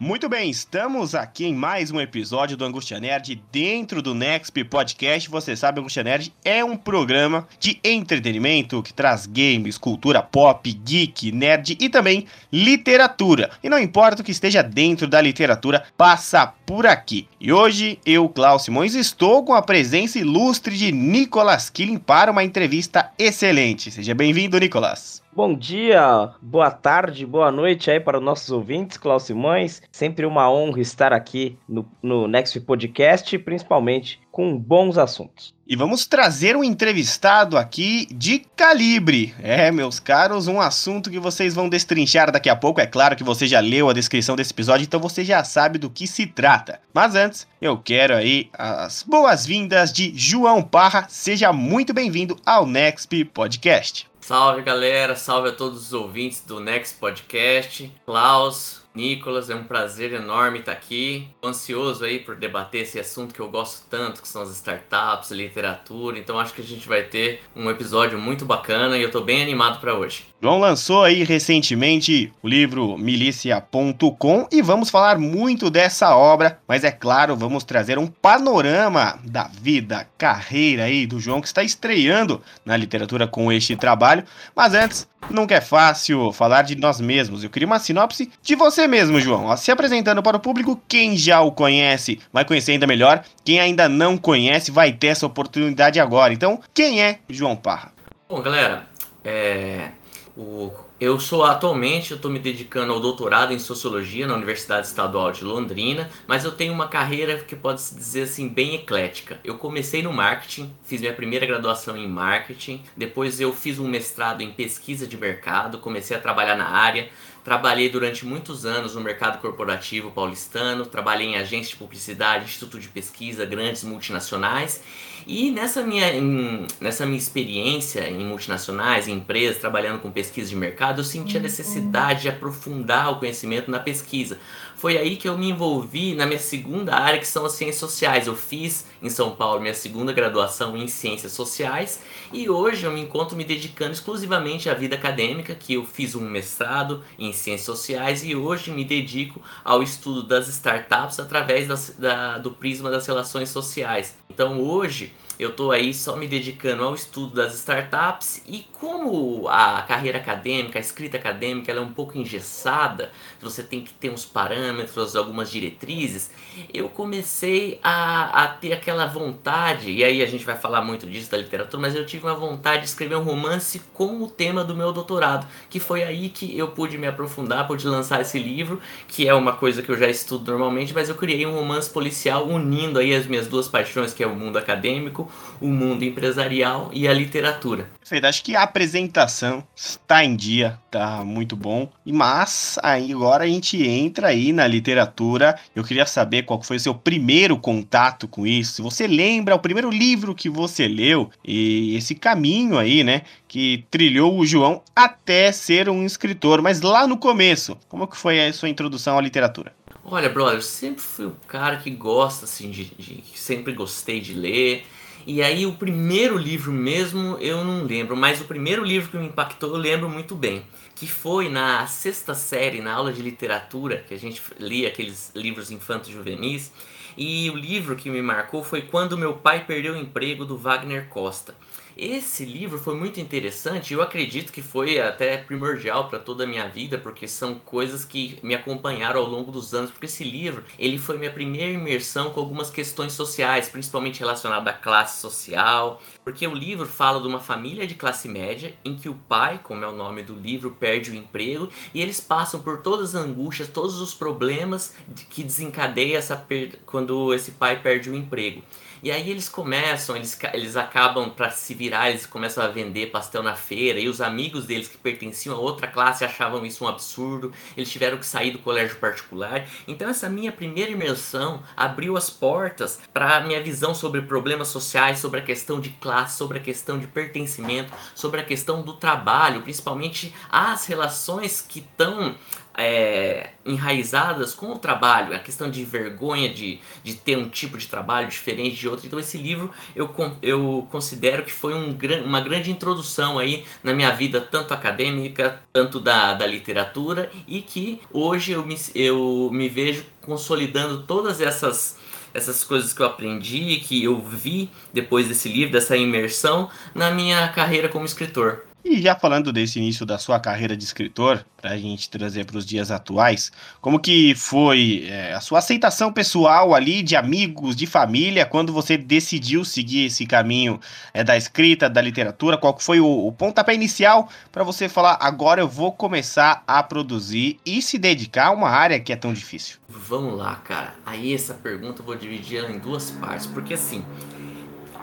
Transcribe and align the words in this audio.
Muito 0.00 0.28
bem, 0.28 0.48
estamos 0.48 1.12
aqui 1.12 1.44
em 1.44 1.52
mais 1.52 1.90
um 1.90 2.00
episódio 2.00 2.56
do 2.56 2.64
Angústia 2.64 3.00
Nerd 3.00 3.42
dentro 3.50 4.00
do 4.00 4.14
Nexp 4.14 4.62
Podcast. 4.62 5.28
Você 5.28 5.56
sabe, 5.56 5.80
Angústia 5.80 6.04
Nerd 6.04 6.32
é 6.44 6.64
um 6.64 6.76
programa 6.76 7.48
de 7.58 7.80
entretenimento 7.82 8.80
que 8.80 8.94
traz 8.94 9.26
games, 9.26 9.76
cultura 9.76 10.22
pop, 10.22 10.72
geek, 10.72 11.32
nerd 11.32 11.76
e 11.80 11.88
também 11.88 12.26
literatura. 12.52 13.50
E 13.60 13.68
não 13.68 13.76
importa 13.76 14.22
o 14.22 14.24
que 14.24 14.30
esteja 14.30 14.62
dentro 14.62 15.08
da 15.08 15.20
literatura, 15.20 15.82
passa 15.96 16.46
por 16.46 16.86
aqui. 16.86 17.26
E 17.40 17.52
hoje 17.52 17.98
eu, 18.06 18.28
Klaus 18.28 18.62
Simões, 18.62 18.94
estou 18.94 19.44
com 19.44 19.52
a 19.52 19.62
presença 19.62 20.16
ilustre 20.16 20.76
de 20.76 20.92
Nicolas 20.92 21.68
Killing 21.70 21.98
para 21.98 22.30
uma 22.30 22.44
entrevista 22.44 23.10
excelente. 23.18 23.90
Seja 23.90 24.14
bem-vindo, 24.14 24.60
Nicolas. 24.60 25.26
Bom 25.38 25.54
dia, 25.54 26.32
boa 26.42 26.68
tarde, 26.68 27.24
boa 27.24 27.52
noite 27.52 27.88
aí 27.88 28.00
para 28.00 28.18
os 28.18 28.24
nossos 28.24 28.50
ouvintes, 28.50 28.98
Klaus 28.98 29.22
Simões. 29.22 29.80
Sempre 29.92 30.26
uma 30.26 30.50
honra 30.50 30.80
estar 30.80 31.12
aqui 31.12 31.56
no, 31.68 31.88
no 32.02 32.26
Next 32.26 32.58
Podcast, 32.58 33.38
principalmente 33.38 34.20
com 34.32 34.58
bons 34.58 34.98
assuntos. 34.98 35.54
E 35.64 35.76
vamos 35.76 36.08
trazer 36.08 36.56
um 36.56 36.64
entrevistado 36.64 37.56
aqui 37.56 38.08
de 38.10 38.40
calibre. 38.56 39.32
É, 39.40 39.70
meus 39.70 40.00
caros, 40.00 40.48
um 40.48 40.60
assunto 40.60 41.08
que 41.08 41.20
vocês 41.20 41.54
vão 41.54 41.68
destrinchar 41.68 42.32
daqui 42.32 42.50
a 42.50 42.56
pouco. 42.56 42.80
É 42.80 42.86
claro 42.86 43.14
que 43.14 43.22
você 43.22 43.46
já 43.46 43.60
leu 43.60 43.88
a 43.88 43.92
descrição 43.92 44.34
desse 44.34 44.52
episódio, 44.52 44.86
então 44.86 44.98
você 44.98 45.24
já 45.24 45.44
sabe 45.44 45.78
do 45.78 45.88
que 45.88 46.08
se 46.08 46.26
trata. 46.26 46.80
Mas 46.92 47.14
antes, 47.14 47.46
eu 47.62 47.78
quero 47.78 48.12
aí 48.12 48.50
as 48.52 49.04
boas-vindas 49.04 49.92
de 49.92 50.12
João 50.16 50.64
Parra. 50.64 51.06
Seja 51.08 51.52
muito 51.52 51.94
bem-vindo 51.94 52.36
ao 52.44 52.66
Next 52.66 53.24
Podcast. 53.26 54.08
Salve 54.20 54.60
galera, 54.62 55.16
salve 55.16 55.48
a 55.48 55.52
todos 55.52 55.86
os 55.86 55.92
ouvintes 55.94 56.42
do 56.44 56.60
Next 56.60 56.98
Podcast. 56.98 57.90
Klaus, 58.04 58.82
Nicolas, 58.94 59.48
é 59.48 59.54
um 59.54 59.64
prazer 59.64 60.12
enorme 60.12 60.58
estar 60.58 60.72
aqui. 60.72 61.28
Tô 61.40 61.48
ansioso 61.48 62.04
aí 62.04 62.18
por 62.18 62.36
debater 62.36 62.82
esse 62.82 63.00
assunto 63.00 63.32
que 63.32 63.40
eu 63.40 63.48
gosto 63.48 63.86
tanto, 63.88 64.20
que 64.20 64.28
são 64.28 64.42
as 64.42 64.50
startups, 64.50 65.30
literatura. 65.30 66.18
Então 66.18 66.38
acho 66.38 66.52
que 66.52 66.60
a 66.60 66.64
gente 66.64 66.86
vai 66.86 67.04
ter 67.04 67.42
um 67.56 67.70
episódio 67.70 68.18
muito 68.18 68.44
bacana 68.44 68.98
e 68.98 69.02
eu 69.02 69.10
tô 69.10 69.22
bem 69.22 69.40
animado 69.40 69.80
para 69.80 69.94
hoje. 69.94 70.27
João 70.40 70.60
lançou 70.60 71.02
aí 71.02 71.24
recentemente 71.24 72.32
o 72.40 72.48
livro 72.48 72.96
milícia.com 72.96 74.46
e 74.52 74.62
vamos 74.62 74.88
falar 74.88 75.18
muito 75.18 75.68
dessa 75.68 76.14
obra, 76.14 76.60
mas 76.68 76.84
é 76.84 76.92
claro, 76.92 77.34
vamos 77.34 77.64
trazer 77.64 77.98
um 77.98 78.06
panorama 78.06 79.18
da 79.24 79.48
vida, 79.48 80.06
carreira 80.16 80.84
aí 80.84 81.08
do 81.08 81.18
João 81.18 81.40
que 81.40 81.48
está 81.48 81.64
estreando 81.64 82.40
na 82.64 82.76
literatura 82.76 83.26
com 83.26 83.50
este 83.50 83.74
trabalho. 83.74 84.22
Mas 84.54 84.74
antes, 84.74 85.08
nunca 85.28 85.56
é 85.56 85.60
fácil 85.60 86.32
falar 86.32 86.62
de 86.62 86.76
nós 86.76 87.00
mesmos. 87.00 87.42
Eu 87.42 87.50
queria 87.50 87.66
uma 87.66 87.80
sinopse 87.80 88.30
de 88.40 88.54
você 88.54 88.86
mesmo, 88.86 89.20
João. 89.20 89.56
Se 89.56 89.72
apresentando 89.72 90.22
para 90.22 90.36
o 90.36 90.40
público, 90.40 90.80
quem 90.86 91.16
já 91.16 91.40
o 91.40 91.50
conhece 91.50 92.20
vai 92.32 92.44
conhecer 92.44 92.72
ainda 92.72 92.86
melhor. 92.86 93.24
Quem 93.44 93.58
ainda 93.58 93.88
não 93.88 94.16
conhece 94.16 94.70
vai 94.70 94.92
ter 94.92 95.08
essa 95.08 95.26
oportunidade 95.26 95.98
agora. 95.98 96.32
Então, 96.32 96.60
quem 96.72 97.02
é 97.02 97.18
João 97.28 97.56
Parra? 97.56 97.92
Bom, 98.28 98.40
galera, 98.40 98.86
é... 99.24 99.97
o... 100.38 100.72
eu 101.00 101.18
sou 101.18 101.42
atualmente, 101.42 102.12
eu 102.12 102.16
estou 102.16 102.30
me 102.30 102.38
dedicando 102.38 102.92
ao 102.92 103.00
doutorado 103.00 103.52
em 103.52 103.58
Sociologia 103.58 104.24
na 104.24 104.36
Universidade 104.36 104.86
Estadual 104.86 105.32
de 105.32 105.42
Londrina, 105.42 106.08
mas 106.28 106.44
eu 106.44 106.52
tenho 106.52 106.72
uma 106.72 106.86
carreira 106.86 107.38
que 107.38 107.56
pode 107.56 107.80
se 107.80 107.94
dizer 107.94 108.22
assim, 108.22 108.48
bem 108.48 108.76
eclética. 108.76 109.40
Eu 109.42 109.58
comecei 109.58 110.00
no 110.00 110.12
marketing, 110.12 110.72
fiz 110.84 111.00
minha 111.00 111.12
primeira 111.12 111.44
graduação 111.44 111.96
em 111.96 112.06
marketing, 112.06 112.82
depois 112.96 113.40
eu 113.40 113.52
fiz 113.52 113.80
um 113.80 113.88
mestrado 113.88 114.40
em 114.40 114.52
pesquisa 114.52 115.08
de 115.08 115.16
mercado, 115.16 115.78
comecei 115.78 116.16
a 116.16 116.20
trabalhar 116.20 116.56
na 116.56 116.68
área, 116.68 117.10
Trabalhei 117.48 117.88
durante 117.88 118.26
muitos 118.26 118.66
anos 118.66 118.94
no 118.94 119.00
mercado 119.00 119.40
corporativo 119.40 120.10
paulistano, 120.10 120.84
trabalhei 120.84 121.28
em 121.28 121.36
agências 121.36 121.70
de 121.70 121.76
publicidade, 121.76 122.44
instituto 122.44 122.78
de 122.78 122.88
pesquisa, 122.88 123.46
grandes 123.46 123.82
multinacionais. 123.84 124.82
E 125.30 125.50
nessa 125.50 125.82
minha, 125.82 126.10
em, 126.10 126.66
nessa 126.80 127.04
minha 127.04 127.18
experiência 127.18 128.08
em 128.08 128.24
multinacionais, 128.24 129.06
em 129.06 129.16
empresas, 129.16 129.58
trabalhando 129.58 130.00
com 130.00 130.10
pesquisa 130.10 130.48
de 130.48 130.56
mercado, 130.56 131.00
eu 131.00 131.04
senti 131.04 131.36
a 131.36 131.40
necessidade 131.40 132.22
de 132.22 132.30
aprofundar 132.30 133.12
o 133.12 133.18
conhecimento 133.18 133.70
na 133.70 133.78
pesquisa. 133.78 134.38
Foi 134.74 134.96
aí 134.96 135.16
que 135.16 135.28
eu 135.28 135.36
me 135.36 135.50
envolvi 135.50 136.14
na 136.14 136.24
minha 136.24 136.38
segunda 136.38 136.96
área, 136.96 137.18
que 137.18 137.28
são 137.28 137.44
as 137.44 137.52
ciências 137.52 137.76
sociais. 137.76 138.26
Eu 138.26 138.34
fiz 138.34 138.86
em 139.02 139.10
São 139.10 139.36
Paulo 139.36 139.60
minha 139.60 139.74
segunda 139.74 140.14
graduação 140.14 140.74
em 140.78 140.88
ciências 140.88 141.32
sociais 141.32 142.00
e 142.32 142.48
hoje 142.48 142.86
eu 142.86 142.90
me 142.90 143.02
encontro 143.02 143.36
me 143.36 143.44
dedicando 143.44 143.92
exclusivamente 143.92 144.70
à 144.70 144.74
vida 144.74 144.96
acadêmica, 144.96 145.54
que 145.54 145.74
eu 145.74 145.84
fiz 145.84 146.14
um 146.14 146.22
mestrado 146.22 147.04
em 147.18 147.34
ciências 147.34 147.66
sociais 147.66 148.24
e 148.24 148.34
hoje 148.34 148.70
me 148.70 148.82
dedico 148.82 149.42
ao 149.62 149.82
estudo 149.82 150.22
das 150.22 150.48
startups 150.48 151.20
através 151.20 151.68
das, 151.68 151.94
da, 151.98 152.38
do 152.38 152.50
prisma 152.50 152.90
das 152.90 153.06
relações 153.06 153.50
sociais. 153.50 154.16
Então 154.38 154.60
hoje 154.62 155.12
eu 155.38 155.50
estou 155.50 155.70
aí 155.70 155.94
só 155.94 156.16
me 156.16 156.26
dedicando 156.26 156.82
ao 156.82 156.94
estudo 156.94 157.34
das 157.34 157.54
startups 157.54 158.42
e 158.46 158.66
como 158.72 159.46
a 159.48 159.82
carreira 159.82 160.18
acadêmica, 160.18 160.78
a 160.78 160.80
escrita 160.80 161.16
acadêmica, 161.16 161.70
ela 161.70 161.80
é 161.80 161.84
um 161.84 161.92
pouco 161.92 162.18
engessada, 162.18 163.12
você 163.40 163.62
tem 163.62 163.82
que 163.82 163.92
ter 163.94 164.10
uns 164.10 164.24
parâmetros, 164.24 165.14
algumas 165.14 165.50
diretrizes, 165.50 166.30
eu 166.72 166.88
comecei 166.88 167.78
a, 167.82 168.44
a 168.44 168.48
ter 168.48 168.72
aquela 168.72 169.06
vontade, 169.06 169.90
e 169.90 170.02
aí 170.04 170.22
a 170.22 170.26
gente 170.26 170.44
vai 170.44 170.56
falar 170.56 170.82
muito 170.82 171.06
disso 171.06 171.30
da 171.30 171.38
literatura, 171.38 171.80
mas 171.80 171.94
eu 171.94 172.04
tive 172.04 172.26
uma 172.26 172.34
vontade 172.34 172.82
de 172.82 172.88
escrever 172.88 173.16
um 173.16 173.22
romance 173.22 173.80
com 173.94 174.22
o 174.22 174.28
tema 174.28 174.64
do 174.64 174.74
meu 174.74 174.92
doutorado, 174.92 175.46
que 175.70 175.78
foi 175.78 176.02
aí 176.02 176.28
que 176.28 176.56
eu 176.56 176.68
pude 176.68 176.98
me 176.98 177.06
aprofundar, 177.06 177.66
pude 177.66 177.86
lançar 177.86 178.20
esse 178.20 178.38
livro, 178.38 178.80
que 179.06 179.28
é 179.28 179.34
uma 179.34 179.52
coisa 179.52 179.82
que 179.82 179.90
eu 179.90 179.96
já 179.96 180.08
estudo 180.08 180.50
normalmente, 180.50 180.92
mas 180.92 181.08
eu 181.08 181.14
criei 181.14 181.46
um 181.46 181.54
romance 181.54 181.88
policial 181.90 182.46
unindo 182.46 182.98
aí 182.98 183.14
as 183.14 183.26
minhas 183.26 183.46
duas 183.46 183.68
paixões, 183.68 184.12
que 184.12 184.22
é 184.22 184.26
o 184.26 184.34
mundo 184.34 184.56
acadêmico, 184.56 185.27
o 185.60 185.68
mundo 185.68 186.04
empresarial 186.04 186.90
e 186.92 187.08
a 187.08 187.12
literatura. 187.12 187.88
Perfeito, 188.00 188.26
acho 188.26 188.44
que 188.44 188.56
a 188.56 188.62
apresentação 188.62 189.62
está 189.74 190.24
em 190.24 190.34
dia, 190.34 190.78
tá 190.90 191.24
muito 191.24 191.56
bom. 191.56 191.90
Mas 192.06 192.78
aí 192.82 193.12
agora 193.12 193.44
a 193.44 193.46
gente 193.46 193.86
entra 193.86 194.28
aí 194.28 194.52
na 194.52 194.66
literatura. 194.66 195.58
Eu 195.74 195.84
queria 195.84 196.06
saber 196.06 196.44
qual 196.44 196.62
foi 196.62 196.76
o 196.76 196.80
seu 196.80 196.94
primeiro 196.94 197.58
contato 197.58 198.26
com 198.26 198.46
isso. 198.46 198.74
Se 198.74 198.82
você 198.82 199.06
lembra 199.06 199.54
o 199.54 199.58
primeiro 199.58 199.90
livro 199.90 200.34
que 200.34 200.48
você 200.48 200.88
leu 200.88 201.30
e 201.44 201.96
esse 201.96 202.14
caminho 202.14 202.78
aí, 202.78 203.04
né, 203.04 203.22
que 203.46 203.84
trilhou 203.90 204.38
o 204.38 204.46
João 204.46 204.82
até 204.94 205.52
ser 205.52 205.88
um 205.88 206.04
escritor, 206.04 206.62
mas 206.62 206.80
lá 206.80 207.06
no 207.06 207.18
começo, 207.18 207.76
como 207.88 208.06
que 208.06 208.16
foi 208.16 208.46
a 208.46 208.52
sua 208.52 208.68
introdução 208.68 209.18
à 209.18 209.20
literatura? 209.20 209.72
Olha, 210.10 210.30
brother, 210.30 210.54
eu 210.54 210.62
sempre 210.62 211.02
fui 211.02 211.26
um 211.26 211.34
cara 211.46 211.76
que 211.76 211.90
gosta 211.90 212.46
assim 212.46 212.70
de, 212.70 212.84
de 212.84 213.22
sempre 213.34 213.74
gostei 213.74 214.20
de 214.20 214.32
ler. 214.32 214.86
E 215.26 215.42
aí 215.42 215.66
o 215.66 215.74
primeiro 215.74 216.36
livro 216.36 216.72
mesmo 216.72 217.36
eu 217.38 217.64
não 217.64 217.84
lembro, 217.84 218.16
mas 218.16 218.40
o 218.40 218.44
primeiro 218.44 218.82
livro 218.82 219.10
que 219.10 219.16
me 219.18 219.26
impactou 219.26 219.70
eu 219.70 219.76
lembro 219.76 220.08
muito 220.08 220.34
bem, 220.34 220.62
que 220.94 221.06
foi 221.06 221.48
na 221.48 221.86
sexta 221.86 222.34
série, 222.34 222.80
na 222.80 222.92
aula 222.94 223.12
de 223.12 223.20
literatura, 223.20 224.04
que 224.08 224.14
a 224.14 224.18
gente 224.18 224.40
lia 224.58 224.88
aqueles 224.88 225.30
livros 225.34 225.70
infantos 225.70 226.10
juvenis, 226.10 226.72
e 227.16 227.50
o 227.50 227.56
livro 227.56 227.96
que 227.96 228.08
me 228.08 228.22
marcou 228.22 228.62
foi 228.62 228.82
Quando 228.82 229.18
Meu 229.18 229.34
Pai 229.34 229.64
Perdeu 229.64 229.94
o 229.94 229.98
Emprego, 229.98 230.44
do 230.44 230.56
Wagner 230.56 231.08
Costa. 231.08 231.54
Esse 231.98 232.44
livro 232.44 232.78
foi 232.78 232.94
muito 232.94 233.18
interessante, 233.18 233.92
eu 233.92 234.00
acredito 234.00 234.52
que 234.52 234.62
foi 234.62 235.00
até 235.00 235.36
primordial 235.36 236.08
para 236.08 236.20
toda 236.20 236.44
a 236.44 236.46
minha 236.46 236.68
vida, 236.68 236.96
porque 236.96 237.26
são 237.26 237.56
coisas 237.56 238.04
que 238.04 238.38
me 238.40 238.54
acompanharam 238.54 239.20
ao 239.20 239.26
longo 239.26 239.50
dos 239.50 239.74
anos, 239.74 239.90
porque 239.90 240.06
esse 240.06 240.22
livro, 240.22 240.62
ele 240.78 240.96
foi 240.96 241.18
minha 241.18 241.32
primeira 241.32 241.72
imersão 241.72 242.30
com 242.30 242.38
algumas 242.38 242.70
questões 242.70 243.14
sociais, 243.14 243.68
principalmente 243.68 244.20
relacionadas 244.20 244.72
à 244.72 244.76
classe 244.76 245.20
social, 245.20 246.00
porque 246.22 246.46
o 246.46 246.54
livro 246.54 246.86
fala 246.86 247.20
de 247.20 247.26
uma 247.26 247.40
família 247.40 247.84
de 247.84 247.96
classe 247.96 248.28
média 248.28 248.72
em 248.84 248.94
que 248.94 249.08
o 249.08 249.14
pai, 249.28 249.58
como 249.60 249.84
é 249.84 249.88
o 249.88 249.96
nome 249.96 250.22
do 250.22 250.36
livro, 250.36 250.70
perde 250.70 251.10
o 251.10 251.16
emprego 251.16 251.68
e 251.92 252.00
eles 252.00 252.20
passam 252.20 252.62
por 252.62 252.78
todas 252.80 253.16
as 253.16 253.24
angústias, 253.24 253.66
todos 253.66 254.00
os 254.00 254.14
problemas 254.14 254.94
que 255.28 255.42
desencadeia 255.42 256.18
essa 256.18 256.36
perda 256.36 256.78
quando 256.86 257.34
esse 257.34 257.50
pai 257.50 257.82
perde 257.82 258.08
o 258.08 258.14
emprego. 258.14 258.62
E 259.02 259.10
aí 259.10 259.30
eles 259.30 259.48
começam, 259.48 260.16
eles, 260.16 260.38
eles 260.52 260.76
acabam 260.76 261.30
para 261.30 261.50
se 261.50 261.74
virar, 261.74 262.10
eles 262.10 262.26
começam 262.26 262.62
a 262.62 262.68
vender 262.68 263.06
pastel 263.06 263.42
na 263.42 263.54
feira, 263.54 263.98
e 263.98 264.08
os 264.08 264.20
amigos 264.20 264.66
deles 264.66 264.88
que 264.88 264.96
pertenciam 264.96 265.56
a 265.56 265.58
outra 265.58 265.86
classe 265.86 266.24
achavam 266.24 266.64
isso 266.64 266.84
um 266.84 266.88
absurdo, 266.88 267.52
eles 267.76 267.90
tiveram 267.90 268.18
que 268.18 268.26
sair 268.26 268.50
do 268.50 268.58
colégio 268.58 268.96
particular. 268.96 269.66
Então 269.86 270.08
essa 270.08 270.28
minha 270.28 270.52
primeira 270.52 270.90
imersão 270.90 271.62
abriu 271.76 272.16
as 272.16 272.30
portas 272.30 273.00
para 273.12 273.40
minha 273.40 273.62
visão 273.62 273.94
sobre 273.94 274.22
problemas 274.22 274.68
sociais, 274.68 275.18
sobre 275.18 275.40
a 275.40 275.42
questão 275.42 275.80
de 275.80 275.90
classe, 275.90 276.36
sobre 276.36 276.58
a 276.58 276.62
questão 276.62 276.98
de 276.98 277.06
pertencimento, 277.06 277.92
sobre 278.14 278.40
a 278.40 278.44
questão 278.44 278.82
do 278.82 278.94
trabalho, 278.94 279.62
principalmente 279.62 280.34
as 280.50 280.86
relações 280.86 281.60
que 281.60 281.80
estão 281.80 282.36
é, 282.78 283.50
enraizadas 283.66 284.54
com 284.54 284.72
o 284.72 284.78
trabalho, 284.78 285.34
a 285.34 285.38
questão 285.40 285.68
de 285.68 285.84
vergonha 285.84 286.48
de, 286.48 286.78
de 287.02 287.14
ter 287.14 287.36
um 287.36 287.48
tipo 287.48 287.76
de 287.76 287.88
trabalho 287.88 288.28
diferente 288.28 288.76
de 288.76 288.88
outro. 288.88 289.06
Então 289.06 289.18
esse 289.18 289.36
livro 289.36 289.70
eu, 289.96 290.08
eu 290.40 290.86
considero 290.88 291.42
que 291.42 291.52
foi 291.52 291.74
um, 291.74 291.98
uma 292.24 292.40
grande 292.40 292.70
introdução 292.70 293.38
aí 293.38 293.64
na 293.82 293.92
minha 293.92 294.10
vida, 294.12 294.40
tanto 294.40 294.72
acadêmica, 294.72 295.60
tanto 295.72 295.98
da, 295.98 296.34
da 296.34 296.46
literatura, 296.46 297.30
e 297.48 297.60
que 297.60 298.00
hoje 298.12 298.52
eu 298.52 298.64
me, 298.64 298.76
eu 298.94 299.50
me 299.52 299.68
vejo 299.68 300.06
consolidando 300.22 301.02
todas 301.02 301.40
essas 301.40 301.98
essas 302.34 302.62
coisas 302.62 302.92
que 302.92 303.00
eu 303.00 303.06
aprendi, 303.06 303.80
que 303.80 304.04
eu 304.04 304.20
vi 304.20 304.70
depois 304.92 305.26
desse 305.26 305.48
livro, 305.48 305.72
dessa 305.72 305.96
imersão, 305.96 306.70
na 306.94 307.10
minha 307.10 307.48
carreira 307.48 307.88
como 307.88 308.04
escritor. 308.04 308.67
E 308.84 309.02
já 309.02 309.14
falando 309.14 309.52
desse 309.52 309.78
início 309.78 310.06
da 310.06 310.18
sua 310.18 310.38
carreira 310.38 310.76
de 310.76 310.84
escritor, 310.84 311.44
para 311.60 311.72
a 311.72 311.76
gente 311.76 312.08
trazer 312.08 312.44
para 312.46 312.56
os 312.56 312.64
dias 312.64 312.90
atuais, 312.90 313.50
como 313.80 313.98
que 313.98 314.34
foi 314.34 315.06
é, 315.08 315.34
a 315.34 315.40
sua 315.40 315.58
aceitação 315.58 316.12
pessoal 316.12 316.74
ali, 316.74 317.02
de 317.02 317.16
amigos, 317.16 317.74
de 317.74 317.86
família, 317.86 318.46
quando 318.46 318.72
você 318.72 318.96
decidiu 318.96 319.64
seguir 319.64 320.06
esse 320.06 320.24
caminho 320.24 320.80
é, 321.12 321.24
da 321.24 321.36
escrita, 321.36 321.90
da 321.90 322.00
literatura? 322.00 322.56
Qual 322.56 322.78
foi 322.78 323.00
o, 323.00 323.26
o 323.26 323.32
pontapé 323.32 323.74
inicial 323.74 324.28
para 324.52 324.62
você 324.62 324.88
falar, 324.88 325.18
agora 325.20 325.60
eu 325.60 325.68
vou 325.68 325.92
começar 325.92 326.62
a 326.66 326.82
produzir 326.82 327.58
e 327.66 327.82
se 327.82 327.98
dedicar 327.98 328.46
a 328.46 328.52
uma 328.52 328.70
área 328.70 329.00
que 329.00 329.12
é 329.12 329.16
tão 329.16 329.32
difícil? 329.32 329.78
Vamos 329.88 330.38
lá, 330.38 330.54
cara. 330.56 330.94
Aí 331.04 331.34
essa 331.34 331.54
pergunta 331.54 332.00
eu 332.00 332.06
vou 332.06 332.14
dividir 332.14 332.58
ela 332.58 332.70
em 332.70 332.78
duas 332.78 333.10
partes, 333.10 333.46
porque 333.46 333.74
assim, 333.74 334.04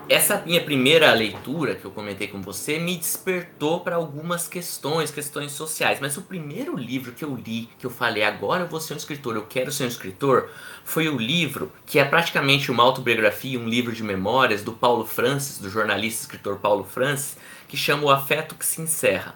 essa 0.08 0.44
minha 0.46 0.64
primeira 0.64 1.12
leitura 1.14 1.76
que 1.76 1.86
eu 1.86 1.92
comentei 1.92 2.28
com 2.28 2.42
você 2.42 2.78
me 2.78 2.96
despertou 2.96 3.80
para 3.80 3.96
algumas 3.96 4.48
questões, 4.48 5.12
questões 5.12 5.52
sociais. 5.52 6.00
Mas 6.00 6.18
o 6.18 6.22
primeiro 6.22 6.76
livro 6.78 7.12
que 7.12 7.26
eu 7.26 7.36
li, 7.36 7.70
que 7.80 7.86
eu 7.86 7.90
falei 7.90 8.24
agora 8.24 8.64
eu 8.64 8.68
vou 8.68 8.80
ser 8.80 8.94
um 8.94 8.98
escritor, 8.98 9.36
eu 9.36 9.46
quero 9.46 9.72
ser 9.72 9.86
um 9.86 9.88
escritor, 9.88 10.50
foi 10.84 11.10
o 11.10 11.18
livro 11.18 11.72
que 11.86 12.00
é 12.00 12.06
praticamente 12.06 12.72
uma 12.72 12.84
autobiografia, 12.84 13.60
um 13.60 13.68
livro 13.68 13.92
de 13.94 14.04
memórias 14.04 14.64
do 14.64 14.74
Paulo 14.74 15.06
Francis, 15.06 15.58
do 15.58 15.70
jornalista 15.70 16.22
e 16.22 16.26
escritor 16.26 16.58
Paulo 16.58 16.84
Francis, 16.84 17.38
que 17.68 17.78
chama 17.78 18.04
O 18.04 18.10
Afeto 18.12 18.56
que 18.56 18.66
se 18.66 18.82
Encerra. 18.82 19.36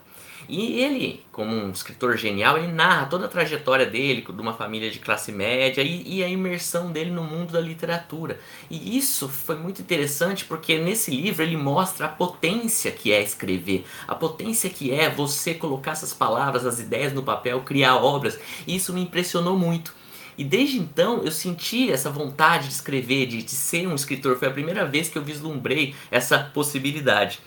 E 0.52 0.82
ele, 0.82 1.24
como 1.32 1.56
um 1.56 1.70
escritor 1.70 2.18
genial, 2.18 2.58
ele 2.58 2.72
narra 2.72 3.06
toda 3.06 3.26
a 3.26 3.30
trajetória 3.30 3.86
dele, 3.86 4.24
de 4.24 4.42
uma 4.42 4.52
família 4.52 4.90
de 4.90 4.98
classe 4.98 5.32
média 5.32 5.84
e, 5.84 6.18
e, 6.18 6.24
a 6.24 6.28
imersão 6.28 6.92
dele 6.92 7.12
no 7.12 7.24
mundo 7.24 7.52
da 7.54 7.62
literatura. 7.62 8.40
E 8.68 8.98
isso 8.98 9.30
foi 9.30 9.56
muito 9.56 9.80
interessante 9.80 10.46
porque 10.46 10.80
nesse 10.80 11.12
livro 11.12 11.44
ele 11.44 11.56
mostra 11.56 12.08
a 12.08 12.10
potência 12.10 12.92
que 12.92 13.12
é 13.12 13.22
escrever, 13.22 13.86
a 14.08 14.16
potência 14.16 14.72
que 14.72 14.92
é 14.92 15.08
você 15.08 15.54
colocar 15.54 15.92
essas 15.92 16.16
palavras, 16.16 16.66
as 16.66 16.80
ideias 16.80 17.14
no 17.14 17.22
papel, 17.22 17.62
criar 17.62 17.98
obras. 17.98 18.40
E 18.66 18.76
isso 18.76 18.92
me 18.92 19.02
impressionou 19.02 19.56
muito. 19.56 19.94
E 20.36 20.44
desde 20.44 20.80
então 20.80 21.22
eu 21.24 21.32
senti 21.32 21.92
essa 21.92 22.10
vontade 22.10 22.70
de 22.70 22.74
escrever, 22.74 23.28
de, 23.28 23.44
de 23.44 23.52
ser 23.52 23.88
um 23.88 23.94
escritor. 23.94 24.40
Foi 24.40 24.48
a 24.48 24.52
primeira 24.52 24.84
vez 24.84 25.10
que 25.10 25.18
eu 25.20 25.24
vislumbrei 25.24 25.94
essa 26.10 26.40
possibilidade. 26.40 27.40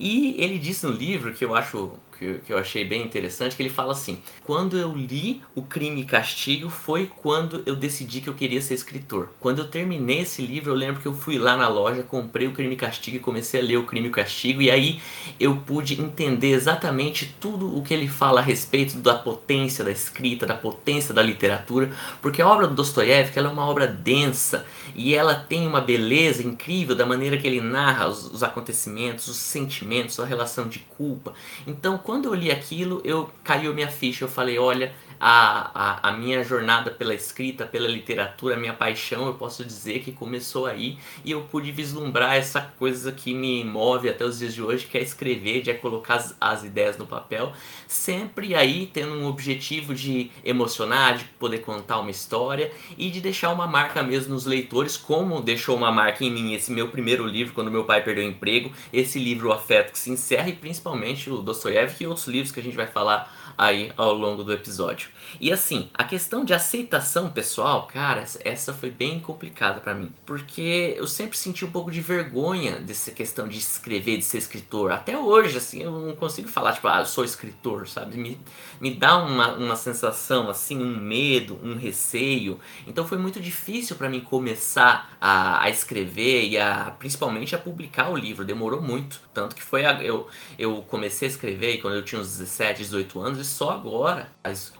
E 0.00 0.34
ele 0.38 0.58
disse 0.58 0.86
no 0.86 0.92
livro, 0.92 1.34
que 1.34 1.44
eu 1.44 1.54
acho 1.54 1.92
que, 2.18 2.40
que 2.46 2.52
eu 2.52 2.58
achei 2.58 2.84
bem 2.84 3.02
interessante, 3.02 3.54
que 3.54 3.62
ele 3.62 3.70
fala 3.70 3.92
assim: 3.92 4.18
quando 4.44 4.76
eu 4.76 4.92
li 4.94 5.42
o 5.54 5.62
Crime 5.62 6.00
e 6.02 6.04
Castigo 6.04 6.68
foi 6.68 7.06
quando 7.06 7.62
eu 7.64 7.76
decidi 7.76 8.20
que 8.20 8.28
eu 8.28 8.34
queria 8.34 8.60
ser 8.60 8.74
escritor. 8.74 9.30
Quando 9.38 9.60
eu 9.60 9.68
terminei 9.68 10.20
esse 10.20 10.42
livro, 10.42 10.70
eu 10.70 10.74
lembro 10.74 11.00
que 11.00 11.06
eu 11.06 11.14
fui 11.14 11.38
lá 11.38 11.56
na 11.56 11.68
loja, 11.68 12.02
comprei 12.02 12.46
o 12.46 12.52
Crime 12.52 12.74
e 12.74 12.76
Castigo 12.76 13.16
e 13.16 13.20
comecei 13.20 13.60
a 13.60 13.64
ler 13.64 13.76
o 13.76 13.84
Crime 13.84 14.08
e 14.08 14.10
Castigo, 14.10 14.60
e 14.60 14.70
aí 14.70 15.00
eu 15.38 15.56
pude 15.56 16.00
entender 16.00 16.50
exatamente 16.50 17.34
tudo 17.40 17.76
o 17.76 17.82
que 17.82 17.94
ele 17.94 18.08
fala 18.08 18.40
a 18.40 18.42
respeito 18.42 18.98
da 18.98 19.14
potência 19.14 19.84
da 19.84 19.90
escrita, 19.90 20.46
da 20.46 20.54
potência 20.54 21.14
da 21.14 21.22
literatura, 21.22 21.92
porque 22.20 22.42
a 22.42 22.48
obra 22.48 22.66
do 22.66 22.74
Dostoiévski 22.74 23.38
é 23.38 23.42
uma 23.42 23.66
obra 23.66 23.86
densa 23.86 24.66
e 24.94 25.14
ela 25.14 25.34
tem 25.34 25.66
uma 25.66 25.80
beleza 25.80 26.42
incrível 26.42 26.96
da 26.96 27.06
maneira 27.06 27.36
que 27.36 27.46
ele 27.46 27.60
narra 27.60 28.08
os, 28.08 28.26
os 28.26 28.42
acontecimentos, 28.42 29.28
os 29.28 29.36
sentimentos, 29.36 30.18
a 30.18 30.24
relação 30.24 30.68
de 30.68 30.80
culpa. 30.80 31.34
Então, 31.66 31.98
quando 32.08 32.24
eu 32.24 32.34
li 32.34 32.50
aquilo, 32.50 33.02
eu 33.04 33.28
caiu 33.44 33.74
minha 33.74 33.90
ficha. 33.90 34.24
Eu 34.24 34.30
falei, 34.30 34.58
olha, 34.58 34.94
a, 35.20 35.70
a, 35.74 36.08
a, 36.08 36.12
minha 36.12 36.42
jornada 36.44 36.90
pela 36.90 37.14
escrita, 37.14 37.66
pela 37.66 37.88
literatura, 37.88 38.54
a 38.54 38.58
minha 38.58 38.72
paixão, 38.72 39.26
eu 39.26 39.34
posso 39.34 39.64
dizer 39.64 40.00
que 40.00 40.12
começou 40.12 40.66
aí 40.66 40.98
e 41.24 41.30
eu 41.30 41.42
pude 41.42 41.72
vislumbrar 41.72 42.34
essa 42.34 42.60
coisa 42.78 43.10
que 43.12 43.34
me 43.34 43.64
move 43.64 44.08
até 44.08 44.24
os 44.24 44.38
dias 44.38 44.54
de 44.54 44.62
hoje, 44.62 44.86
que 44.86 44.96
é 44.96 45.02
escrever, 45.02 45.62
de 45.62 45.70
é 45.70 45.74
colocar 45.74 46.14
as, 46.14 46.36
as 46.40 46.64
ideias 46.64 46.96
no 46.96 47.06
papel, 47.06 47.52
sempre 47.86 48.54
aí 48.54 48.86
tendo 48.92 49.14
um 49.14 49.26
objetivo 49.26 49.94
de 49.94 50.30
emocionar, 50.44 51.18
de 51.18 51.24
poder 51.24 51.58
contar 51.58 51.98
uma 51.98 52.10
história 52.10 52.70
e 52.96 53.10
de 53.10 53.20
deixar 53.20 53.50
uma 53.50 53.66
marca 53.66 54.02
mesmo 54.02 54.34
nos 54.34 54.46
leitores, 54.46 54.96
como 54.96 55.40
deixou 55.40 55.76
uma 55.76 55.90
marca 55.90 56.24
em 56.24 56.30
mim 56.30 56.54
esse 56.54 56.70
meu 56.70 56.88
primeiro 56.88 57.26
livro, 57.26 57.54
quando 57.54 57.70
meu 57.70 57.84
pai 57.84 58.02
perdeu 58.02 58.24
o 58.24 58.28
emprego, 58.28 58.72
esse 58.92 59.18
livro 59.18 59.48
O 59.48 59.52
Afeto 59.52 59.92
que 59.92 59.98
se 59.98 60.10
encerra 60.10 60.48
e 60.48 60.52
principalmente 60.52 61.30
o 61.30 61.38
Dostoiévski 61.38 62.04
e 62.04 62.06
outros 62.06 62.26
livros 62.26 62.52
que 62.52 62.60
a 62.60 62.62
gente 62.62 62.76
vai 62.76 62.86
falar 62.86 63.37
aí 63.58 63.92
ao 63.96 64.14
longo 64.14 64.44
do 64.44 64.52
episódio. 64.52 65.10
E 65.40 65.52
assim, 65.52 65.88
a 65.94 66.04
questão 66.04 66.44
de 66.44 66.54
aceitação 66.54 67.30
pessoal, 67.30 67.86
cara, 67.86 68.24
essa 68.44 68.72
foi 68.72 68.90
bem 68.90 69.20
complicada 69.20 69.80
para 69.80 69.94
mim, 69.94 70.12
porque 70.24 70.94
eu 70.96 71.06
sempre 71.06 71.36
senti 71.36 71.64
um 71.64 71.70
pouco 71.70 71.90
de 71.90 72.00
vergonha 72.00 72.80
dessa 72.80 73.10
questão 73.10 73.46
de 73.46 73.58
escrever, 73.58 74.18
de 74.18 74.24
ser 74.24 74.38
escritor. 74.38 74.90
Até 74.92 75.16
hoje, 75.16 75.58
assim, 75.58 75.82
eu 75.82 75.92
não 75.92 76.16
consigo 76.16 76.48
falar, 76.48 76.72
tipo, 76.72 76.88
ah, 76.88 77.00
eu 77.00 77.06
sou 77.06 77.24
escritor, 77.24 77.88
sabe? 77.88 78.16
Me, 78.16 78.38
me 78.80 78.94
dá 78.94 79.16
uma, 79.18 79.54
uma 79.54 79.76
sensação, 79.76 80.48
assim, 80.48 80.80
um 80.80 80.96
medo, 80.98 81.58
um 81.62 81.76
receio. 81.76 82.58
Então 82.86 83.06
foi 83.06 83.18
muito 83.18 83.40
difícil 83.40 83.96
para 83.96 84.08
mim 84.08 84.20
começar 84.20 85.16
a, 85.20 85.62
a 85.62 85.70
escrever 85.70 86.48
e 86.48 86.58
a, 86.58 86.94
principalmente 86.98 87.54
a 87.54 87.58
publicar 87.58 88.10
o 88.10 88.16
livro. 88.16 88.44
Demorou 88.44 88.80
muito. 88.80 89.20
Tanto 89.32 89.54
que 89.54 89.62
foi 89.62 89.84
a, 89.84 90.02
eu, 90.02 90.26
eu 90.58 90.82
comecei 90.88 91.28
a 91.28 91.30
escrever 91.30 91.78
quando 91.78 91.94
eu 91.94 92.02
tinha 92.02 92.20
uns 92.20 92.38
17, 92.38 92.82
18 92.82 93.20
anos 93.20 93.46
só 93.46 93.70
agora, 93.70 94.30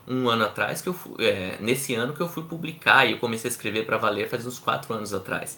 um 0.07 0.27
ano 0.27 0.38
atrás, 0.43 0.81
que 0.81 0.89
eu 0.89 0.93
fui, 0.93 1.13
é, 1.25 1.57
nesse 1.59 1.95
ano 1.95 2.13
que 2.13 2.21
eu 2.21 2.27
fui 2.27 2.43
publicar 2.43 3.05
e 3.05 3.11
eu 3.11 3.17
comecei 3.17 3.49
a 3.49 3.51
escrever 3.51 3.85
para 3.85 3.97
valer 3.97 4.29
faz 4.29 4.45
uns 4.45 4.59
quatro 4.59 4.93
anos 4.93 5.13
atrás. 5.13 5.57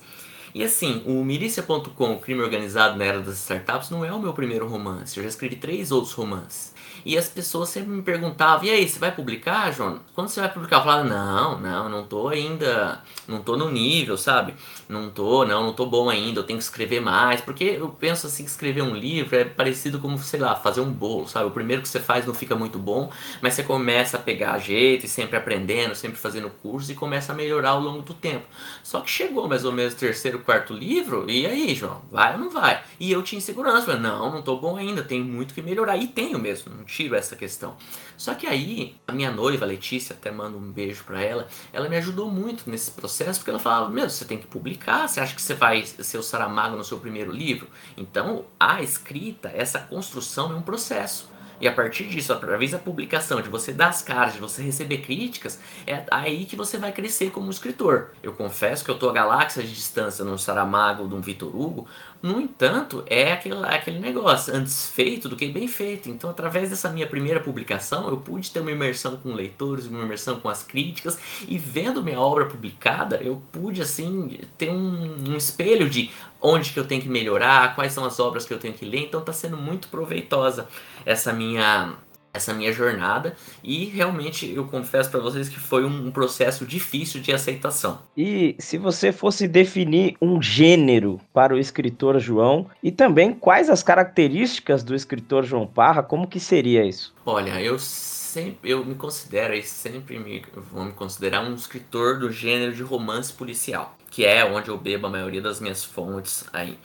E 0.53 0.63
assim, 0.63 1.01
o 1.05 1.23
Milícia.com, 1.23 2.19
Crime 2.19 2.41
Organizado 2.41 2.97
na 2.97 3.05
Era 3.05 3.21
das 3.21 3.37
Startups, 3.37 3.89
não 3.89 4.03
é 4.03 4.11
o 4.11 4.19
meu 4.19 4.33
primeiro 4.33 4.67
romance. 4.67 5.17
Eu 5.17 5.23
já 5.23 5.29
escrevi 5.29 5.55
três 5.55 5.91
outros 5.91 6.13
romances. 6.13 6.70
E 7.05 7.17
as 7.17 7.27
pessoas 7.27 7.69
sempre 7.69 7.89
me 7.89 8.01
perguntavam: 8.01 8.65
e 8.65 8.69
aí, 8.69 8.87
você 8.87 8.99
vai 8.99 9.11
publicar, 9.11 9.71
João? 9.71 9.99
Quando 10.13 10.29
você 10.29 10.39
vai 10.39 10.51
publicar? 10.51 10.77
Eu 10.77 10.83
falava: 10.83 11.03
não, 11.03 11.59
não, 11.59 11.89
não 11.89 12.03
tô 12.03 12.27
ainda, 12.27 13.01
não 13.27 13.41
tô 13.41 13.57
no 13.57 13.71
nível, 13.71 14.17
sabe? 14.17 14.53
Não 14.87 15.09
tô, 15.09 15.45
não, 15.45 15.63
não 15.63 15.73
tô 15.73 15.85
bom 15.85 16.09
ainda, 16.09 16.39
eu 16.39 16.43
tenho 16.43 16.59
que 16.59 16.63
escrever 16.63 16.99
mais. 16.99 17.41
Porque 17.41 17.63
eu 17.63 17.89
penso 17.89 18.27
assim 18.27 18.43
escrever 18.43 18.81
um 18.81 18.95
livro 18.95 19.35
é 19.35 19.45
parecido 19.45 19.99
como, 19.99 20.17
sei 20.19 20.39
lá, 20.39 20.55
fazer 20.55 20.81
um 20.81 20.91
bolo, 20.91 21.27
sabe? 21.27 21.45
O 21.45 21.51
primeiro 21.51 21.81
que 21.81 21.87
você 21.87 21.99
faz 21.99 22.25
não 22.25 22.33
fica 22.33 22.55
muito 22.55 22.77
bom, 22.77 23.11
mas 23.41 23.53
você 23.53 23.63
começa 23.63 24.17
a 24.17 24.19
pegar 24.19 24.57
jeito 24.59 25.05
e 25.05 25.09
sempre 25.09 25.37
aprendendo, 25.37 25.95
sempre 25.95 26.17
fazendo 26.17 26.49
curso 26.61 26.91
e 26.91 26.95
começa 26.95 27.31
a 27.31 27.35
melhorar 27.35 27.71
ao 27.71 27.79
longo 27.79 28.01
do 28.01 28.13
tempo. 28.13 28.45
Só 28.83 29.01
que 29.01 29.09
chegou 29.09 29.47
mais 29.47 29.65
ou 29.65 29.71
menos 29.71 29.93
o 29.93 29.97
terceiro, 29.97 30.39
quarto 30.39 30.73
livro, 30.73 31.29
e 31.29 31.45
aí, 31.45 31.73
João, 31.73 32.01
vai 32.11 32.33
ou 32.33 32.39
não 32.39 32.49
vai? 32.49 32.83
E 32.99 33.11
eu 33.11 33.21
tinha 33.23 33.37
insegurança, 33.37 33.87
falei, 33.87 34.01
não, 34.01 34.31
não 34.31 34.41
tô 34.41 34.57
bom 34.57 34.75
ainda, 34.77 35.03
tenho 35.03 35.23
muito 35.23 35.53
que 35.53 35.61
melhorar. 35.61 35.97
E 35.97 36.07
tenho 36.07 36.39
mesmo, 36.39 36.73
não 36.75 36.85
tiro 36.91 37.15
essa 37.15 37.35
questão. 37.35 37.77
Só 38.17 38.35
que 38.35 38.45
aí, 38.45 38.95
a 39.07 39.13
minha 39.13 39.31
noiva, 39.31 39.65
Letícia, 39.65 40.13
até 40.13 40.29
mando 40.29 40.57
um 40.57 40.71
beijo 40.71 41.03
para 41.05 41.21
ela, 41.21 41.47
ela 41.71 41.87
me 41.87 41.95
ajudou 41.95 42.29
muito 42.29 42.69
nesse 42.69 42.91
processo, 42.91 43.39
porque 43.39 43.49
ela 43.49 43.59
falava, 43.59 43.89
meu, 43.89 44.09
você 44.09 44.25
tem 44.25 44.37
que 44.37 44.45
publicar, 44.45 45.07
você 45.07 45.19
acha 45.21 45.33
que 45.33 45.41
você 45.41 45.53
vai 45.53 45.83
ser 45.85 46.17
o 46.17 46.23
Saramago 46.23 46.75
no 46.75 46.83
seu 46.83 46.99
primeiro 46.99 47.31
livro? 47.31 47.67
Então, 47.95 48.45
a 48.59 48.81
escrita, 48.81 49.49
essa 49.55 49.79
construção 49.79 50.51
é 50.51 50.55
um 50.55 50.61
processo. 50.61 51.31
E 51.61 51.67
a 51.67 51.71
partir 51.71 52.05
disso, 52.05 52.33
através 52.33 52.71
da 52.71 52.79
publicação, 52.79 53.39
de 53.39 53.47
você 53.47 53.71
dar 53.71 53.89
as 53.89 54.01
caras, 54.01 54.33
de 54.33 54.39
você 54.39 54.63
receber 54.63 54.97
críticas, 54.97 55.59
é 55.85 56.03
aí 56.09 56.45
que 56.45 56.55
você 56.55 56.75
vai 56.75 56.91
crescer 56.91 57.29
como 57.29 57.51
escritor. 57.51 58.09
Eu 58.23 58.33
confesso 58.33 58.83
que 58.83 58.89
eu 58.89 58.97
tô 58.97 59.07
a 59.07 59.13
galáxia 59.13 59.61
de 59.61 59.71
distância 59.71 60.25
no 60.25 60.39
Saramago, 60.39 61.07
de 61.07 61.13
um 61.13 61.21
Vitor 61.21 61.55
Hugo, 61.55 61.87
No 62.21 62.39
entanto, 62.39 63.03
é 63.07 63.33
aquele, 63.33 63.65
aquele 63.65 63.99
negócio, 63.99 64.53
antes 64.55 64.87
feito 64.89 65.27
do 65.27 65.35
que 65.35 65.47
bem 65.47 65.67
feito. 65.67 66.07
Então, 66.07 66.29
através 66.29 66.69
dessa 66.69 66.87
minha 66.89 67.07
primeira 67.07 67.39
publicação, 67.39 68.07
eu 68.07 68.17
pude 68.17 68.51
ter 68.51 68.59
uma 68.59 68.71
imersão 68.71 69.17
com 69.17 69.33
leitores, 69.33 69.87
uma 69.87 70.03
imersão 70.03 70.39
com 70.39 70.47
as 70.47 70.61
críticas, 70.61 71.17
e 71.47 71.57
vendo 71.57 72.03
minha 72.03 72.19
obra 72.19 72.45
publicada, 72.45 73.15
eu 73.17 73.41
pude, 73.51 73.81
assim, 73.81 74.39
ter 74.55 74.69
um, 74.69 75.31
um 75.31 75.35
espelho 75.35 75.89
de 75.89 76.11
onde 76.39 76.71
que 76.71 76.79
eu 76.79 76.85
tenho 76.85 77.01
que 77.01 77.09
melhorar, 77.09 77.73
quais 77.73 77.91
são 77.91 78.05
as 78.05 78.19
obras 78.19 78.45
que 78.45 78.53
eu 78.53 78.59
tenho 78.59 78.75
que 78.75 78.85
ler. 78.85 79.05
Então, 79.05 79.21
está 79.21 79.33
sendo 79.33 79.57
muito 79.57 79.87
proveitosa 79.87 80.67
essa 81.05 81.33
minha 81.33 81.95
essa 82.33 82.53
minha 82.53 82.71
jornada 82.71 83.35
e 83.63 83.85
realmente 83.85 84.49
eu 84.49 84.65
confesso 84.65 85.09
para 85.09 85.19
vocês 85.19 85.49
que 85.49 85.59
foi 85.59 85.83
um 85.83 86.11
processo 86.11 86.65
difícil 86.65 87.21
de 87.21 87.31
aceitação. 87.31 87.99
E 88.15 88.55
se 88.59 88.77
você 88.77 89.11
fosse 89.11 89.47
definir 89.47 90.15
um 90.21 90.41
gênero 90.41 91.19
para 91.33 91.53
o 91.53 91.59
escritor 91.59 92.19
João 92.19 92.69
e 92.81 92.91
também 92.91 93.33
quais 93.33 93.69
as 93.69 93.83
características 93.83 94.83
do 94.83 94.95
escritor 94.95 95.43
João 95.43 95.67
Parra, 95.67 96.03
como 96.03 96.27
que 96.27 96.39
seria 96.39 96.85
isso? 96.85 97.13
Olha, 97.25 97.61
eu 97.61 97.77
sempre 97.77 98.71
eu 98.71 98.85
me 98.85 98.95
considero 98.95 99.53
e 99.53 99.61
sempre 99.61 100.17
me 100.17 100.41
vou 100.71 100.85
me 100.85 100.93
considerar 100.93 101.41
um 101.41 101.53
escritor 101.53 102.17
do 102.17 102.31
gênero 102.31 102.73
de 102.73 102.81
romance 102.81 103.33
policial, 103.33 103.97
que 104.09 104.25
é 104.25 104.45
onde 104.45 104.69
eu 104.69 104.77
bebo 104.77 105.07
a 105.07 105.09
maioria 105.09 105.41
das 105.41 105.59
minhas 105.59 105.83
fontes 105.83 106.45
aí. 106.53 106.79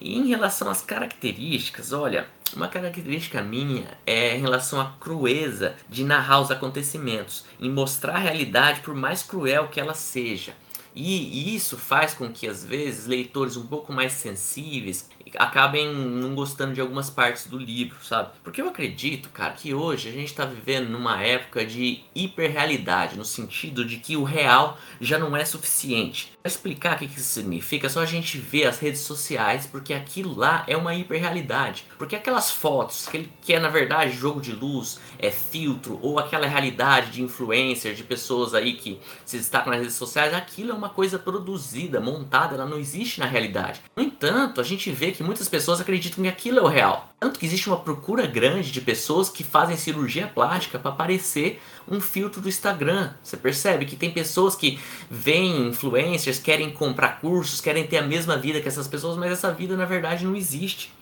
E 0.00 0.16
em 0.16 0.28
relação 0.28 0.70
às 0.70 0.82
características, 0.82 1.92
olha, 1.92 2.26
uma 2.54 2.68
característica 2.68 3.42
minha 3.42 3.86
é 4.06 4.36
em 4.36 4.40
relação 4.40 4.80
à 4.80 4.92
crueza 4.98 5.74
de 5.88 6.04
narrar 6.04 6.40
os 6.40 6.50
acontecimentos, 6.50 7.44
em 7.60 7.70
mostrar 7.70 8.16
a 8.16 8.18
realidade 8.18 8.80
por 8.80 8.94
mais 8.94 9.22
cruel 9.22 9.68
que 9.68 9.80
ela 9.80 9.94
seja. 9.94 10.54
E 10.94 11.54
isso 11.54 11.76
faz 11.76 12.14
com 12.14 12.32
que, 12.32 12.48
às 12.48 12.64
vezes, 12.64 13.06
leitores 13.06 13.56
um 13.56 13.66
pouco 13.66 13.92
mais 13.92 14.12
sensíveis 14.12 15.08
acabem 15.36 15.92
não 15.92 16.34
gostando 16.34 16.74
de 16.74 16.80
algumas 16.80 17.10
partes 17.10 17.46
do 17.46 17.58
livro, 17.58 17.96
sabe? 18.02 18.30
Porque 18.42 18.60
eu 18.60 18.68
acredito, 18.68 19.28
cara, 19.30 19.52
que 19.52 19.74
hoje 19.74 20.08
a 20.08 20.12
gente 20.12 20.26
está 20.28 20.44
vivendo 20.44 20.88
numa 20.88 21.22
época 21.22 21.64
de 21.64 22.00
hiperrealidade, 22.14 23.16
no 23.16 23.24
sentido 23.24 23.84
de 23.84 23.96
que 23.98 24.16
o 24.16 24.24
real 24.24 24.78
já 25.00 25.18
não 25.18 25.36
é 25.36 25.44
suficiente. 25.44 26.32
Pra 26.42 26.50
explicar 26.50 26.96
o 26.96 26.98
que 26.98 27.04
isso 27.04 27.20
significa, 27.20 27.86
é 27.86 27.90
só 27.90 28.00
a 28.00 28.06
gente 28.06 28.38
ver 28.38 28.66
as 28.66 28.78
redes 28.78 29.02
sociais, 29.02 29.66
porque 29.66 29.92
aquilo 29.92 30.34
lá 30.34 30.64
é 30.66 30.76
uma 30.76 30.94
hiperrealidade. 30.94 31.84
Porque 31.98 32.16
aquelas 32.16 32.50
fotos, 32.50 33.06
que, 33.08 33.28
que 33.42 33.52
é 33.52 33.60
na 33.60 33.68
verdade 33.68 34.12
jogo 34.12 34.40
de 34.40 34.52
luz, 34.52 34.98
é 35.18 35.30
filtro, 35.30 35.98
ou 36.00 36.18
aquela 36.18 36.46
realidade 36.46 37.10
de 37.10 37.22
influencers, 37.22 37.96
de 37.96 38.04
pessoas 38.04 38.54
aí 38.54 38.72
que 38.74 38.98
se 39.24 39.36
destacam 39.36 39.70
nas 39.70 39.80
redes 39.80 39.96
sociais, 39.96 40.32
aquilo 40.32 40.70
é 40.70 40.74
uma 40.74 40.88
coisa 40.88 41.18
produzida, 41.18 42.00
montada, 42.00 42.54
ela 42.54 42.66
não 42.66 42.78
existe 42.78 43.20
na 43.20 43.26
realidade. 43.26 43.82
No 43.94 44.02
entanto, 44.02 44.60
a 44.60 44.64
gente 44.64 44.90
vê 44.90 45.12
que 45.12 45.19
muitas 45.22 45.48
pessoas 45.48 45.80
acreditam 45.80 46.22
que 46.22 46.28
aquilo 46.28 46.58
é 46.58 46.62
o 46.62 46.66
real. 46.66 47.12
Tanto 47.18 47.38
que 47.38 47.46
existe 47.46 47.68
uma 47.68 47.78
procura 47.78 48.26
grande 48.26 48.70
de 48.70 48.80
pessoas 48.80 49.28
que 49.28 49.44
fazem 49.44 49.76
cirurgia 49.76 50.26
plástica 50.26 50.78
para 50.78 50.92
parecer 50.92 51.60
um 51.88 52.00
filtro 52.00 52.40
do 52.40 52.48
Instagram. 52.48 53.12
Você 53.22 53.36
percebe 53.36 53.84
que 53.84 53.96
tem 53.96 54.10
pessoas 54.10 54.54
que 54.54 54.80
veem 55.10 55.68
influencers, 55.68 56.38
querem 56.38 56.70
comprar 56.70 57.20
cursos, 57.20 57.60
querem 57.60 57.86
ter 57.86 57.98
a 57.98 58.02
mesma 58.02 58.36
vida 58.36 58.60
que 58.60 58.68
essas 58.68 58.88
pessoas, 58.88 59.16
mas 59.16 59.32
essa 59.32 59.52
vida 59.52 59.76
na 59.76 59.84
verdade 59.84 60.24
não 60.24 60.34
existe. 60.34 60.92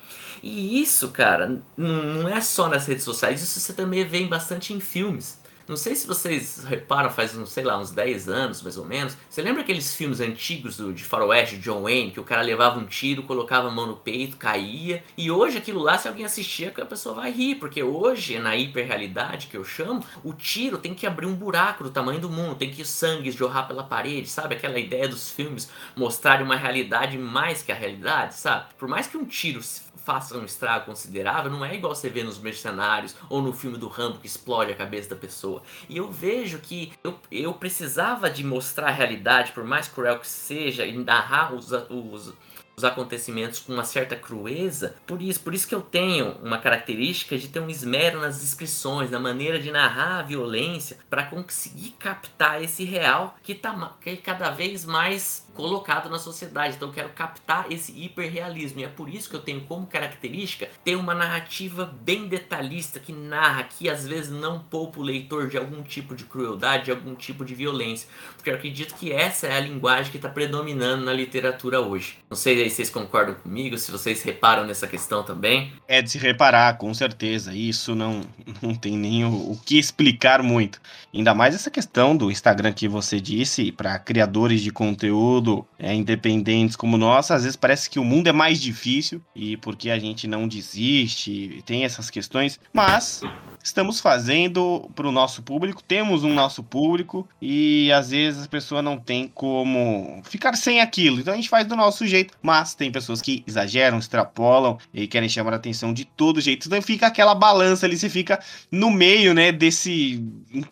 E 0.42 0.80
isso, 0.80 1.08
cara, 1.08 1.60
não 1.76 2.28
é 2.28 2.40
só 2.40 2.68
nas 2.68 2.86
redes 2.86 3.04
sociais, 3.04 3.42
isso 3.42 3.58
você 3.58 3.72
também 3.72 4.04
vê 4.04 4.24
bastante 4.24 4.72
em 4.72 4.80
filmes. 4.80 5.37
Não 5.68 5.76
sei 5.76 5.94
se 5.94 6.06
vocês 6.06 6.64
reparam, 6.64 7.10
faz, 7.10 7.36
uns, 7.36 7.50
sei 7.50 7.62
lá, 7.62 7.78
uns 7.78 7.90
10 7.90 8.26
anos 8.26 8.62
mais 8.62 8.78
ou 8.78 8.86
menos. 8.86 9.14
Você 9.28 9.42
lembra 9.42 9.60
aqueles 9.60 9.94
filmes 9.94 10.18
antigos 10.18 10.78
do, 10.78 10.94
de 10.94 11.04
Faroeste, 11.04 11.56
de 11.56 11.62
John 11.62 11.82
Wayne, 11.82 12.10
que 12.10 12.18
o 12.18 12.24
cara 12.24 12.40
levava 12.40 12.78
um 12.78 12.86
tiro, 12.86 13.22
colocava 13.24 13.68
a 13.68 13.70
mão 13.70 13.86
no 13.86 13.96
peito, 13.96 14.38
caía. 14.38 15.04
E 15.14 15.30
hoje 15.30 15.58
aquilo 15.58 15.82
lá, 15.82 15.98
se 15.98 16.08
alguém 16.08 16.24
assistir, 16.24 16.72
a 16.80 16.86
pessoa 16.86 17.16
vai 17.16 17.30
rir, 17.30 17.56
porque 17.56 17.82
hoje, 17.82 18.38
na 18.38 18.56
hiperrealidade 18.56 19.48
que 19.48 19.58
eu 19.58 19.64
chamo, 19.64 20.02
o 20.24 20.32
tiro 20.32 20.78
tem 20.78 20.94
que 20.94 21.06
abrir 21.06 21.26
um 21.26 21.34
buraco 21.34 21.84
do 21.84 21.90
tamanho 21.90 22.18
do 22.18 22.30
mundo, 22.30 22.54
tem 22.54 22.70
que 22.70 22.82
sangue 22.82 23.30
jorrar 23.30 23.68
pela 23.68 23.84
parede, 23.84 24.26
sabe? 24.26 24.54
Aquela 24.54 24.78
ideia 24.78 25.06
dos 25.06 25.30
filmes 25.30 25.70
mostrarem 25.94 26.46
uma 26.46 26.56
realidade 26.56 27.18
mais 27.18 27.62
que 27.62 27.72
a 27.72 27.74
realidade, 27.74 28.36
sabe? 28.36 28.68
Por 28.78 28.88
mais 28.88 29.06
que 29.06 29.18
um 29.18 29.26
tiro 29.26 29.60
faça 30.04 30.36
um 30.36 30.44
estrago 30.44 30.86
considerável, 30.86 31.50
não 31.50 31.64
é 31.64 31.74
igual 31.74 31.94
você 31.94 32.08
vê 32.08 32.22
nos 32.22 32.38
Mercenários 32.38 33.16
ou 33.28 33.42
no 33.42 33.52
filme 33.52 33.78
do 33.78 33.88
Rambo 33.88 34.18
que 34.18 34.26
explode 34.26 34.72
a 34.72 34.76
cabeça 34.76 35.10
da 35.10 35.16
pessoa. 35.16 35.62
E 35.88 35.96
eu 35.96 36.10
vejo 36.10 36.58
que 36.58 36.92
eu, 37.02 37.18
eu 37.30 37.52
precisava 37.54 38.30
de 38.30 38.44
mostrar 38.44 38.88
a 38.88 38.92
realidade, 38.92 39.52
por 39.52 39.64
mais 39.64 39.88
cruel 39.88 40.18
que 40.18 40.28
seja, 40.28 40.86
e 40.86 40.96
narrar 40.96 41.54
os, 41.54 41.72
os 41.72 42.32
os 42.78 42.84
acontecimentos 42.84 43.58
com 43.58 43.72
uma 43.72 43.84
certa 43.84 44.14
crueza. 44.14 44.94
Por 45.04 45.20
isso, 45.20 45.40
por 45.40 45.52
isso 45.52 45.66
que 45.66 45.74
eu 45.74 45.82
tenho 45.82 46.36
uma 46.42 46.58
característica 46.58 47.36
de 47.36 47.48
ter 47.48 47.58
um 47.58 47.68
esmero 47.68 48.20
nas 48.20 48.40
descrições, 48.40 49.10
na 49.10 49.18
maneira 49.18 49.58
de 49.58 49.72
narrar 49.72 50.20
a 50.20 50.22
violência, 50.22 50.96
para 51.10 51.24
conseguir 51.24 51.90
captar 51.98 52.62
esse 52.62 52.84
real 52.84 53.36
que 53.42 53.52
está 53.52 53.68
que 54.00 54.10
é 54.10 54.16
cada 54.16 54.50
vez 54.50 54.84
mais 54.84 55.46
colocado 55.58 56.08
na 56.08 56.20
sociedade. 56.20 56.76
Então 56.76 56.88
eu 56.88 56.94
quero 56.94 57.08
captar 57.08 57.66
esse 57.68 57.90
hiperrealismo. 57.90 58.78
E 58.78 58.84
é 58.84 58.88
por 58.88 59.08
isso 59.08 59.28
que 59.28 59.34
eu 59.34 59.40
tenho 59.40 59.62
como 59.62 59.88
característica 59.88 60.68
ter 60.84 60.94
uma 60.94 61.16
narrativa 61.16 61.92
bem 62.00 62.28
detalhista 62.28 63.00
que 63.00 63.12
narra, 63.12 63.64
que 63.64 63.90
às 63.90 64.06
vezes 64.06 64.30
não 64.30 64.60
poupa 64.60 65.00
o 65.00 65.02
leitor 65.02 65.48
de 65.48 65.58
algum 65.58 65.82
tipo 65.82 66.14
de 66.14 66.22
crueldade, 66.22 66.84
de 66.84 66.90
algum 66.92 67.16
tipo 67.16 67.44
de 67.44 67.56
violência. 67.56 68.08
Porque 68.36 68.50
eu 68.50 68.54
acredito 68.54 68.94
que 68.94 69.10
essa 69.12 69.48
é 69.48 69.56
a 69.56 69.58
linguagem 69.60 70.12
que 70.12 70.16
está 70.18 70.28
predominando 70.28 71.04
na 71.04 71.12
literatura 71.12 71.80
hoje. 71.80 72.18
Não 72.30 72.36
sei 72.36 72.70
se 72.70 72.76
vocês 72.76 72.90
concordam 72.90 73.34
comigo, 73.34 73.76
se 73.76 73.90
vocês 73.90 74.22
reparam 74.22 74.64
nessa 74.64 74.86
questão 74.86 75.24
também. 75.24 75.72
É 75.88 76.00
de 76.00 76.08
se 76.08 76.18
reparar, 76.18 76.78
com 76.78 76.94
certeza. 76.94 77.52
Isso 77.52 77.96
não, 77.96 78.20
não 78.62 78.76
tem 78.76 78.96
nem 78.96 79.24
o, 79.24 79.50
o 79.50 79.60
que 79.66 79.76
explicar 79.76 80.40
muito. 80.40 80.80
Ainda 81.12 81.34
mais 81.34 81.56
essa 81.56 81.68
questão 81.70 82.16
do 82.16 82.30
Instagram 82.30 82.72
que 82.72 82.86
você 82.86 83.20
disse, 83.20 83.72
para 83.72 83.98
criadores 83.98 84.60
de 84.60 84.70
conteúdo 84.70 85.47
mundo 85.48 85.66
é, 85.78 85.94
independentes 85.94 86.76
como 86.76 86.98
nós, 86.98 87.30
às 87.30 87.42
vezes 87.42 87.56
parece 87.56 87.88
que 87.88 87.98
o 87.98 88.04
mundo 88.04 88.28
é 88.28 88.32
mais 88.32 88.60
difícil 88.60 89.22
e 89.34 89.56
porque 89.56 89.90
a 89.90 89.98
gente 89.98 90.26
não 90.26 90.46
desiste, 90.46 91.62
tem 91.64 91.84
essas 91.84 92.10
questões, 92.10 92.58
mas 92.72 93.22
estamos 93.62 94.00
fazendo 94.00 94.90
para 94.94 95.06
o 95.06 95.12
nosso 95.12 95.42
público, 95.42 95.82
temos 95.82 96.24
um 96.24 96.34
nosso 96.34 96.62
público 96.62 97.28
e 97.40 97.90
às 97.92 98.10
vezes 98.10 98.44
a 98.44 98.48
pessoa 98.48 98.82
não 98.82 98.96
tem 98.98 99.28
como 99.28 100.20
ficar 100.24 100.56
sem 100.56 100.80
aquilo, 100.80 101.20
então 101.20 101.32
a 101.32 101.36
gente 101.36 101.48
faz 101.48 101.66
do 101.66 101.76
nosso 101.76 102.06
jeito, 102.06 102.34
mas 102.42 102.74
tem 102.74 102.90
pessoas 102.90 103.22
que 103.22 103.44
exageram, 103.46 103.98
extrapolam 103.98 104.78
e 104.92 105.06
querem 105.06 105.28
chamar 105.28 105.52
a 105.52 105.56
atenção 105.56 105.92
de 105.92 106.04
todo 106.04 106.40
jeito, 106.40 106.66
então 106.66 106.82
fica 106.82 107.06
aquela 107.06 107.34
balança 107.34 107.86
ali, 107.86 107.96
você 107.96 108.08
fica 108.08 108.40
no 108.70 108.90
meio, 108.90 109.32
né, 109.32 109.52
desse 109.52 110.24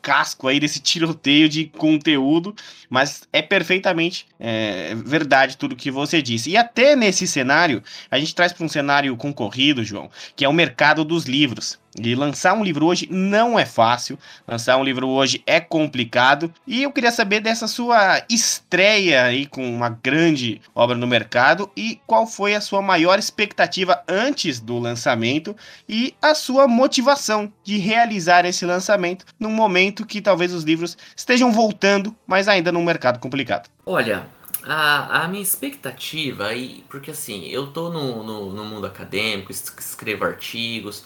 casco 0.03 0.49
aí, 0.49 0.59
desse 0.59 0.81
tiroteio 0.81 1.49
de 1.49 1.67
conteúdo, 1.67 2.55
mas 2.91 3.23
é 3.33 3.41
perfeitamente 3.41 4.27
é, 4.39 4.66
verdade 4.95 5.57
tudo 5.57 5.77
que 5.77 5.91
você 5.91 6.21
disse. 6.23 6.51
E 6.51 6.57
até 6.57 6.97
nesse 6.97 7.27
cenário, 7.27 7.83
a 8.11 8.19
gente 8.19 8.35
traz 8.35 8.53
para 8.53 8.65
um 8.65 8.69
cenário 8.69 9.17
concorrido, 9.17 9.85
João, 9.85 10.11
que 10.35 10.45
é 10.45 10.49
o 10.49 10.53
mercado 10.53 11.05
dos 11.05 11.25
livros. 11.25 11.79
E 11.99 12.15
lançar 12.15 12.53
um 12.53 12.63
livro 12.63 12.85
hoje 12.85 13.09
não 13.11 13.59
é 13.59 13.65
fácil, 13.65 14.19
lançar 14.47 14.77
um 14.77 14.85
livro 14.85 15.09
hoje 15.09 15.43
é 15.47 15.61
complicado. 15.61 16.53
E 16.67 16.83
eu 16.83 16.93
queria 16.93 17.11
saber 17.11 17.41
dessa 17.41 17.67
sua 17.67 18.23
estreia 18.29 19.25
aí 19.25 19.47
com 19.47 19.67
uma 19.69 19.89
grande 19.89 20.61
obra 20.75 20.97
no 20.97 21.07
mercado 21.07 21.71
e 21.77 21.99
qual 22.07 22.27
foi 22.27 22.55
a 22.55 22.61
sua 22.61 22.83
maior 22.83 23.19
expectativa 23.19 24.03
antes 24.07 24.61
do 24.61 24.79
lançamento 24.79 25.57
e 25.89 26.15
a 26.21 26.35
sua 26.35 26.69
motivação 26.69 27.51
de 27.65 27.79
realizar 27.79 28.45
esse 28.45 28.67
lançamento 28.67 29.25
num 29.41 29.51
momento 29.51 30.05
que 30.05 30.21
talvez 30.21 30.53
os 30.53 30.65
livros 30.65 30.99
estejam 31.17 31.51
voltando, 31.51 32.15
mas 32.27 32.47
ainda 32.47 32.71
num 32.71 32.85
mercado 32.85 33.19
complicado. 33.19 33.71
Olha, 33.87 34.27
a, 34.67 35.25
a 35.25 35.29
minha 35.29 35.43
expectativa, 35.43 36.53
e 36.55 36.85
porque 36.89 37.11
assim, 37.11 37.47
eu 37.47 37.69
tô 37.69 37.89
no, 37.89 38.23
no, 38.23 38.53
no 38.53 38.65
mundo 38.65 38.87
acadêmico, 38.87 39.53
escrevo 39.53 40.25
artigos, 40.25 41.05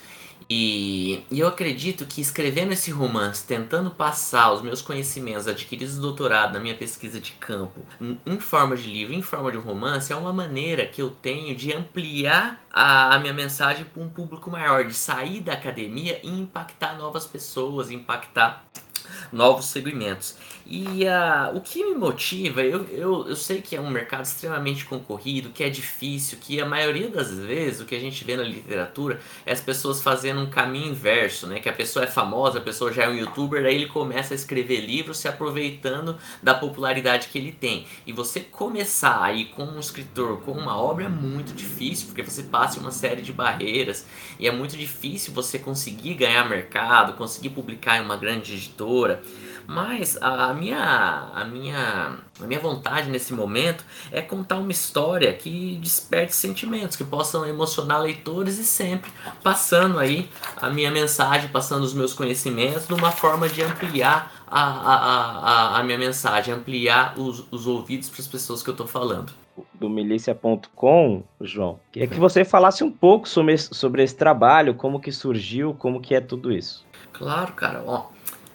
e, 0.53 1.23
e, 1.31 1.39
eu 1.39 1.47
acredito 1.47 2.05
que 2.07 2.21
escrevendo 2.21 2.73
esse 2.73 2.91
romance, 2.91 3.47
tentando 3.47 3.89
passar 3.91 4.53
os 4.53 4.63
meus 4.63 4.83
conhecimentos 4.83 5.47
adquiridos 5.47 5.95
no 5.95 6.03
doutorado, 6.03 6.55
na 6.55 6.59
minha 6.59 6.75
pesquisa 6.75 7.21
de 7.21 7.33
campo, 7.33 7.87
em 8.27 8.41
forma 8.41 8.77
de 8.77 8.91
livro, 8.91 9.15
em 9.15 9.23
forma 9.23 9.53
de 9.53 9.59
romance, 9.59 10.13
é 10.13 10.17
uma 10.17 10.33
maneira 10.33 10.87
que 10.87 11.01
eu 11.01 11.11
tenho 11.11 11.55
de 11.55 11.73
ampliar 11.73 12.65
a, 12.73 13.15
a 13.15 13.19
minha 13.21 13.33
mensagem 13.33 13.85
para 13.85 14.03
um 14.03 14.09
público 14.09 14.51
maior, 14.51 14.85
de 14.85 14.95
sair 14.95 15.41
da 15.41 15.53
academia 15.53 16.19
e 16.25 16.29
impactar 16.29 16.99
novas 16.99 17.27
pessoas, 17.27 17.91
impactar 17.91 18.65
novos 19.33 19.67
segmentos. 19.67 20.37
E 20.71 21.05
uh, 21.05 21.57
o 21.57 21.61
que 21.61 21.85
me 21.85 21.97
motiva, 21.97 22.63
eu, 22.63 22.85
eu, 22.91 23.29
eu 23.29 23.35
sei 23.35 23.61
que 23.61 23.75
é 23.75 23.81
um 23.81 23.91
mercado 23.91 24.25
extremamente 24.25 24.85
concorrido, 24.85 25.51
que 25.51 25.65
é 25.65 25.69
difícil, 25.69 26.39
que 26.41 26.61
a 26.61 26.65
maioria 26.65 27.09
das 27.09 27.33
vezes 27.33 27.81
o 27.81 27.85
que 27.85 27.97
a 27.97 27.99
gente 27.99 28.23
vê 28.23 28.37
na 28.37 28.45
literatura 28.45 29.21
é 29.45 29.53
as 29.53 29.61
pessoas 29.61 30.01
fazendo 30.01 30.41
um 30.41 30.49
caminho 30.49 30.93
inverso, 30.93 31.49
né? 31.49 31.59
Que 31.59 31.69
a 31.69 31.73
pessoa 31.73 32.05
é 32.05 32.07
famosa, 32.07 32.59
a 32.59 32.63
pessoa 32.63 32.93
já 32.93 33.03
é 33.03 33.09
um 33.09 33.17
youtuber, 33.17 33.65
aí 33.65 33.75
ele 33.75 33.87
começa 33.87 34.33
a 34.33 34.37
escrever 34.37 34.81
livros 34.81 35.19
se 35.19 35.27
aproveitando 35.27 36.17
da 36.41 36.55
popularidade 36.55 37.27
que 37.29 37.39
ele 37.39 37.51
tem. 37.51 37.85
E 38.07 38.13
você 38.13 38.39
começar 38.39 39.25
aí 39.25 39.47
como 39.47 39.73
um 39.73 39.81
escritor, 39.81 40.41
com 40.43 40.53
uma 40.53 40.77
obra 40.77 41.07
é 41.07 41.09
muito 41.09 41.53
difícil, 41.53 42.07
porque 42.07 42.23
você 42.23 42.45
passa 42.45 42.79
uma 42.79 42.93
série 42.93 43.23
de 43.23 43.33
barreiras 43.33 44.07
e 44.39 44.47
é 44.47 44.53
muito 44.53 44.77
difícil 44.77 45.35
você 45.35 45.59
conseguir 45.59 46.15
ganhar 46.15 46.49
mercado, 46.49 47.15
conseguir 47.15 47.51
publicar 47.51 47.99
em 47.99 48.05
uma 48.05 48.17
grande 48.17 48.55
editora. 48.55 49.00
Mas 49.67 50.19
a 50.21 50.53
minha, 50.53 51.31
a 51.33 51.45
minha, 51.45 52.17
a 52.41 52.45
minha 52.45 52.59
vontade 52.59 53.09
nesse 53.09 53.33
momento 53.33 53.85
é 54.11 54.21
contar 54.21 54.57
uma 54.57 54.73
história 54.73 55.33
que 55.33 55.79
desperte 55.81 56.35
sentimentos, 56.35 56.97
que 56.97 57.05
possam 57.05 57.47
emocionar 57.47 58.01
leitores 58.01 58.59
e 58.59 58.65
sempre 58.65 59.13
passando 59.45 60.01
aí 60.01 60.29
a 60.57 60.69
minha 60.71 60.91
mensagem, 60.91 61.49
passando 61.51 61.85
os 61.85 61.95
meus 61.95 62.13
conhecimentos, 62.13 62.89
numa 62.89 63.13
forma 63.13 63.49
de 63.49 63.63
ampliar 63.63 64.45
a, 64.45 64.61
a, 64.61 64.97
a, 64.97 65.79
a 65.79 65.83
minha 65.85 65.99
mensagem, 65.99 66.53
ampliar 66.53 67.17
os, 67.17 67.45
os 67.53 67.69
ouvidos 67.69 68.09
para 68.09 68.23
as 68.23 68.27
pessoas 68.27 68.65
que 68.65 68.71
eu 68.71 68.75
estou 68.75 68.89
falando 68.89 69.33
do 69.75 69.89
milícia.com, 69.89 71.23
João, 71.41 71.81
queria 71.93 72.09
que 72.09 72.19
você 72.19 72.45
falasse 72.45 72.83
um 72.83 72.91
pouco 72.91 73.29
sobre, 73.29 73.57
sobre 73.59 74.03
esse 74.03 74.17
trabalho, 74.17 74.75
como 74.75 75.01
que 75.01 75.13
surgiu, 75.13 75.75
como 75.75 76.01
que 76.01 76.15
é 76.15 76.21
tudo 76.21 76.53
isso. 76.53 76.85
Claro, 77.13 77.53
cara. 77.53 77.83
Ó, 77.87 78.07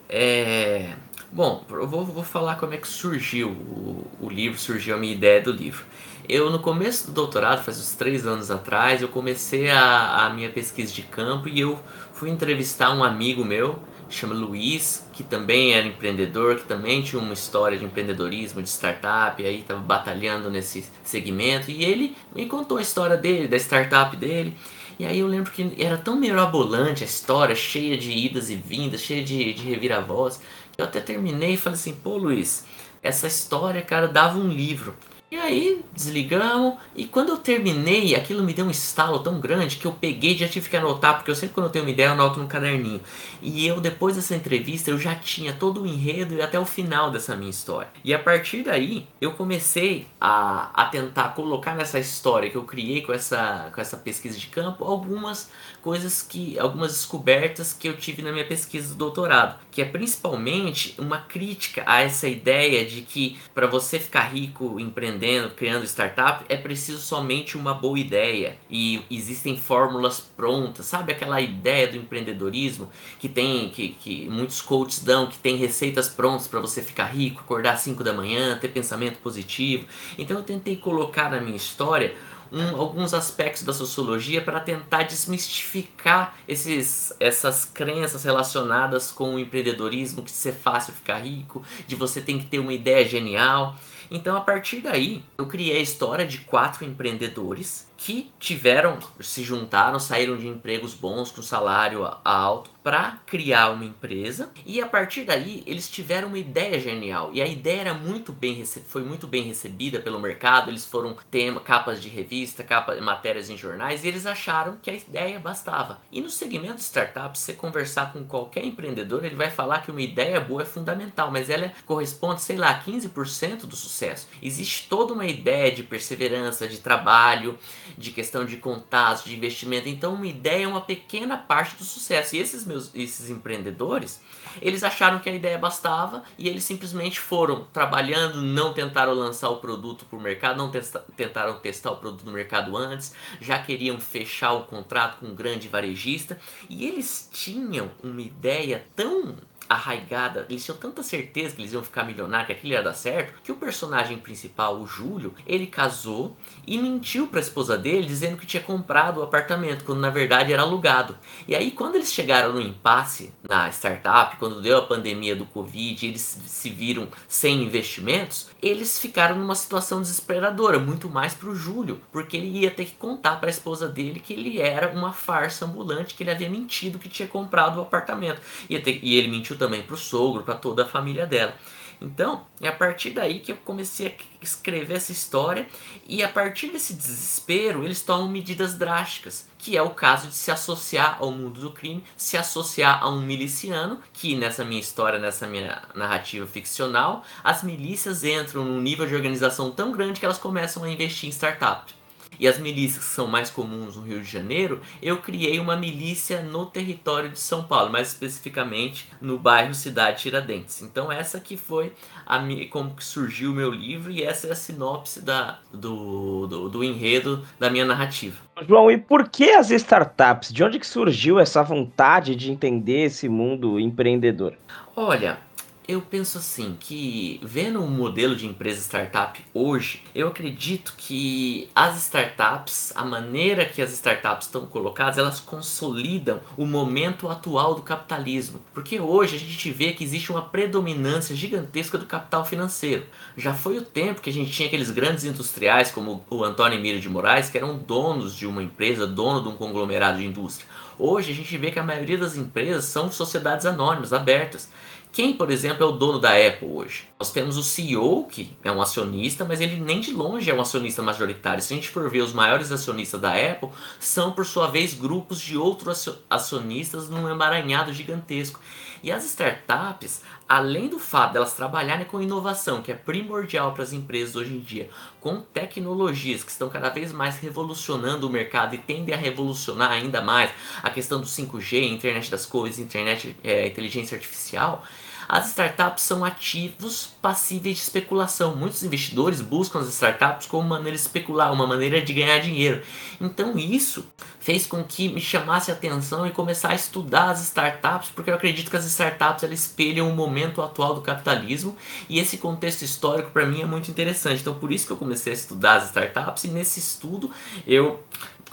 é... 0.10 0.94
Bom, 1.32 1.66
eu 1.70 1.88
vou, 1.88 2.06
vou 2.06 2.24
falar 2.24 2.56
como 2.56 2.74
é 2.74 2.78
que 2.78 2.88
surgiu 2.88 3.50
o, 3.50 4.08
o 4.22 4.30
livro, 4.30 4.58
surgiu 4.58 4.96
a 4.96 4.98
minha 4.98 5.14
ideia 5.14 5.42
do 5.42 5.52
livro. 5.52 5.84
Eu, 6.28 6.50
no 6.50 6.60
começo 6.60 7.08
do 7.08 7.14
doutorado, 7.14 7.64
faz 7.64 7.80
uns 7.80 7.94
três 7.94 8.26
anos 8.26 8.50
atrás, 8.50 9.02
eu 9.02 9.10
comecei 9.10 9.70
a, 9.70 10.26
a 10.26 10.30
minha 10.30 10.50
pesquisa 10.50 10.94
de 10.94 11.02
campo 11.02 11.50
e 11.50 11.60
eu 11.60 11.80
fui 12.14 12.30
entrevistar 12.30 12.96
um 12.96 13.04
amigo 13.04 13.44
meu, 13.44 13.80
chama 14.10 14.34
Luiz, 14.34 15.06
que 15.12 15.24
também 15.24 15.74
era 15.74 15.86
empreendedor, 15.86 16.56
que 16.56 16.64
também 16.64 17.02
tinha 17.02 17.22
uma 17.22 17.34
história 17.34 17.78
de 17.78 17.86
empreendedorismo, 17.86 18.62
de 18.62 18.70
startup, 18.70 19.44
aí 19.44 19.60
estava 19.60 19.82
batalhando 19.82 20.50
nesse 20.50 20.86
segmento, 21.04 21.70
e 21.70 21.84
ele 21.84 22.16
me 22.34 22.46
contou 22.46 22.78
a 22.78 22.82
história 22.82 23.18
dele, 23.18 23.48
da 23.48 23.58
startup 23.58 24.16
dele, 24.16 24.56
e 24.98 25.06
aí 25.06 25.20
eu 25.20 25.28
lembro 25.28 25.52
que 25.52 25.74
era 25.78 25.98
tão 25.98 26.16
mirabolante 26.16 27.04
a 27.04 27.08
história, 27.08 27.56
cheia 27.56 27.98
de 27.98 28.12
idas 28.12 28.50
e 28.50 28.56
vindas, 28.56 29.02
cheia 29.02 29.24
de, 29.24 29.54
de 29.54 29.64
reviravoltas, 29.64 30.40
que 30.72 30.82
eu 30.82 30.86
até 30.86 31.02
terminei 31.02 31.54
e 31.54 31.58
falei 31.58 31.78
assim, 31.78 31.94
pô 31.94 32.18
Luiz, 32.18 32.66
essa 33.04 33.28
história, 33.28 33.82
cara, 33.82 34.08
dava 34.08 34.38
um 34.38 34.48
livro. 34.48 34.96
E 35.32 35.38
aí 35.38 35.84
desligamos 35.92 36.76
e 36.96 37.06
quando 37.06 37.30
eu 37.30 37.38
terminei, 37.38 38.16
aquilo 38.16 38.44
me 38.44 38.54
deu 38.54 38.66
um 38.66 38.70
estalo 38.70 39.20
tão 39.20 39.40
grande 39.40 39.78
que 39.78 39.86
eu 39.86 39.92
peguei 39.92 40.34
e 40.34 40.38
já 40.38 40.48
tive 40.48 40.70
que 40.70 40.78
anotar, 40.78 41.16
porque 41.16 41.32
eu 41.32 41.36
sempre 41.36 41.56
quando 41.56 41.66
eu 41.66 41.72
tenho 41.72 41.84
uma 41.84 41.92
ideia 41.92 42.08
eu 42.08 42.12
anoto 42.12 42.40
no 42.40 42.48
caderninho. 42.48 43.02
E 43.42 43.66
eu 43.66 43.82
depois 43.82 44.16
dessa 44.16 44.36
entrevista 44.36 44.92
eu 44.92 45.00
já 45.00 45.16
tinha 45.16 45.52
todo 45.52 45.82
o 45.82 45.88
enredo 45.88 46.36
e 46.36 46.42
até 46.42 46.60
o 46.60 46.66
final 46.66 47.10
dessa 47.10 47.36
minha 47.36 47.50
história. 47.50 47.90
E 48.04 48.14
a 48.14 48.20
partir 48.20 48.64
daí 48.64 49.08
eu 49.20 49.32
comecei 49.32 50.08
a, 50.22 50.70
a 50.74 50.86
tentar 50.86 51.30
colocar 51.30 51.76
nessa 51.76 51.98
história 51.98 52.50
que 52.50 52.56
eu 52.56 52.64
criei 52.64 53.02
com 53.02 53.12
essa, 53.12 53.72
com 53.74 53.82
essa 53.82 53.98
pesquisa 53.98 54.38
de 54.38 54.48
campo 54.48 54.86
algumas 54.86 55.50
coisas 55.86 56.24
que 56.24 56.58
algumas 56.58 56.94
descobertas 56.94 57.72
que 57.72 57.88
eu 57.88 57.96
tive 57.96 58.24
na 58.24 58.32
minha 58.32 58.44
pesquisa 58.44 58.90
do 58.90 58.96
doutorado, 58.96 59.60
que 59.70 59.84
é 59.84 59.86
principalmente 59.86 60.96
uma 60.98 61.20
crítica 61.20 61.84
a 61.86 62.02
essa 62.02 62.28
ideia 62.28 62.84
de 62.84 63.04
que 63.04 63.38
para 63.54 63.68
você 63.68 64.00
ficar 64.00 64.24
rico 64.24 64.80
empreendendo 64.80 65.52
criando 65.52 65.86
startup, 65.86 66.44
é 66.50 66.58
preciso 66.58 66.98
somente 66.98 67.56
uma 67.56 67.72
boa 67.72 68.00
ideia 68.00 68.58
e 68.68 69.04
existem 69.12 69.56
fórmulas 69.56 70.20
prontas, 70.20 70.88
sabe 70.88 71.12
aquela 71.12 71.40
ideia 71.40 71.88
do 71.88 71.98
empreendedorismo 71.98 72.90
que 73.20 73.30
tem 73.30 73.70
que, 73.70 73.90
que 73.90 74.28
muitos 74.28 74.62
coaches 74.62 75.04
dão, 75.04 75.28
que 75.28 75.38
tem 75.38 75.56
receitas 75.56 76.10
prontas 76.10 76.48
para 76.48 76.60
você 76.60 76.82
ficar 76.82 77.06
rico, 77.06 77.42
acordar 77.42 77.74
às 77.74 77.82
5 77.82 78.04
da 78.04 78.12
manhã, 78.12 78.58
ter 78.58 78.70
pensamento 78.70 79.20
positivo. 79.20 79.86
Então 80.18 80.38
eu 80.38 80.44
tentei 80.44 80.78
colocar 80.78 81.30
na 81.30 81.40
minha 81.40 81.58
história 81.58 82.16
um, 82.52 82.76
alguns 82.76 83.14
aspectos 83.14 83.64
da 83.64 83.74
sociologia 83.74 84.42
para 84.42 84.60
tentar 84.60 85.04
desmistificar 85.04 86.36
esses, 86.48 87.14
essas 87.20 87.66
crenças 87.66 88.24
relacionadas 88.24 89.12
com 89.12 89.36
o 89.36 89.40
empreendedorismo, 89.40 90.24
que 90.24 90.32
ser 90.32 90.54
fácil 90.54 90.94
ficar 90.94 91.20
rico, 91.20 91.64
de 91.88 91.96
você 91.96 92.22
tem 92.22 92.40
que 92.40 92.46
ter 92.46 92.60
uma 92.60 92.74
ideia 92.74 93.08
genial. 93.08 93.76
Então, 94.10 94.36
a 94.36 94.42
partir 94.42 94.82
daí, 94.82 95.24
eu 95.38 95.48
criei 95.48 95.78
a 95.78 95.82
história 95.82 96.26
de 96.26 96.40
quatro 96.40 96.86
empreendedores 96.86 97.88
que 97.98 98.32
tiveram, 98.40 99.00
se 99.20 99.44
juntaram, 99.44 100.00
saíram 100.00 100.38
de 100.38 100.48
empregos 100.48 100.94
bons 100.94 101.32
com 101.32 101.42
salário 101.42 102.10
alto 102.24 102.76
para 102.86 103.18
criar 103.26 103.72
uma 103.72 103.84
empresa. 103.84 104.52
E 104.64 104.80
a 104.80 104.86
partir 104.86 105.24
daí 105.24 105.64
eles 105.66 105.90
tiveram 105.90 106.28
uma 106.28 106.38
ideia 106.38 106.80
genial. 106.80 107.32
E 107.34 107.42
a 107.42 107.48
ideia 107.48 107.82
era 107.82 107.94
muito 107.96 108.32
bem 108.32 108.64
foi 108.88 109.04
muito 109.04 109.26
bem 109.26 109.42
recebida 109.42 110.00
pelo 110.00 110.20
mercado. 110.20 110.70
Eles 110.70 110.86
foram 110.86 111.18
tema 111.32 111.60
capas 111.60 112.00
de 112.00 112.10
revista 112.10 112.64
capas 112.64 113.02
matérias 113.02 113.50
em 113.50 113.58
jornais 113.58 114.04
e 114.04 114.08
eles 114.08 114.28
acharam 114.28 114.78
que 114.82 114.92
a 114.92 114.94
ideia 114.94 115.40
bastava. 115.40 116.00
E 116.12 116.22
no 116.22 116.30
segmento 116.30 116.76
de 116.76 116.82
startups 116.82 117.42
você 117.42 117.54
conversar 117.54 118.14
com 118.14 118.24
qualquer 118.24 118.64
empreendedor 118.64 119.26
ele 119.26 119.36
vai 119.36 119.50
falar 119.50 119.82
que 119.82 119.90
uma 119.90 120.02
ideia 120.02 120.40
boa 120.40 120.62
é 120.62 120.66
fundamental 120.66 121.32
mas 121.32 121.50
ela 121.50 121.72
corresponde 121.88 122.44
sei 122.44 122.58
lá 122.58 122.70
a 122.70 122.84
15% 122.84 123.66
do 123.66 123.76
sucesso. 123.76 124.28
Existe 124.42 124.88
toda 124.88 125.14
uma 125.14 125.26
ideia 125.26 125.72
de 125.72 125.82
perseverança 125.82 126.68
de 126.68 126.78
trabalho 126.78 127.58
de 127.98 128.12
questão 128.12 128.46
de 128.46 128.58
contatos, 128.58 129.24
de 129.24 129.36
investimento. 129.36 129.88
Então, 129.88 130.14
uma 130.14 130.28
ideia 130.28 130.66
é 130.66 130.68
uma 130.68 130.82
pequena 130.82 131.38
parte 131.38 131.76
do 131.76 131.84
sucesso. 131.84 132.36
E 132.36 132.40
esses 132.40 132.66
meus 132.66 132.94
esses 132.94 133.30
empreendedores, 133.30 134.22
eles 134.62 134.84
acharam 134.84 135.20
que 135.20 135.30
a 135.30 135.34
ideia 135.34 135.58
bastava 135.58 136.24
e 136.38 136.48
eles 136.48 136.64
simplesmente 136.64 137.20
foram 137.20 137.66
trabalhando, 137.74 138.42
não 138.42 138.74
tentaram 138.74 139.14
lançar 139.14 139.50
o 139.50 139.58
produto 139.58 140.06
para 140.06 140.18
o 140.18 140.22
mercado, 140.22 140.58
não 140.58 140.72
testa, 140.72 141.06
tentaram 141.16 141.60
testar 141.60 141.92
o 141.92 141.98
produto 141.98 142.26
no 142.26 142.32
mercado 142.32 142.76
antes, 142.78 143.14
já 143.42 143.60
queriam 143.60 144.00
fechar 144.00 144.54
o 144.54 144.64
contrato 144.64 145.20
com 145.20 145.28
um 145.28 145.36
grande 145.36 145.68
varejista 145.68 146.40
e 146.70 146.86
eles 146.86 147.30
tinham 147.32 147.92
uma 148.04 148.22
ideia 148.22 148.86
tão 148.96 149.36
arraigada, 149.70 150.46
eles 150.50 150.64
tinham 150.64 150.78
tanta 150.78 151.04
certeza 151.04 151.56
que 151.56 151.62
eles 151.62 151.74
iam 151.74 151.84
ficar 151.84 152.04
milionários, 152.04 152.48
que 152.48 152.54
aquilo 152.54 152.74
ia 152.74 152.84
dar 152.84 152.94
certo, 152.94 153.42
que 153.44 153.52
o 153.52 153.56
personagem 153.56 154.18
principal, 154.18 154.80
o 154.80 154.88
Júlio, 154.88 155.34
ele 155.46 155.68
casou 155.68 156.36
e 156.66 156.78
mentiu 156.78 157.28
para 157.28 157.40
a 157.40 157.42
esposa 157.42 157.78
dele 157.78 158.06
dizendo 158.06 158.38
que 158.38 158.46
tinha 158.46 158.62
comprado 158.62 159.20
o 159.20 159.24
apartamento, 159.24 159.84
quando 159.84 160.00
na 160.00 160.10
verdade 160.10 160.54
era 160.54 160.62
alugado. 160.62 161.18
E 161.48 161.56
aí 161.56 161.72
quando 161.72 161.96
eles 161.96 162.12
chegaram 162.12 162.54
no 162.54 162.62
impasse 162.62 163.34
na 163.48 163.70
startup, 163.70 164.38
quando 164.38 164.62
deu 164.62 164.78
a 164.78 164.82
pandemia 164.82 165.36
do 165.36 165.46
Covid, 165.46 166.06
eles 166.06 166.42
se 166.46 166.70
viram 166.70 167.08
sem 167.28 167.64
investimentos, 167.64 168.50
eles 168.62 169.00
ficaram 169.00 169.38
numa 169.38 169.56
situação 169.56 170.02
desesperadora, 170.02 170.80
muito 170.80 171.10
mais 171.10 171.34
para 171.34 171.50
o 171.50 171.56
Júlio, 171.56 172.02
porque 172.12 172.38
ele 172.38 172.60
ia 172.60 172.72
ter 172.72 172.86
que 172.86 172.96
contar 172.96 173.40
para 173.40 173.50
a 173.50 173.52
esposa 173.52 173.88
dele 173.88 174.20
que 174.20 174.34
ele 174.34 174.60
era 174.60 174.92
uma 174.92 175.14
farsa 175.14 175.66
ambulante, 175.66 176.14
que 176.16 176.24
ele 176.24 176.32
havia 176.32 176.50
mentido 176.50 177.00
que 177.00 177.10
tinha 177.10 177.28
comprado 177.28 177.78
o 177.78 177.82
apartamento. 177.82 178.42
Ter, 178.68 179.00
e 179.02 179.16
ele 179.16 179.28
mentiu 179.28 179.55
também 179.58 179.82
para 179.82 179.96
o 179.96 179.98
sogro, 179.98 180.44
para 180.44 180.56
toda 180.56 180.84
a 180.84 180.88
família 180.88 181.26
dela. 181.26 181.56
Então, 182.02 182.46
é 182.62 182.68
a 182.68 182.74
partir 182.74 183.12
daí 183.12 183.40
que 183.40 183.52
eu 183.52 183.58
comecei 183.58 184.08
a 184.08 184.44
escrever 184.44 184.96
essa 184.96 185.12
história 185.12 185.68
e 186.08 186.24
a 186.24 186.30
partir 186.30 186.68
desse 186.68 186.94
desespero 186.94 187.84
eles 187.84 188.02
tomam 188.02 188.28
medidas 188.28 188.76
drásticas, 188.76 189.48
que 189.58 189.78
é 189.78 189.82
o 189.82 189.92
caso 189.92 190.28
de 190.28 190.36
se 190.36 190.52
associar 190.52 191.18
ao 191.20 191.32
mundo 191.32 191.60
do 191.62 191.72
crime, 191.72 192.04
se 192.18 192.38
associar 192.38 193.02
a 193.02 193.10
um 193.10 193.22
miliciano, 193.22 194.00
que 194.14 194.36
nessa 194.36 194.64
minha 194.64 194.82
história, 194.82 195.20
nessa 195.20 195.48
minha 195.48 195.82
narrativa 195.96 196.46
ficcional, 196.46 197.24
as 197.44 197.64
milícias 197.64 198.24
entram 198.24 198.64
num 198.66 198.82
nível 198.82 199.08
de 199.08 199.16
organização 199.16 199.72
tão 199.72 199.92
grande 199.92 200.20
que 200.20 200.26
elas 200.26 200.38
começam 200.38 200.84
a 200.84 200.90
investir 200.90 201.30
em 201.30 201.32
startup 201.32 201.94
e 202.40 202.48
as 202.48 202.58
milícias 202.60 203.04
que 203.04 203.12
são 203.12 203.28
mais 203.28 203.50
comuns 203.50 203.96
no 203.96 204.04
Rio 204.04 204.22
de 204.22 204.30
Janeiro, 204.30 204.82
eu 205.02 205.18
criei 205.18 205.60
uma 205.60 205.76
milícia 205.76 206.42
no 206.42 206.66
território 206.66 207.30
de 207.30 207.40
São 207.40 207.64
Paulo, 207.64 207.92
mais 207.92 208.10
especificamente 208.10 209.10
no 209.22 209.38
bairro 209.38 209.74
Cidade 209.74 210.22
Tiradentes. 210.22 210.82
Então 210.82 211.12
essa 211.12 211.40
que 211.40 211.58
foi 211.58 211.94
a 212.26 212.42
como 212.70 212.96
que 212.96 213.04
surgiu 213.04 213.52
o 213.52 213.56
meu 213.56 213.72
livro 213.72 214.12
e 214.12 214.24
essa 214.24 214.48
é 214.48 214.52
a 214.52 214.56
sinopse 214.56 215.22
da, 215.22 215.60
do, 215.74 216.48
do, 216.48 216.70
do 216.70 216.84
enredo 216.84 217.46
da 217.60 217.70
minha 217.70 217.86
narrativa. 217.86 218.38
João, 218.68 218.90
e 218.90 218.98
por 218.98 219.28
que 219.28 219.52
as 219.52 219.70
startups? 219.70 220.52
De 220.52 220.64
onde 220.64 220.80
que 220.80 220.88
surgiu 220.88 221.40
essa 221.40 221.62
vontade 221.62 222.36
de 222.36 222.52
entender 222.52 223.06
esse 223.06 223.28
mundo 223.28 223.80
empreendedor? 223.80 224.54
Olha, 224.96 225.40
eu 225.88 226.02
penso 226.02 226.38
assim, 226.38 226.76
que 226.80 227.40
vendo 227.44 227.84
o 227.84 227.88
modelo 227.88 228.36
de 228.36 228.46
empresa 228.46 228.82
startup 228.82 229.44
hoje, 229.54 230.02
eu 230.14 230.28
acredito 230.28 230.94
que 230.98 231.70
as 231.76 231.98
startups, 231.98 232.92
a 232.96 233.06
maneira 233.06 233.66
que 233.66 233.82
as 233.82 233.92
startups 233.92 234.48
estão 234.48 234.66
colocadas, 234.66 235.18
elas 235.18 235.40
consolidam 235.40 236.42
o 236.58 236.66
momento 236.66 237.30
atual 237.30 237.76
do 237.76 237.82
capitalismo. 237.82 238.60
Porque 238.74 239.00
hoje 239.00 239.36
a 239.36 239.40
gente 239.40 239.72
vê 239.72 239.92
que 239.94 240.04
existe 240.04 240.32
uma 240.32 240.42
predominância 240.42 241.36
gigantesca 241.36 241.98
do 241.98 242.06
capital 242.06 242.46
financeiro. 242.46 243.06
Já 243.38 243.54
foi 243.54 243.78
o 243.78 243.82
tempo 243.82 244.22
que 244.22 244.30
a 244.30 244.34
gente 244.34 244.52
tinha 244.52 244.68
aqueles 244.68 244.90
grandes 244.90 245.26
industriais 245.26 245.92
como 245.92 246.26
o 246.30 246.44
Antônio 246.44 246.80
Emílio 246.80 247.02
de 247.02 247.10
Moraes, 247.10 247.50
que 247.50 247.58
eram 247.58 247.78
donos 247.78 248.34
de 248.36 248.48
uma 248.48 248.64
empresa, 248.64 249.06
dono 249.06 249.42
de 249.42 249.50
um 249.50 249.58
conglomerado 249.58 250.20
de 250.20 250.26
indústria. 250.26 250.68
Hoje 250.98 251.32
a 251.32 251.36
gente 251.36 251.58
vê 251.58 251.70
que 251.72 251.80
a 251.80 251.84
maioria 251.84 252.18
das 252.18 252.38
empresas 252.38 252.86
são 252.86 253.12
sociedades 253.12 253.66
anônimas, 253.66 254.14
abertas. 254.14 254.70
Quem, 255.12 255.34
por 255.34 255.50
exemplo, 255.50 255.84
é 255.84 255.86
o 255.86 255.94
dono 255.94 256.20
da 256.20 256.32
Apple 256.32 256.68
hoje? 256.68 257.08
Nós 257.18 257.32
temos 257.32 257.58
o 257.58 257.64
CEO, 257.64 258.26
que 258.26 258.56
é 258.64 258.72
um 258.72 258.82
acionista, 258.82 259.46
mas 259.46 259.62
ele 259.62 259.80
nem 259.80 260.02
de 260.02 260.12
longe 260.12 260.50
é 260.50 260.54
um 260.54 260.60
acionista 260.60 261.02
majoritário. 261.02 261.64
Se 261.64 261.74
a 261.74 261.76
gente 261.76 261.90
for 261.90 262.10
ver 262.10 262.22
os 262.22 262.34
maiores 262.34 262.72
acionistas 262.72 263.20
da 263.20 263.34
Apple, 263.34 263.70
são 264.00 264.34
por 264.34 264.46
sua 264.46 264.68
vez 264.68 264.94
grupos 264.94 265.40
de 265.40 265.58
outros 265.58 266.10
acionistas 266.30 267.10
num 267.10 267.30
emaranhado 267.30 267.94
gigantesco. 267.94 268.60
E 269.04 269.12
as 269.12 269.26
startups, 269.26 270.22
além 270.48 270.88
do 270.88 271.00
fato 271.00 271.34
delas 271.34 271.52
de 271.52 271.56
trabalharem 271.56 272.06
com 272.06 272.22
inovação, 272.22 272.82
que 272.82 272.92
é 272.92 272.96
primordial 272.96 273.74
para 273.74 273.84
as 273.84 273.94
empresas 273.94 274.36
hoje 274.36 274.54
em 274.54 274.60
dia, 274.60 274.90
com 275.20 275.42
tecnologias 275.42 276.44
que 276.44 276.52
estão 276.52 276.70
cada 276.70 276.90
vez 276.90 277.12
mais 277.12 277.38
revolucionando 277.38 278.28
o 278.28 278.30
mercado 278.30 278.76
e 278.76 278.78
tendem 278.78 279.14
a 279.14 279.18
revolucionar 279.18 279.92
ainda 279.92 280.22
mais 280.22 280.52
a 280.82 280.90
questão 280.90 281.20
do 281.20 281.28
5G, 281.28 281.92
internet 281.92 282.30
das 282.30 282.46
coisas, 282.46 282.80
internet, 282.80 283.36
é, 283.44 283.68
inteligência 283.68 284.16
artificial, 284.16 284.84
as 285.28 285.48
startups 285.50 286.04
são 286.04 286.24
ativos 286.24 287.10
passíveis 287.22 287.78
de 287.78 287.84
especulação. 287.84 288.56
Muitos 288.56 288.84
investidores 288.84 289.42
buscam 289.42 289.80
as 289.80 289.88
startups 289.88 290.48
como 290.48 290.68
maneira 290.68 290.96
de 290.96 291.02
especular, 291.02 291.52
uma 291.52 291.66
maneira 291.68 292.02
de 292.02 292.14
ganhar 292.14 292.40
dinheiro. 292.40 292.82
Então 293.20 293.58
isso 293.58 294.06
fez 294.40 294.68
com 294.68 294.84
que 294.84 295.10
me 295.10 295.20
chamasse 295.20 295.72
a 295.72 295.74
atenção 295.74 296.28
e 296.28 296.32
começar 296.32 296.70
a 296.70 296.76
estudar 296.76 297.32
as 297.32 297.42
startups, 297.42 298.10
porque 298.14 298.30
eu 298.30 298.36
acredito 298.36 298.70
que 298.70 298.78
as 298.78 298.86
startups 298.86 299.44
elas 299.44 299.62
espelham 299.62 300.10
o 300.10 300.16
momento 300.16 300.62
atual 300.62 300.94
do 300.94 301.02
capitalismo 301.02 301.76
e 302.08 302.20
esse 302.20 302.38
contexto 302.38 302.84
histórico 302.84 303.32
para 303.32 303.46
mim 303.46 303.62
é 303.62 303.66
muito 303.66 303.90
interessante. 303.90 304.42
Então 304.42 304.54
por 304.54 304.72
isso 304.72 304.86
que 304.86 304.94
eu 304.94 304.98
comecei 304.98 305.34
a 305.34 305.36
estudar 305.36 305.76
as 305.78 305.86
startups 305.86 306.44
e 306.44 306.50
nesse 306.50 306.80
estudo 306.80 307.32
eu 307.66 308.04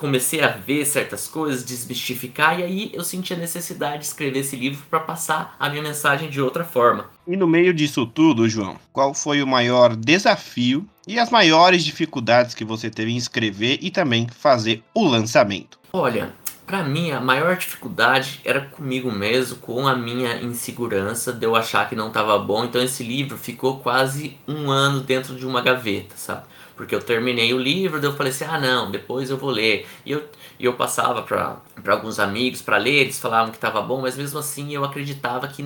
comecei 0.02 0.42
a 0.42 0.48
ver 0.48 0.84
certas 0.84 1.28
coisas, 1.28 1.64
desmistificar, 1.64 2.58
e 2.58 2.64
aí 2.64 2.90
eu 2.92 3.04
senti 3.04 3.32
a 3.32 3.36
necessidade 3.36 3.98
de 4.00 4.06
escrever 4.06 4.40
esse 4.40 4.56
livro 4.56 4.82
para 4.90 4.98
passar 4.98 5.54
a 5.60 5.70
minha 5.70 5.80
mensagem 5.80 6.28
de 6.28 6.40
outra 6.40 6.64
forma. 6.64 7.08
E 7.24 7.36
no 7.36 7.46
meio 7.46 7.72
disso 7.72 8.04
tudo, 8.04 8.48
João, 8.48 8.76
qual 8.92 9.14
foi 9.14 9.40
o 9.40 9.46
maior 9.46 9.94
desafio 9.94 10.84
e 11.06 11.20
as 11.20 11.30
maiores 11.30 11.84
dificuldades 11.84 12.52
que 12.52 12.64
você 12.64 12.90
teve 12.90 13.12
em 13.12 13.16
escrever 13.16 13.78
e 13.80 13.92
também 13.92 14.26
fazer 14.26 14.82
o 14.92 15.06
lançamento? 15.06 15.78
Olha, 15.92 16.34
para 16.66 16.82
mim 16.82 17.12
a 17.12 17.20
maior 17.20 17.56
dificuldade 17.56 18.40
era 18.44 18.60
comigo 18.60 19.08
mesmo, 19.08 19.58
com 19.58 19.86
a 19.86 19.94
minha 19.94 20.42
insegurança 20.42 21.32
de 21.32 21.46
eu 21.46 21.54
achar 21.54 21.88
que 21.88 21.94
não 21.94 22.08
estava 22.08 22.36
bom. 22.40 22.64
Então 22.64 22.82
esse 22.82 23.04
livro 23.04 23.38
ficou 23.38 23.78
quase 23.78 24.36
um 24.48 24.68
ano 24.68 25.00
dentro 25.00 25.36
de 25.36 25.46
uma 25.46 25.60
gaveta, 25.60 26.16
sabe? 26.16 26.42
Porque 26.76 26.94
eu 26.94 27.00
terminei 27.00 27.52
o 27.52 27.58
livro, 27.58 28.00
daí 28.00 28.10
eu 28.10 28.16
falei 28.16 28.32
assim, 28.32 28.44
ah 28.44 28.58
não, 28.58 28.90
depois 28.90 29.30
eu 29.30 29.36
vou 29.36 29.50
ler. 29.50 29.86
E 30.04 30.12
eu, 30.12 30.24
e 30.58 30.64
eu 30.64 30.74
passava 30.74 31.22
para 31.22 31.60
alguns 31.88 32.18
amigos 32.18 32.62
para 32.62 32.76
ler, 32.76 33.00
eles 33.00 33.18
falavam 33.18 33.50
que 33.50 33.56
estava 33.56 33.80
bom, 33.82 34.00
mas 34.00 34.16
mesmo 34.16 34.38
assim 34.38 34.72
eu 34.72 34.84
acreditava 34.84 35.48
que, 35.48 35.64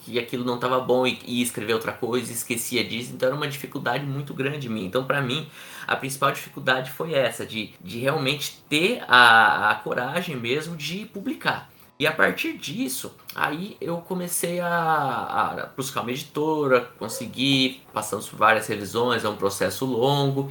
que 0.00 0.18
aquilo 0.18 0.44
não 0.44 0.56
estava 0.56 0.80
bom 0.80 1.06
e 1.06 1.18
ia 1.26 1.42
escrever 1.42 1.74
outra 1.74 1.92
coisa, 1.92 2.32
esquecia 2.32 2.84
disso, 2.84 3.12
então 3.14 3.28
era 3.28 3.36
uma 3.36 3.48
dificuldade 3.48 4.04
muito 4.04 4.34
grande 4.34 4.66
em 4.66 4.70
mim. 4.70 4.84
Então 4.84 5.04
para 5.04 5.20
mim, 5.20 5.48
a 5.86 5.96
principal 5.96 6.32
dificuldade 6.32 6.90
foi 6.90 7.14
essa, 7.14 7.46
de, 7.46 7.74
de 7.80 7.98
realmente 7.98 8.62
ter 8.68 9.02
a, 9.08 9.70
a 9.70 9.74
coragem 9.76 10.36
mesmo 10.36 10.76
de 10.76 11.06
publicar. 11.06 11.68
E 12.00 12.06
a 12.06 12.12
partir 12.12 12.56
disso, 12.56 13.12
aí 13.34 13.76
eu 13.80 13.96
comecei 13.96 14.60
a, 14.60 14.68
a 14.68 15.66
buscar 15.76 16.02
uma 16.02 16.12
editora, 16.12 16.88
conseguir, 16.96 17.82
passamos 17.92 18.28
por 18.28 18.36
várias 18.36 18.68
revisões, 18.68 19.24
é 19.24 19.28
um 19.28 19.34
processo 19.34 19.84
longo. 19.84 20.48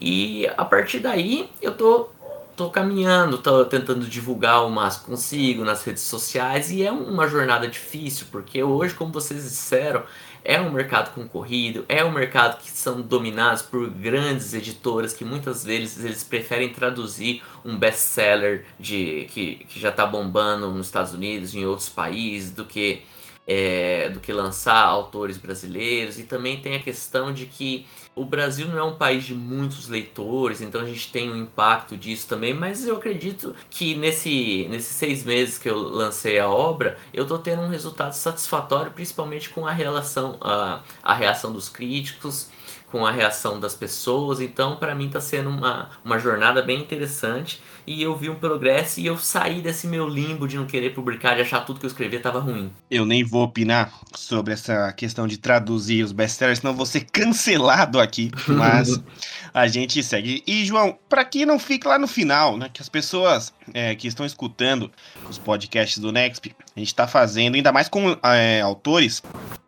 E 0.00 0.44
a 0.56 0.64
partir 0.64 0.98
daí 0.98 1.48
eu 1.62 1.76
tô, 1.76 2.08
tô 2.56 2.68
caminhando, 2.68 3.38
tô 3.38 3.64
tentando 3.64 4.04
divulgar 4.06 4.66
o 4.66 4.70
mais 4.70 4.96
consigo 4.96 5.64
nas 5.64 5.84
redes 5.84 6.02
sociais 6.02 6.72
e 6.72 6.84
é 6.84 6.90
uma 6.90 7.28
jornada 7.28 7.68
difícil, 7.68 8.26
porque 8.32 8.60
hoje, 8.60 8.92
como 8.92 9.12
vocês 9.12 9.44
disseram, 9.44 10.02
é 10.44 10.60
um 10.60 10.70
mercado 10.70 11.14
concorrido, 11.14 11.84
é 11.88 12.04
um 12.04 12.10
mercado 12.10 12.60
que 12.60 12.70
são 12.70 13.00
dominados 13.00 13.62
por 13.62 13.88
grandes 13.88 14.52
editoras 14.54 15.12
que 15.12 15.24
muitas 15.24 15.64
vezes 15.64 16.04
eles 16.04 16.24
preferem 16.24 16.70
traduzir 16.70 17.42
um 17.64 17.76
best-seller 17.76 18.64
de 18.78 19.26
que, 19.30 19.64
que 19.68 19.78
já 19.78 19.90
está 19.90 20.04
bombando 20.04 20.70
nos 20.70 20.86
Estados 20.86 21.14
Unidos, 21.14 21.54
em 21.54 21.64
outros 21.64 21.88
países, 21.88 22.50
do 22.50 22.64
que 22.64 23.02
é, 23.46 24.08
do 24.10 24.20
que 24.20 24.32
lançar 24.32 24.84
autores 24.84 25.36
brasileiros. 25.36 26.18
E 26.18 26.24
também 26.24 26.60
tem 26.60 26.76
a 26.76 26.80
questão 26.80 27.32
de 27.32 27.46
que 27.46 27.86
o 28.14 28.24
Brasil 28.24 28.68
não 28.68 28.78
é 28.78 28.82
um 28.82 28.96
país 28.96 29.24
de 29.24 29.34
muitos 29.34 29.88
leitores, 29.88 30.60
então 30.60 30.80
a 30.80 30.84
gente 30.84 31.10
tem 31.10 31.30
um 31.30 31.36
impacto 31.36 31.96
disso 31.96 32.28
também, 32.28 32.52
mas 32.52 32.86
eu 32.86 32.96
acredito 32.96 33.54
que 33.70 33.94
nesse, 33.94 34.66
nesses 34.68 34.94
seis 34.94 35.24
meses 35.24 35.56
que 35.56 35.68
eu 35.68 35.78
lancei 35.78 36.38
a 36.38 36.48
obra, 36.48 36.98
eu 37.12 37.22
estou 37.22 37.38
tendo 37.38 37.62
um 37.62 37.68
resultado 37.68 38.12
satisfatório, 38.12 38.92
principalmente 38.92 39.48
com 39.48 39.66
a 39.66 39.72
relação, 39.72 40.36
a, 40.42 40.80
a 41.02 41.14
reação 41.14 41.52
dos 41.52 41.70
críticos, 41.70 42.48
com 42.92 43.06
a 43.06 43.10
reação 43.10 43.58
das 43.58 43.74
pessoas. 43.74 44.38
Então, 44.38 44.76
para 44.76 44.94
mim, 44.94 45.06
está 45.06 45.18
sendo 45.18 45.48
uma, 45.48 45.88
uma 46.04 46.18
jornada 46.18 46.60
bem 46.60 46.78
interessante. 46.78 47.58
E 47.86 48.00
eu 48.02 48.14
vi 48.14 48.28
um 48.28 48.34
progresso 48.34 49.00
e 49.00 49.06
eu 49.06 49.16
saí 49.16 49.62
desse 49.62 49.86
meu 49.86 50.06
limbo 50.06 50.46
de 50.46 50.56
não 50.56 50.66
querer 50.66 50.90
publicar, 50.90 51.34
de 51.34 51.40
achar 51.40 51.64
tudo 51.64 51.80
que 51.80 51.86
eu 51.86 51.88
escrevi 51.88 52.16
estava 52.16 52.38
ruim. 52.38 52.70
Eu 52.90 53.06
nem 53.06 53.24
vou 53.24 53.42
opinar 53.42 53.92
sobre 54.14 54.52
essa 54.52 54.92
questão 54.92 55.26
de 55.26 55.38
traduzir 55.38 56.04
os 56.04 56.12
best-sellers, 56.12 56.58
senão 56.58 56.74
vou 56.74 56.86
ser 56.86 57.06
cancelado 57.10 57.98
aqui. 57.98 58.30
Mas 58.46 59.00
a 59.54 59.66
gente 59.66 60.02
segue. 60.02 60.42
E, 60.46 60.64
João, 60.64 60.96
para 61.08 61.24
que 61.24 61.46
não 61.46 61.58
fique 61.58 61.88
lá 61.88 61.98
no 61.98 62.06
final, 62.06 62.58
né? 62.58 62.68
Que 62.72 62.82
as 62.82 62.90
pessoas 62.90 63.52
é, 63.72 63.94
que 63.94 64.06
estão 64.06 64.26
escutando 64.26 64.92
os 65.28 65.38
podcasts 65.38 65.98
do 65.98 66.12
Nexp, 66.12 66.54
a 66.76 66.78
gente 66.78 66.88
está 66.88 67.08
fazendo, 67.08 67.54
ainda 67.54 67.72
mais 67.72 67.88
com 67.88 68.16
é, 68.22 68.60
autores 68.60 69.22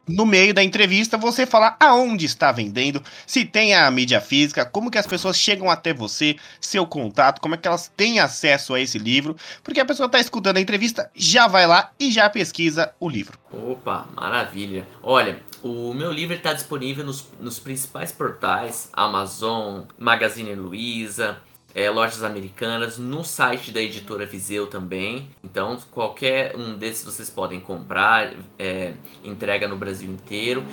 no 0.07 0.27
meio 0.27 0.53
da 0.53 0.63
entrevista 0.63 1.17
você 1.17 1.47
falar 1.47 1.77
aonde 1.81 2.27
está 2.27 2.53
vendendo, 2.53 3.03
se 3.27 3.45
tem 3.45 3.75
a 3.75 3.91
mídia 3.91 4.21
física, 4.21 4.65
como 4.65 4.91
que 4.91 4.99
as 4.99 5.07
pessoas 5.07 5.37
chegam 5.37 5.71
até 5.71 5.93
você, 5.93 6.37
seu 6.61 6.87
contato, 6.87 7.41
como 7.41 7.55
é 7.55 7.59
que 7.59 7.69
elas 7.69 7.91
têm 7.97 8.21
acesso 8.21 8.75
a 8.75 8.81
esse 8.81 8.99
livro, 8.99 9.37
porque 9.63 9.81
a 9.81 9.85
pessoa 9.85 10.07
está 10.07 10.19
escutando 10.19 10.59
a 10.59 10.61
entrevista, 10.61 11.11
já 11.15 11.47
vai 11.47 11.67
lá 11.67 11.91
e 11.99 12.11
já 12.11 12.29
pesquisa 12.29 12.93
o 13.01 13.09
livro. 13.09 13.39
Opa, 13.53 14.07
maravilha. 14.15 14.87
Olha, 15.03 15.41
o 15.63 15.95
meu 15.95 16.13
livro 16.13 16.35
está 16.35 16.53
disponível 16.53 17.05
nos, 17.05 17.29
nos 17.41 17.59
principais 17.59 18.13
portais, 18.13 18.91
Amazon, 18.93 19.83
Magazine 19.99 20.55
Luiza, 20.55 21.39
é, 21.75 21.91
lojas 21.91 22.23
americanas, 22.23 22.99
no 22.99 23.25
site 23.25 23.73
da 23.73 23.81
editora 23.81 24.25
Viseu 24.25 24.69
também. 24.69 25.29
Então, 25.43 25.77
qualquer 25.91 26.55
um 26.57 26.79
desses 26.79 27.05
vocês 27.05 27.29
podem 27.29 27.59
comprar, 27.59 28.33
é, 28.59 28.95
entrega 29.25 29.67
no 29.67 29.77
Brasil 29.77 30.11
inteiro. 30.11 30.65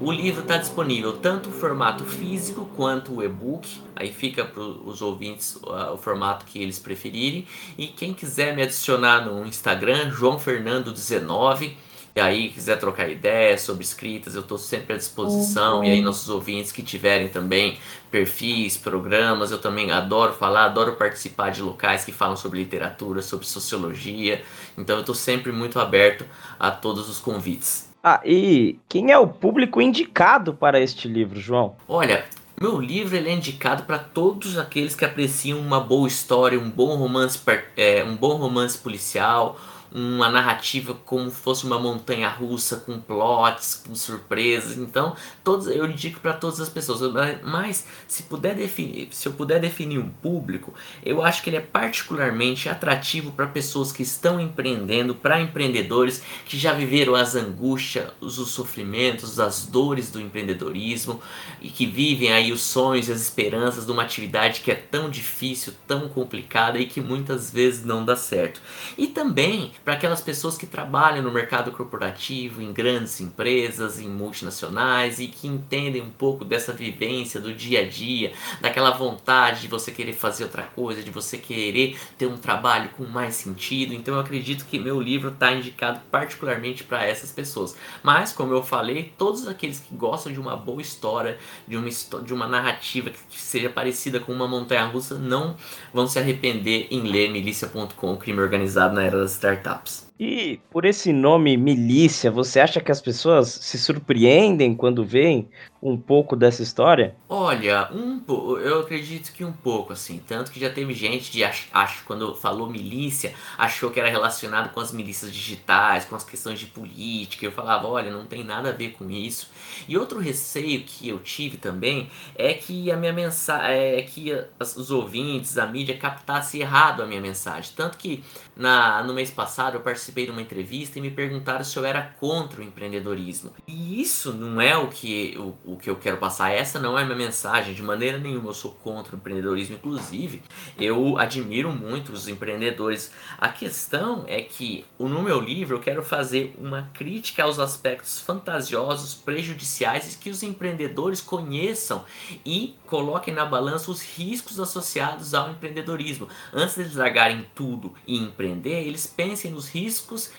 O 0.00 0.12
livro 0.12 0.42
está 0.42 0.56
disponível 0.56 1.14
tanto 1.14 1.48
o 1.48 1.52
formato 1.52 2.04
físico 2.04 2.70
quanto 2.76 3.14
o 3.14 3.22
e-book. 3.22 3.68
Aí 3.96 4.12
fica 4.12 4.44
para 4.44 4.62
os 4.62 5.02
ouvintes 5.02 5.56
uh, 5.56 5.92
o 5.94 5.96
formato 5.96 6.44
que 6.46 6.62
eles 6.62 6.78
preferirem. 6.78 7.46
E 7.76 7.88
quem 7.88 8.14
quiser 8.14 8.54
me 8.54 8.62
adicionar 8.62 9.24
no 9.24 9.44
Instagram, 9.46 10.10
João 10.10 10.38
Fernando 10.38 10.92
19 10.92 11.76
e 12.16 12.20
aí, 12.20 12.48
quiser 12.48 12.78
trocar 12.78 13.10
ideias 13.10 13.62
sobre 13.62 13.82
escritas, 13.82 14.36
eu 14.36 14.42
estou 14.42 14.56
sempre 14.56 14.94
à 14.94 14.96
disposição. 14.96 15.78
Uhum. 15.78 15.84
E 15.84 15.90
aí, 15.90 15.98
uhum. 15.98 16.04
nossos 16.04 16.28
ouvintes 16.28 16.70
que 16.70 16.80
tiverem 16.80 17.28
também 17.28 17.76
perfis, 18.08 18.76
programas, 18.76 19.50
eu 19.50 19.58
também 19.58 19.90
adoro 19.90 20.32
falar, 20.32 20.66
adoro 20.66 20.92
participar 20.92 21.50
de 21.50 21.60
locais 21.60 22.04
que 22.04 22.12
falam 22.12 22.36
sobre 22.36 22.60
literatura, 22.60 23.20
sobre 23.20 23.46
sociologia. 23.46 24.44
Então, 24.78 24.94
eu 24.94 25.00
estou 25.00 25.14
sempre 25.14 25.50
muito 25.50 25.80
aberto 25.80 26.24
a 26.56 26.70
todos 26.70 27.08
os 27.08 27.18
convites. 27.18 27.92
Ah, 28.00 28.20
e 28.24 28.78
quem 28.88 29.10
é 29.10 29.18
o 29.18 29.26
público 29.26 29.82
indicado 29.82 30.54
para 30.54 30.78
este 30.78 31.08
livro, 31.08 31.40
João? 31.40 31.74
Olha, 31.88 32.24
meu 32.60 32.80
livro 32.80 33.16
ele 33.16 33.28
é 33.28 33.32
indicado 33.32 33.82
para 33.82 33.98
todos 33.98 34.56
aqueles 34.56 34.94
que 34.94 35.04
apreciam 35.04 35.58
uma 35.58 35.80
boa 35.80 36.06
história, 36.06 36.60
um 36.60 36.70
bom 36.70 36.94
romance, 36.94 37.40
é, 37.76 38.04
um 38.04 38.14
bom 38.14 38.36
romance 38.36 38.78
policial 38.78 39.58
uma 39.94 40.28
narrativa 40.28 40.92
como 41.04 41.30
fosse 41.30 41.64
uma 41.64 41.78
montanha 41.78 42.28
russa 42.28 42.78
com 42.78 42.98
plots, 42.98 43.80
com 43.86 43.94
surpresas. 43.94 44.76
Então, 44.76 45.14
todos 45.44 45.68
eu 45.68 45.86
indico 45.86 46.18
para 46.18 46.32
todas 46.32 46.60
as 46.60 46.68
pessoas. 46.68 47.00
Mas 47.44 47.86
se 48.08 48.24
puder 48.24 48.56
definir, 48.56 49.08
se 49.12 49.28
eu 49.28 49.32
puder 49.32 49.60
definir 49.60 49.98
um 49.98 50.08
público, 50.08 50.74
eu 51.04 51.22
acho 51.22 51.44
que 51.44 51.50
ele 51.50 51.58
é 51.58 51.60
particularmente 51.60 52.68
atrativo 52.68 53.30
para 53.30 53.46
pessoas 53.46 53.92
que 53.92 54.02
estão 54.02 54.40
empreendendo, 54.40 55.14
para 55.14 55.40
empreendedores 55.40 56.22
que 56.44 56.58
já 56.58 56.72
viveram 56.72 57.14
as 57.14 57.36
angústias, 57.36 58.10
os 58.20 58.34
sofrimentos, 58.48 59.38
as 59.38 59.64
dores 59.64 60.10
do 60.10 60.20
empreendedorismo 60.20 61.20
e 61.60 61.68
que 61.68 61.86
vivem 61.86 62.32
aí 62.32 62.50
os 62.50 62.62
sonhos 62.62 63.08
e 63.08 63.12
as 63.12 63.20
esperanças 63.20 63.86
de 63.86 63.92
uma 63.92 64.02
atividade 64.02 64.60
que 64.60 64.72
é 64.72 64.74
tão 64.74 65.08
difícil, 65.08 65.72
tão 65.86 66.08
complicada 66.08 66.78
e 66.80 66.86
que 66.86 67.00
muitas 67.00 67.52
vezes 67.52 67.84
não 67.84 68.04
dá 68.04 68.16
certo. 68.16 68.60
E 68.98 69.06
também 69.06 69.72
para 69.84 69.94
aquelas 69.94 70.22
pessoas 70.22 70.56
que 70.56 70.66
trabalham 70.66 71.22
no 71.22 71.30
mercado 71.30 71.70
corporativo, 71.70 72.62
em 72.62 72.72
grandes 72.72 73.20
empresas, 73.20 74.00
em 74.00 74.08
multinacionais 74.08 75.18
e 75.18 75.26
que 75.26 75.46
entendem 75.46 76.00
um 76.00 76.10
pouco 76.10 76.44
dessa 76.44 76.72
vivência 76.72 77.38
do 77.38 77.52
dia 77.52 77.80
a 77.80 77.86
dia, 77.86 78.32
daquela 78.62 78.92
vontade 78.92 79.60
de 79.60 79.68
você 79.68 79.92
querer 79.92 80.14
fazer 80.14 80.44
outra 80.44 80.62
coisa, 80.62 81.02
de 81.02 81.10
você 81.10 81.36
querer 81.36 81.98
ter 82.16 82.26
um 82.26 82.38
trabalho 82.38 82.88
com 82.96 83.04
mais 83.04 83.34
sentido. 83.34 83.92
Então 83.92 84.14
eu 84.14 84.20
acredito 84.20 84.64
que 84.64 84.78
meu 84.78 84.98
livro 85.00 85.28
está 85.28 85.52
indicado 85.52 86.00
particularmente 86.10 86.82
para 86.82 87.04
essas 87.04 87.30
pessoas. 87.30 87.76
Mas, 88.02 88.32
como 88.32 88.54
eu 88.54 88.62
falei, 88.62 89.12
todos 89.18 89.46
aqueles 89.46 89.80
que 89.80 89.94
gostam 89.94 90.32
de 90.32 90.40
uma 90.40 90.56
boa 90.56 90.80
história, 90.80 91.38
de 91.68 91.76
uma, 91.76 91.88
de 92.22 92.32
uma 92.32 92.46
narrativa 92.46 93.10
que 93.10 93.40
seja 93.40 93.68
parecida 93.68 94.18
com 94.18 94.32
uma 94.32 94.48
montanha 94.48 94.86
russa, 94.86 95.16
não 95.18 95.56
vão 95.92 96.06
se 96.06 96.18
arrepender 96.18 96.86
em 96.90 97.02
ler 97.02 97.30
milícia.com, 97.30 98.16
crime 98.16 98.40
organizado 98.40 98.94
na 98.94 99.02
era 99.02 99.18
das 99.18 99.32
startups. 99.32 99.73
stops. 99.74 100.06
E 100.18 100.60
por 100.70 100.84
esse 100.84 101.12
nome 101.12 101.56
milícia, 101.56 102.30
você 102.30 102.60
acha 102.60 102.80
que 102.80 102.92
as 102.92 103.00
pessoas 103.00 103.48
se 103.48 103.76
surpreendem 103.76 104.74
quando 104.76 105.04
veem 105.04 105.48
um 105.82 105.98
pouco 105.98 106.36
dessa 106.36 106.62
história? 106.62 107.14
Olha, 107.28 107.90
um 107.92 108.22
eu 108.58 108.80
acredito 108.80 109.32
que 109.32 109.44
um 109.44 109.52
pouco, 109.52 109.92
assim. 109.92 110.22
Tanto 110.26 110.50
que 110.50 110.58
já 110.58 110.70
teve 110.70 110.94
gente 110.94 111.30
de 111.30 111.44
acho 111.44 112.04
quando 112.06 112.34
falou 112.34 112.70
milícia, 112.70 113.34
achou 113.58 113.90
que 113.90 114.00
era 114.00 114.08
relacionado 114.08 114.72
com 114.72 114.80
as 114.80 114.92
milícias 114.92 115.32
digitais, 115.32 116.04
com 116.04 116.16
as 116.16 116.24
questões 116.24 116.58
de 116.58 116.66
política. 116.66 117.44
Eu 117.44 117.52
falava, 117.52 117.86
olha, 117.86 118.10
não 118.10 118.24
tem 118.24 118.42
nada 118.42 118.70
a 118.70 118.72
ver 118.72 118.92
com 118.92 119.10
isso. 119.10 119.50
E 119.86 119.98
outro 119.98 120.20
receio 120.20 120.84
que 120.84 121.08
eu 121.08 121.18
tive 121.18 121.58
também 121.58 122.08
é 122.36 122.54
que 122.54 122.90
a 122.90 122.96
minha 122.96 123.12
mensagem, 123.12 123.76
é 123.76 124.02
que 124.02 124.32
os 124.60 124.90
ouvintes, 124.90 125.58
a 125.58 125.66
mídia 125.66 125.98
captasse 125.98 126.60
errado 126.60 127.02
a 127.02 127.06
minha 127.06 127.20
mensagem. 127.20 127.72
Tanto 127.76 127.98
que 127.98 128.24
na, 128.56 129.02
no 129.02 129.12
mês 129.12 129.30
passado 129.30 129.74
eu 129.74 129.80
participei 130.04 130.26
de 130.26 130.30
uma 130.30 130.42
entrevista 130.42 130.98
e 130.98 131.02
me 131.02 131.10
perguntaram 131.10 131.64
se 131.64 131.76
eu 131.76 131.84
era 131.84 132.02
contra 132.20 132.60
o 132.60 132.64
empreendedorismo. 132.64 133.52
E 133.66 134.00
isso 134.00 134.32
não 134.32 134.60
é 134.60 134.76
o 134.76 134.88
que, 134.88 135.36
o, 135.38 135.72
o 135.72 135.76
que 135.76 135.88
eu 135.88 135.96
quero 135.96 136.18
passar. 136.18 136.50
Essa 136.50 136.78
não 136.78 136.98
é 136.98 137.02
a 137.02 137.04
minha 137.04 137.16
mensagem, 137.16 137.74
de 137.74 137.82
maneira 137.82 138.18
nenhuma 138.18 138.50
eu 138.50 138.54
sou 138.54 138.72
contra 138.72 139.14
o 139.14 139.18
empreendedorismo. 139.18 139.76
Inclusive, 139.76 140.42
eu 140.78 141.18
admiro 141.18 141.72
muito 141.72 142.12
os 142.12 142.28
empreendedores. 142.28 143.12
A 143.38 143.48
questão 143.48 144.24
é 144.26 144.42
que 144.42 144.84
no 144.98 145.22
meu 145.22 145.40
livro 145.40 145.76
eu 145.76 145.80
quero 145.80 146.02
fazer 146.02 146.54
uma 146.58 146.90
crítica 146.92 147.44
aos 147.44 147.58
aspectos 147.58 148.20
fantasiosos, 148.20 149.14
prejudiciais 149.14 150.14
e 150.14 150.18
que 150.18 150.30
os 150.30 150.42
empreendedores 150.42 151.20
conheçam 151.20 152.04
e 152.44 152.74
coloquem 152.86 153.32
na 153.32 153.44
balança 153.44 153.90
os 153.90 154.02
riscos 154.02 154.60
associados 154.60 155.34
ao 155.34 155.50
empreendedorismo. 155.50 156.28
Antes 156.52 156.74
de 156.74 156.82
eles 156.82 156.96
largarem 156.96 157.46
tudo 157.54 157.94
e 158.06 158.18
empreender, 158.18 158.86
eles 158.86 159.06
pensem 159.06 159.50
nos 159.50 159.68
riscos 159.68 159.93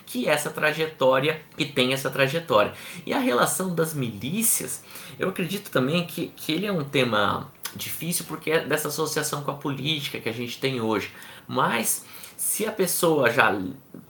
que 0.05 0.27
essa 0.27 0.49
trajetória, 0.49 1.41
que 1.57 1.65
tem 1.65 1.93
essa 1.93 2.09
trajetória. 2.09 2.73
E 3.05 3.13
a 3.13 3.19
relação 3.19 3.73
das 3.73 3.93
milícias, 3.93 4.83
eu 5.19 5.29
acredito 5.29 5.69
também 5.69 6.05
que, 6.05 6.27
que 6.35 6.51
ele 6.51 6.65
é 6.65 6.71
um 6.71 6.83
tema 6.83 7.51
difícil 7.75 8.25
porque 8.27 8.51
é 8.51 8.65
dessa 8.65 8.88
associação 8.88 9.43
com 9.43 9.51
a 9.51 9.55
política 9.55 10.19
que 10.19 10.29
a 10.29 10.33
gente 10.33 10.59
tem 10.59 10.81
hoje. 10.81 11.11
Mas 11.47 12.05
se 12.38 12.65
a 12.65 12.71
pessoa 12.71 13.29
já 13.29 13.57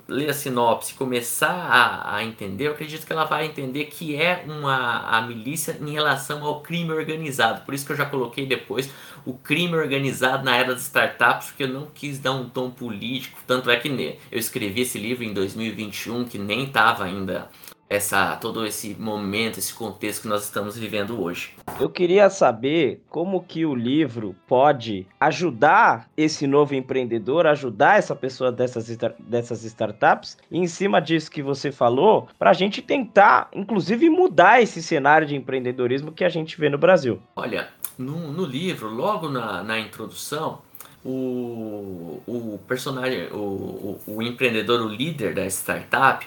ler 0.07 0.29
a 0.29 0.33
sinopse 0.33 0.93
e 0.93 0.95
começar 0.95 1.51
a, 1.51 2.15
a, 2.15 2.23
entender, 2.23 2.67
eu 2.67 2.71
acredito 2.71 3.05
que 3.05 3.13
ela 3.13 3.25
vai 3.25 3.45
entender 3.45 3.85
que 3.85 4.15
é 4.15 4.43
uma 4.47 4.99
a 5.07 5.21
milícia 5.21 5.77
em 5.79 5.91
relação 5.91 6.43
ao 6.43 6.61
crime 6.61 6.91
organizado. 6.91 7.65
Por 7.65 7.73
isso 7.73 7.85
que 7.85 7.91
eu 7.91 7.95
já 7.95 8.05
coloquei 8.05 8.45
depois 8.45 8.89
o 9.25 9.33
crime 9.33 9.75
organizado 9.75 10.43
na 10.43 10.55
era 10.55 10.73
das 10.73 10.83
startups, 10.83 11.47
porque 11.47 11.63
eu 11.63 11.69
não 11.69 11.87
quis 11.87 12.19
dar 12.19 12.33
um 12.33 12.47
tom 12.47 12.69
político. 12.69 13.39
Tanto 13.47 13.69
é 13.69 13.75
que 13.77 13.87
eu 14.31 14.39
escrevi 14.39 14.81
esse 14.81 14.99
livro 14.99 15.23
em 15.23 15.33
2021, 15.33 16.25
que 16.25 16.37
nem 16.37 16.65
estava 16.65 17.03
ainda 17.03 17.49
essa 17.89 18.35
todo 18.37 18.65
esse 18.65 18.95
momento, 18.95 19.59
esse 19.59 19.73
contexto 19.73 20.23
que 20.23 20.27
nós 20.27 20.43
estamos 20.43 20.77
vivendo 20.77 21.21
hoje. 21.21 21.53
Eu 21.79 21.89
queria 21.89 22.29
saber 22.29 23.01
como 23.09 23.43
que 23.43 23.65
o 23.65 23.75
livro 23.75 24.35
pode 24.47 25.07
ajudar 25.19 26.09
esse 26.15 26.47
novo 26.47 26.73
empreendedor, 26.73 27.45
ajudar 27.45 27.97
essa 27.97 28.15
pessoa 28.15 28.51
dessas, 28.51 28.97
dessas 29.19 29.63
startups, 29.63 30.37
e 30.49 30.57
em 30.57 30.67
cima 30.67 31.01
disso 31.01 31.29
que 31.29 31.41
você 31.41 31.71
falou, 31.71 32.27
para 32.39 32.51
a 32.51 32.53
gente 32.53 32.81
tentar, 32.81 33.49
inclusive, 33.53 34.09
mudar 34.09 34.61
esse 34.61 34.81
cenário 34.81 35.27
de 35.27 35.35
empreendedorismo 35.35 36.11
que 36.11 36.23
a 36.23 36.29
gente 36.29 36.59
vê 36.59 36.69
no 36.69 36.77
Brasil. 36.77 37.21
Olha, 37.35 37.67
no, 37.97 38.31
no 38.31 38.45
livro, 38.45 38.89
logo 38.89 39.29
na, 39.29 39.63
na 39.63 39.79
introdução, 39.79 40.61
o, 41.03 42.21
o 42.25 42.59
personagem, 42.67 43.27
o, 43.31 43.37
o, 43.37 44.01
o 44.07 44.21
empreendedor, 44.23 44.81
o 44.81 44.89
líder 44.89 45.33
da 45.35 45.45
startup, 45.45 46.25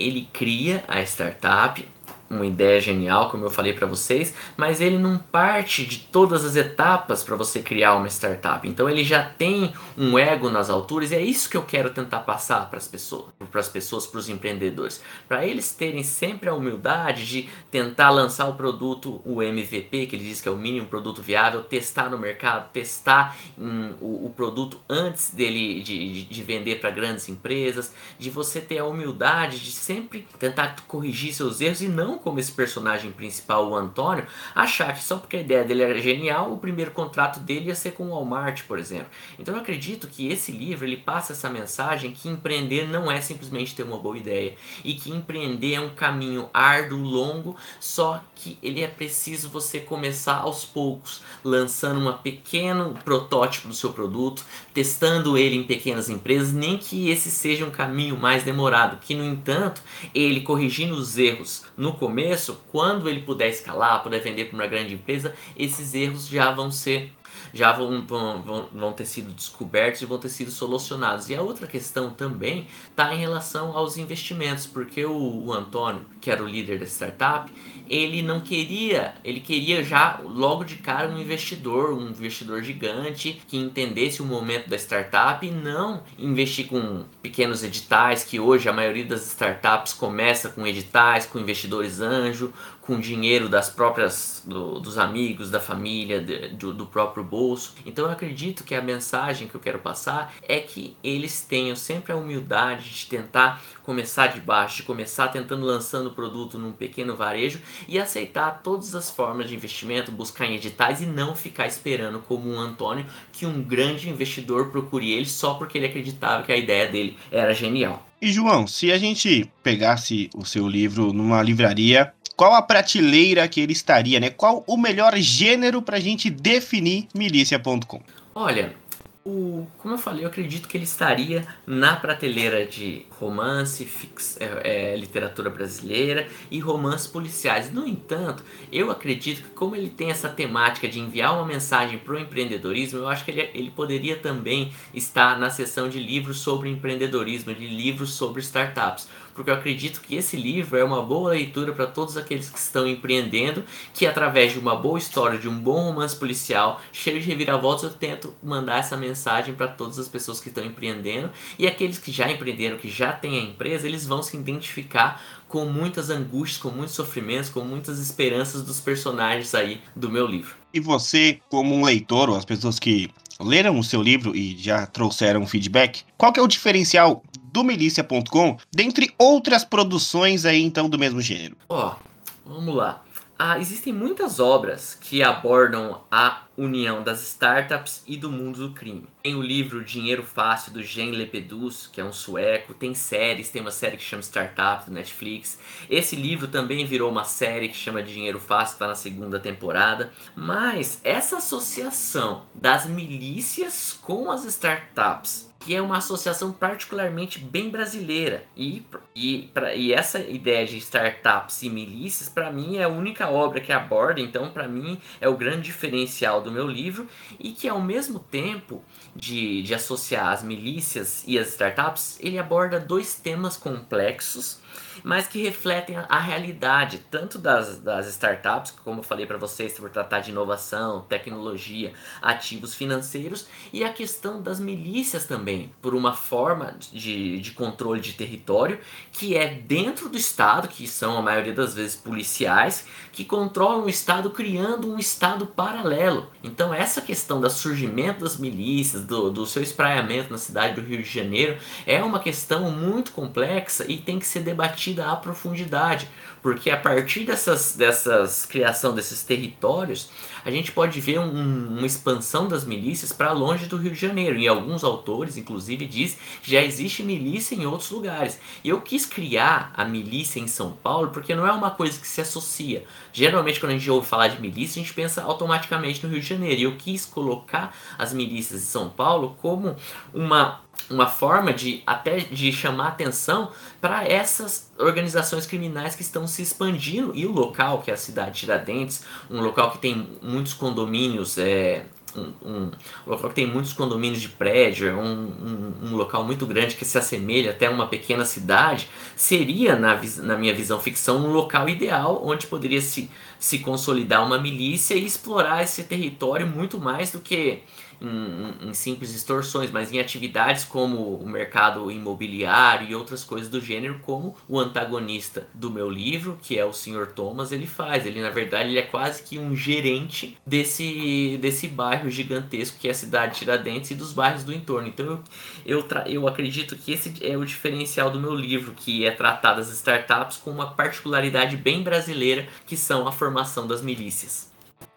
ele 0.00 0.28
cria 0.32 0.82
a 0.88 1.00
startup, 1.02 1.86
uma 2.30 2.46
ideia 2.46 2.80
genial, 2.80 3.28
como 3.28 3.44
eu 3.44 3.50
falei 3.50 3.72
para 3.72 3.88
vocês, 3.88 4.32
mas 4.56 4.80
ele 4.80 4.96
não 4.96 5.18
parte 5.18 5.84
de 5.84 5.98
todas 5.98 6.44
as 6.44 6.54
etapas 6.54 7.24
para 7.24 7.34
você 7.34 7.60
criar 7.60 7.96
uma 7.96 8.06
startup. 8.06 8.66
Então 8.68 8.88
ele 8.88 9.02
já 9.02 9.24
tem 9.24 9.74
um 9.98 10.16
ego 10.16 10.48
nas 10.48 10.70
alturas 10.70 11.10
e 11.10 11.16
é 11.16 11.20
isso 11.20 11.50
que 11.50 11.56
eu 11.56 11.62
quero 11.62 11.90
tentar 11.90 12.20
passar 12.20 12.70
para 12.70 12.78
as 12.78 12.86
pessoas, 12.86 13.32
para 13.50 13.60
as 13.60 13.68
pessoas, 13.68 14.06
para 14.06 14.20
os 14.20 14.28
empreendedores, 14.28 15.02
para 15.26 15.44
eles 15.44 15.72
terem 15.72 16.04
sempre 16.04 16.48
a 16.48 16.54
humildade 16.54 17.26
de 17.26 17.48
tentar 17.68 18.10
lançar 18.10 18.48
o 18.48 18.54
produto, 18.54 19.20
o 19.24 19.42
MVP, 19.42 20.06
que 20.06 20.14
ele 20.14 20.24
diz 20.24 20.40
que 20.40 20.48
é 20.48 20.52
o 20.52 20.56
mínimo 20.56 20.86
produto 20.86 21.20
viável, 21.20 21.64
testar 21.64 22.08
no 22.08 22.18
mercado, 22.18 22.70
testar 22.70 23.36
hum, 23.58 23.92
o, 24.00 24.26
o, 24.26 24.32
produto 24.36 24.78
antes 24.88 25.30
dele 25.30 25.82
de, 25.82 26.12
de, 26.12 26.24
de 26.24 26.42
vender 26.42 26.80
para 26.80 26.90
grandes 26.90 27.28
empresas, 27.28 27.92
de 28.18 28.30
você 28.30 28.60
ter 28.60 28.78
a 28.78 28.84
humildade 28.84 29.58
de 29.58 29.72
sempre 29.72 30.28
tentar 30.38 30.76
corrigir 30.86 31.34
seus 31.34 31.60
erros 31.60 31.82
e 31.82 31.88
não 31.88 32.19
como 32.22 32.38
esse 32.38 32.52
personagem 32.52 33.10
principal, 33.12 33.68
o 33.68 33.74
Antônio, 33.74 34.26
achar 34.54 34.94
que 34.94 35.02
só 35.02 35.16
porque 35.16 35.36
a 35.36 35.40
ideia 35.40 35.64
dele 35.64 35.82
era 35.82 36.00
genial, 36.00 36.52
o 36.52 36.58
primeiro 36.58 36.90
contrato 36.90 37.40
dele 37.40 37.66
ia 37.66 37.74
ser 37.74 37.92
com 37.92 38.04
o 38.06 38.10
Walmart, 38.10 38.64
por 38.64 38.78
exemplo. 38.78 39.08
Então 39.38 39.54
eu 39.54 39.60
acredito 39.60 40.06
que 40.06 40.28
esse 40.28 40.52
livro 40.52 40.86
ele 40.86 40.96
passa 40.96 41.32
essa 41.32 41.48
mensagem 41.48 42.12
que 42.12 42.28
empreender 42.28 42.86
não 42.86 43.10
é 43.10 43.20
simplesmente 43.20 43.74
ter 43.74 43.82
uma 43.82 43.98
boa 43.98 44.16
ideia 44.16 44.54
e 44.84 44.94
que 44.94 45.10
empreender 45.10 45.74
é 45.74 45.80
um 45.80 45.90
caminho 45.90 46.48
árduo, 46.52 46.98
longo, 46.98 47.56
só 47.78 48.22
que 48.34 48.58
ele 48.62 48.82
é 48.82 48.86
preciso 48.88 49.48
você 49.48 49.80
começar 49.80 50.36
aos 50.36 50.64
poucos, 50.64 51.22
lançando 51.42 52.00
um 52.00 52.12
pequeno 52.18 52.94
protótipo 53.04 53.68
do 53.68 53.74
seu 53.74 53.92
produto, 53.92 54.44
testando 54.72 55.36
ele 55.36 55.56
em 55.56 55.64
pequenas 55.64 56.08
empresas, 56.08 56.52
nem 56.52 56.78
que 56.78 57.10
esse 57.10 57.30
seja 57.30 57.64
um 57.64 57.70
caminho 57.70 58.16
mais 58.16 58.42
demorado, 58.42 58.98
que 59.00 59.14
no 59.14 59.24
entanto, 59.24 59.82
ele 60.14 60.40
corrigindo 60.40 60.94
os 60.94 61.18
erros 61.18 61.64
no 61.76 61.92
começo 61.92 62.09
começo, 62.10 62.60
quando 62.72 63.08
ele 63.08 63.22
puder 63.22 63.48
escalar, 63.48 64.02
puder 64.02 64.20
vender 64.20 64.46
para 64.46 64.56
uma 64.56 64.66
grande 64.66 64.94
empresa, 64.94 65.32
esses 65.56 65.94
erros 65.94 66.26
já 66.26 66.50
vão 66.50 66.70
ser 66.70 67.12
já 67.52 67.72
vão, 67.72 68.04
vão, 68.06 68.68
vão 68.72 68.92
ter 68.92 69.06
sido 69.06 69.32
descobertos 69.32 70.02
e 70.02 70.06
vão 70.06 70.18
ter 70.18 70.28
sido 70.28 70.50
solucionados. 70.50 71.28
E 71.30 71.34
a 71.34 71.42
outra 71.42 71.66
questão 71.66 72.10
também 72.10 72.66
está 72.88 73.12
em 73.14 73.18
relação 73.18 73.76
aos 73.76 73.96
investimentos, 73.96 74.66
porque 74.66 75.04
o, 75.04 75.46
o 75.46 75.52
Antônio, 75.52 76.04
que 76.20 76.30
era 76.30 76.42
o 76.42 76.46
líder 76.46 76.78
da 76.78 76.86
startup, 76.86 77.50
ele 77.90 78.22
não 78.22 78.40
queria, 78.40 79.14
ele 79.24 79.40
queria 79.40 79.82
já 79.82 80.20
logo 80.22 80.62
de 80.62 80.76
cara 80.76 81.08
um 81.08 81.20
investidor, 81.20 81.92
um 81.92 82.08
investidor 82.08 82.62
gigante 82.62 83.42
que 83.48 83.56
entendesse 83.56 84.22
o 84.22 84.24
momento 84.24 84.70
da 84.70 84.76
startup 84.76 85.44
e 85.44 85.50
não 85.50 86.04
investir 86.16 86.68
com 86.68 87.04
pequenos 87.20 87.64
editais, 87.64 88.22
que 88.22 88.38
hoje 88.38 88.68
a 88.68 88.72
maioria 88.72 89.04
das 89.04 89.26
startups 89.26 89.92
começa 89.92 90.50
com 90.50 90.64
editais, 90.64 91.26
com 91.26 91.40
investidores 91.40 92.00
anjo, 92.00 92.52
com 92.80 92.98
dinheiro 92.98 93.48
das 93.48 93.68
próprias 93.68 94.42
do, 94.44 94.80
dos 94.80 94.98
amigos, 94.98 95.50
da 95.50 95.60
família, 95.60 96.20
de, 96.20 96.48
do, 96.48 96.72
do, 96.72 96.86
próprio 96.86 97.22
bolso. 97.22 97.74
Então 97.84 98.06
eu 98.06 98.10
acredito 98.10 98.64
que 98.64 98.74
a 98.74 98.82
mensagem 98.82 99.46
que 99.46 99.54
eu 99.54 99.60
quero 99.60 99.78
passar 99.78 100.34
é 100.42 100.58
que 100.60 100.96
eles 101.04 101.42
tenham 101.42 101.76
sempre 101.76 102.12
a 102.12 102.16
humildade 102.16 102.90
de 102.90 103.06
tentar 103.06 103.62
começar 103.82 104.28
de 104.28 104.40
baixo, 104.40 104.78
de 104.78 104.82
começar 104.84 105.28
tentando 105.28 105.64
lançando 105.64 106.08
o 106.08 106.12
produto 106.12 106.58
num 106.58 106.72
pequeno 106.72 107.14
varejo 107.14 107.60
e 107.86 107.98
aceitar 107.98 108.60
todas 108.62 108.94
as 108.94 109.10
formas 109.10 109.48
de 109.48 109.54
investimento, 109.54 110.10
buscar 110.10 110.46
em 110.46 110.56
editais 110.56 111.00
e 111.00 111.06
não 111.06 111.36
ficar 111.36 111.66
esperando 111.66 112.20
como 112.20 112.50
um 112.50 112.58
Antônio 112.58 113.06
que 113.32 113.46
um 113.46 113.62
grande 113.62 114.08
investidor 114.08 114.70
procure 114.70 115.12
ele 115.12 115.26
só 115.26 115.54
porque 115.54 115.78
ele 115.78 115.86
acreditava 115.86 116.42
que 116.42 116.52
a 116.52 116.56
ideia 116.56 116.88
dele 116.88 117.16
era 117.30 117.54
genial. 117.54 118.06
E 118.22 118.30
João, 118.30 118.66
se 118.66 118.92
a 118.92 118.98
gente 118.98 119.50
pegasse 119.62 120.28
o 120.34 120.44
seu 120.44 120.68
livro 120.68 121.10
numa 121.10 121.42
livraria 121.42 122.12
qual 122.36 122.54
a 122.54 122.62
prateleira 122.62 123.46
que 123.48 123.60
ele 123.60 123.72
estaria, 123.72 124.18
né? 124.18 124.30
Qual 124.30 124.64
o 124.66 124.76
melhor 124.76 125.16
gênero 125.16 125.82
para 125.82 125.96
a 125.96 126.00
gente 126.00 126.30
definir 126.30 127.08
milícia.com? 127.14 128.00
Olha, 128.34 128.74
o, 129.22 129.66
como 129.78 129.94
eu 129.94 129.98
falei, 129.98 130.24
eu 130.24 130.28
acredito 130.28 130.66
que 130.66 130.78
ele 130.78 130.84
estaria 130.84 131.46
na 131.66 131.94
prateleira 131.94 132.64
de 132.64 133.04
romance, 133.10 133.84
fix, 133.84 134.38
é, 134.40 134.92
é, 134.92 134.96
literatura 134.96 135.50
brasileira 135.50 136.26
e 136.50 136.58
romances 136.58 137.06
policiais. 137.06 137.70
No 137.70 137.86
entanto, 137.86 138.42
eu 138.72 138.90
acredito 138.90 139.42
que 139.42 139.50
como 139.50 139.76
ele 139.76 139.90
tem 139.90 140.10
essa 140.10 140.28
temática 140.28 140.88
de 140.88 140.98
enviar 140.98 141.34
uma 141.34 141.44
mensagem 141.44 141.98
para 141.98 142.14
o 142.14 142.18
empreendedorismo, 142.18 143.00
eu 143.00 143.08
acho 143.08 143.24
que 143.24 143.30
ele, 143.30 143.50
ele 143.52 143.70
poderia 143.70 144.16
também 144.16 144.72
estar 144.94 145.38
na 145.38 145.50
seção 145.50 145.88
de 145.90 146.00
livros 146.00 146.38
sobre 146.38 146.70
empreendedorismo, 146.70 147.54
de 147.54 147.66
livros 147.66 148.14
sobre 148.14 148.40
startups 148.40 149.06
porque 149.40 149.50
eu 149.50 149.54
acredito 149.54 150.02
que 150.02 150.16
esse 150.16 150.36
livro 150.36 150.76
é 150.76 150.84
uma 150.84 151.00
boa 151.00 151.30
leitura 151.30 151.72
para 151.72 151.86
todos 151.86 152.14
aqueles 152.14 152.50
que 152.50 152.58
estão 152.58 152.86
empreendendo, 152.86 153.64
que 153.94 154.06
através 154.06 154.52
de 154.52 154.58
uma 154.58 154.76
boa 154.76 154.98
história, 154.98 155.38
de 155.38 155.48
um 155.48 155.58
bom 155.58 155.84
romance 155.84 156.14
policial, 156.14 156.78
cheio 156.92 157.18
de 157.18 157.26
reviravoltas, 157.26 157.84
eu 157.84 157.90
tento 157.90 158.34
mandar 158.42 158.80
essa 158.80 158.98
mensagem 158.98 159.54
para 159.54 159.66
todas 159.66 159.98
as 159.98 160.08
pessoas 160.08 160.40
que 160.40 160.50
estão 160.50 160.62
empreendendo 160.62 161.30
e 161.58 161.66
aqueles 161.66 161.98
que 161.98 162.12
já 162.12 162.30
empreenderam, 162.30 162.76
que 162.76 162.90
já 162.90 163.14
têm 163.14 163.38
a 163.38 163.42
empresa, 163.42 163.88
eles 163.88 164.06
vão 164.06 164.22
se 164.22 164.36
identificar 164.36 165.22
com 165.48 165.64
muitas 165.64 166.10
angústias, 166.10 166.60
com 166.60 166.68
muitos 166.68 166.94
sofrimentos, 166.94 167.48
com 167.48 167.62
muitas 167.62 167.98
esperanças 167.98 168.62
dos 168.62 168.78
personagens 168.78 169.54
aí 169.54 169.80
do 169.96 170.10
meu 170.10 170.26
livro. 170.26 170.54
E 170.74 170.80
você, 170.80 171.40
como 171.48 171.74
um 171.74 171.82
leitor, 171.82 172.28
ou 172.28 172.36
as 172.36 172.44
pessoas 172.44 172.78
que 172.78 173.08
leram 173.40 173.78
o 173.78 173.82
seu 173.82 174.02
livro 174.02 174.36
e 174.36 174.54
já 174.58 174.86
trouxeram 174.86 175.46
feedback, 175.46 176.02
qual 176.18 176.30
que 176.30 176.38
é 176.38 176.42
o 176.42 176.46
diferencial 176.46 177.22
do 177.52 177.64
Milícia.com, 177.64 178.56
dentre 178.72 179.12
outras 179.18 179.64
produções 179.64 180.44
aí 180.44 180.62
então 180.62 180.88
do 180.88 180.98
mesmo 180.98 181.20
gênero? 181.20 181.56
Ó, 181.68 181.94
oh, 181.96 182.48
vamos 182.48 182.74
lá. 182.74 183.02
Ah, 183.42 183.58
existem 183.58 183.90
muitas 183.90 184.38
obras 184.38 184.94
que 185.00 185.22
abordam 185.22 186.02
a 186.10 186.42
união 186.58 187.02
das 187.02 187.22
startups 187.22 188.02
e 188.06 188.14
do 188.14 188.30
mundo 188.30 188.68
do 188.68 188.74
crime. 188.74 189.06
Tem 189.22 189.34
o 189.34 189.40
livro 189.40 189.82
Dinheiro 189.82 190.22
Fácil 190.22 190.74
do 190.74 190.82
Jean 190.82 191.10
Lepedus, 191.10 191.86
que 191.86 192.02
é 192.02 192.04
um 192.04 192.12
sueco, 192.12 192.74
tem 192.74 192.92
séries, 192.92 193.48
tem 193.48 193.62
uma 193.62 193.70
série 193.70 193.96
que 193.96 194.02
chama 194.02 194.20
Startup 194.20 194.84
do 194.84 194.92
Netflix. 194.92 195.58
Esse 195.88 196.16
livro 196.16 196.48
também 196.48 196.84
virou 196.84 197.10
uma 197.10 197.24
série 197.24 197.70
que 197.70 197.76
chama 197.78 198.02
Dinheiro 198.02 198.38
Fácil, 198.38 198.74
está 198.74 198.86
na 198.86 198.94
segunda 198.94 199.40
temporada. 199.40 200.12
Mas 200.36 201.00
essa 201.02 201.38
associação 201.38 202.42
das 202.54 202.84
milícias 202.84 203.98
com 204.02 204.30
as 204.30 204.44
startups 204.44 205.49
que 205.60 205.74
é 205.74 205.80
uma 205.80 205.98
associação 205.98 206.50
particularmente 206.50 207.38
bem 207.38 207.68
brasileira. 207.68 208.44
E, 208.56 208.82
e, 209.14 209.50
pra, 209.52 209.74
e 209.74 209.92
essa 209.92 210.18
ideia 210.18 210.66
de 210.66 210.78
startups 210.78 211.62
e 211.62 211.68
milícias, 211.68 212.30
para 212.30 212.50
mim, 212.50 212.78
é 212.78 212.84
a 212.84 212.88
única 212.88 213.28
obra 213.28 213.60
que 213.60 213.70
aborda, 213.70 214.20
então, 214.20 214.50
para 214.50 214.66
mim, 214.66 214.98
é 215.20 215.28
o 215.28 215.36
grande 215.36 215.62
diferencial 215.62 216.40
do 216.40 216.50
meu 216.50 216.66
livro, 216.66 217.06
e 217.38 217.52
que, 217.52 217.68
ao 217.68 217.80
mesmo 217.80 218.18
tempo 218.18 218.82
de, 219.14 219.62
de 219.62 219.74
associar 219.74 220.28
as 220.28 220.42
milícias 220.42 221.22
e 221.26 221.38
as 221.38 221.48
startups, 221.48 222.18
ele 222.20 222.38
aborda 222.38 222.80
dois 222.80 223.14
temas 223.14 223.56
complexos 223.56 224.58
mas 225.02 225.26
que 225.26 225.42
refletem 225.42 225.96
a, 225.96 226.18
realidade 226.18 227.00
tanto 227.10 227.38
das, 227.38 227.78
das 227.78 228.06
startups, 228.08 228.72
como 228.84 229.00
eu 229.00 229.04
falei 229.04 229.26
para 229.26 229.38
vocês, 229.38 229.72
por 229.78 229.90
tratar 229.90 230.20
de 230.20 230.30
inovação, 230.30 231.02
tecnologia, 231.08 231.92
ativos 232.20 232.74
financeiros, 232.74 233.46
e 233.72 233.84
a 233.84 233.92
questão 233.92 234.42
das 234.42 234.60
milícias 234.60 235.24
também, 235.24 235.72
por 235.80 235.94
uma 235.94 236.12
forma 236.14 236.74
de, 236.92 237.40
de 237.40 237.50
controle 237.52 238.00
de 238.00 238.12
território 238.12 238.78
que 239.12 239.36
é 239.36 239.48
dentro 239.48 240.08
do 240.08 240.16
Estado, 240.16 240.68
que 240.68 240.86
são 240.86 241.18
a 241.18 241.22
maioria 241.22 241.52
das 241.52 241.74
vezes 241.74 241.96
policiais, 241.96 242.86
que 243.12 243.24
controlam 243.24 243.84
o 243.84 243.88
Estado 243.88 244.30
criando 244.30 244.90
um 244.90 244.98
Estado 244.98 245.46
paralelo. 245.46 246.30
Então 246.42 246.72
essa 246.72 247.00
questão 247.00 247.40
do 247.40 247.50
surgimento 247.50 248.20
das 248.20 248.36
milícias, 248.36 249.04
do, 249.04 249.30
do 249.30 249.46
seu 249.46 249.62
espraiamento 249.62 250.30
na 250.30 250.38
cidade 250.38 250.80
do 250.80 250.86
Rio 250.86 251.02
de 251.02 251.08
Janeiro, 251.08 251.58
é 251.86 252.02
uma 252.02 252.20
questão 252.20 252.70
muito 252.70 253.12
complexa 253.12 253.84
e 253.88 253.96
tem 253.96 254.18
que 254.18 254.26
ser 254.26 254.40
debatida 254.40 254.69
debatida 254.70 255.10
à 255.10 255.16
profundidade, 255.16 256.08
porque 256.42 256.70
a 256.70 256.76
partir 256.76 257.24
dessas, 257.24 257.76
dessas 257.76 258.46
criação 258.46 258.94
desses 258.94 259.22
territórios, 259.22 260.10
a 260.42 260.50
gente 260.50 260.72
pode 260.72 260.98
ver 261.00 261.18
um, 261.18 261.78
uma 261.78 261.86
expansão 261.86 262.48
das 262.48 262.64
milícias 262.64 263.12
para 263.12 263.32
longe 263.32 263.66
do 263.66 263.76
Rio 263.76 263.92
de 263.92 264.00
Janeiro. 264.00 264.38
E 264.38 264.48
alguns 264.48 264.82
autores, 264.82 265.36
inclusive, 265.36 265.84
diz 265.84 266.16
que 266.42 266.50
já 266.50 266.62
existe 266.62 267.02
milícia 267.02 267.54
em 267.54 267.66
outros 267.66 267.90
lugares. 267.90 268.40
Eu 268.64 268.80
quis 268.80 269.04
criar 269.04 269.70
a 269.76 269.84
milícia 269.84 270.40
em 270.40 270.48
São 270.48 270.72
Paulo 270.72 271.10
porque 271.10 271.34
não 271.34 271.46
é 271.46 271.52
uma 271.52 271.70
coisa 271.70 272.00
que 272.00 272.08
se 272.08 272.22
associa. 272.22 272.84
Geralmente, 273.12 273.60
quando 273.60 273.72
a 273.72 273.76
gente 273.76 273.90
ouve 273.90 274.06
falar 274.06 274.28
de 274.28 274.40
milícia, 274.40 274.80
a 274.80 274.82
gente 274.82 274.94
pensa 274.94 275.22
automaticamente 275.22 276.04
no 276.04 276.10
Rio 276.10 276.20
de 276.20 276.26
Janeiro. 276.26 276.60
E 276.60 276.64
eu 276.64 276.76
quis 276.76 277.04
colocar 277.04 277.76
as 277.98 278.14
milícias 278.14 278.60
de 278.60 278.66
São 278.66 278.88
Paulo 278.88 279.36
como 279.42 279.76
uma 280.14 280.60
uma 280.90 281.06
forma 281.06 281.52
de 281.52 281.82
até 281.86 282.18
de 282.18 282.52
chamar 282.52 282.88
atenção 282.88 283.52
para 283.80 284.04
essas 284.06 284.70
organizações 284.76 285.46
criminais 285.46 285.94
que 285.94 286.02
estão 286.02 286.26
se 286.26 286.42
expandindo. 286.42 287.12
E 287.14 287.24
o 287.24 287.32
local 287.32 287.80
que 287.80 287.90
é 287.90 287.94
a 287.94 287.96
cidade 287.96 288.32
de 288.32 288.40
Tiradentes, 288.40 289.04
um 289.30 289.40
local 289.40 289.70
que 289.70 289.78
tem 289.78 290.08
muitos 290.20 290.52
condomínios, 290.52 291.38
é, 291.38 291.86
um, 292.16 292.32
um, 292.42 292.70
local 293.06 293.28
que 293.28 293.36
tem 293.36 293.46
muitos 293.46 293.72
condomínios 293.72 294.20
de 294.20 294.28
prédio, 294.28 294.88
é 294.88 294.94
um, 294.94 295.02
um, 295.02 295.74
um, 295.82 295.96
local 295.96 296.24
muito 296.24 296.44
grande 296.46 296.74
que 296.74 296.84
se 296.84 296.98
assemelha 296.98 297.50
até 297.50 297.66
a 297.66 297.70
uma 297.70 297.86
pequena 297.86 298.24
cidade, 298.24 298.88
seria, 299.14 299.76
na, 299.76 300.00
na 300.22 300.36
minha 300.36 300.54
visão 300.54 300.80
ficção, 300.80 301.18
um 301.18 301.32
local 301.32 301.68
ideal 301.68 302.20
onde 302.24 302.46
poderia 302.46 302.80
se, 302.80 303.10
se 303.38 303.60
consolidar 303.60 304.24
uma 304.24 304.38
milícia 304.38 304.94
e 304.94 305.04
explorar 305.04 305.62
esse 305.62 305.84
território 305.84 306.46
muito 306.46 306.80
mais 306.80 307.12
do 307.12 307.20
que 307.20 307.62
em, 308.00 308.68
em, 308.68 308.74
simples 308.74 309.14
extorsões, 309.14 309.70
mas 309.70 309.92
em 309.92 309.98
atividades 309.98 310.64
como 310.64 311.14
o 311.16 311.28
mercado 311.28 311.90
imobiliário 311.90 312.88
e 312.88 312.94
outras 312.94 313.24
coisas 313.24 313.48
do 313.48 313.60
gênero, 313.60 314.00
como 314.02 314.36
o 314.48 314.58
antagonista 314.58 315.46
do 315.54 315.70
meu 315.70 315.90
livro, 315.90 316.38
que 316.42 316.58
é 316.58 316.64
o 316.64 316.72
Sr. 316.72 317.06
Thomas, 317.14 317.52
ele 317.52 317.66
faz. 317.66 318.06
Ele, 318.06 318.20
na 318.20 318.30
verdade, 318.30 318.70
ele 318.70 318.78
é 318.78 318.82
quase 318.82 319.22
que 319.22 319.38
um 319.38 319.54
gerente 319.54 320.36
desse, 320.46 321.38
desse 321.40 321.68
bairro 321.68 322.10
gigantesco 322.10 322.78
que 322.78 322.88
é 322.88 322.90
a 322.90 322.94
cidade 322.94 323.32
de 323.32 323.38
Tiradentes 323.40 323.90
e 323.90 323.94
dos 323.94 324.12
bairros 324.12 324.44
do 324.44 324.52
entorno. 324.52 324.88
Então 324.88 325.06
eu, 325.06 325.80
eu, 325.80 325.88
eu 326.06 326.28
acredito 326.28 326.76
que 326.76 326.92
esse 326.92 327.14
é 327.22 327.36
o 327.36 327.44
diferencial 327.44 328.10
do 328.10 328.20
meu 328.20 328.34
livro, 328.34 328.72
que 328.72 329.04
é 329.04 329.10
tratar 329.10 329.54
das 329.54 329.70
startups 329.70 330.38
com 330.38 330.50
uma 330.50 330.72
particularidade 330.72 331.56
bem 331.56 331.82
brasileira, 331.82 332.48
que 332.66 332.76
são 332.76 333.06
a 333.06 333.12
formação 333.12 333.66
das 333.66 333.82
milícias. 333.82 334.49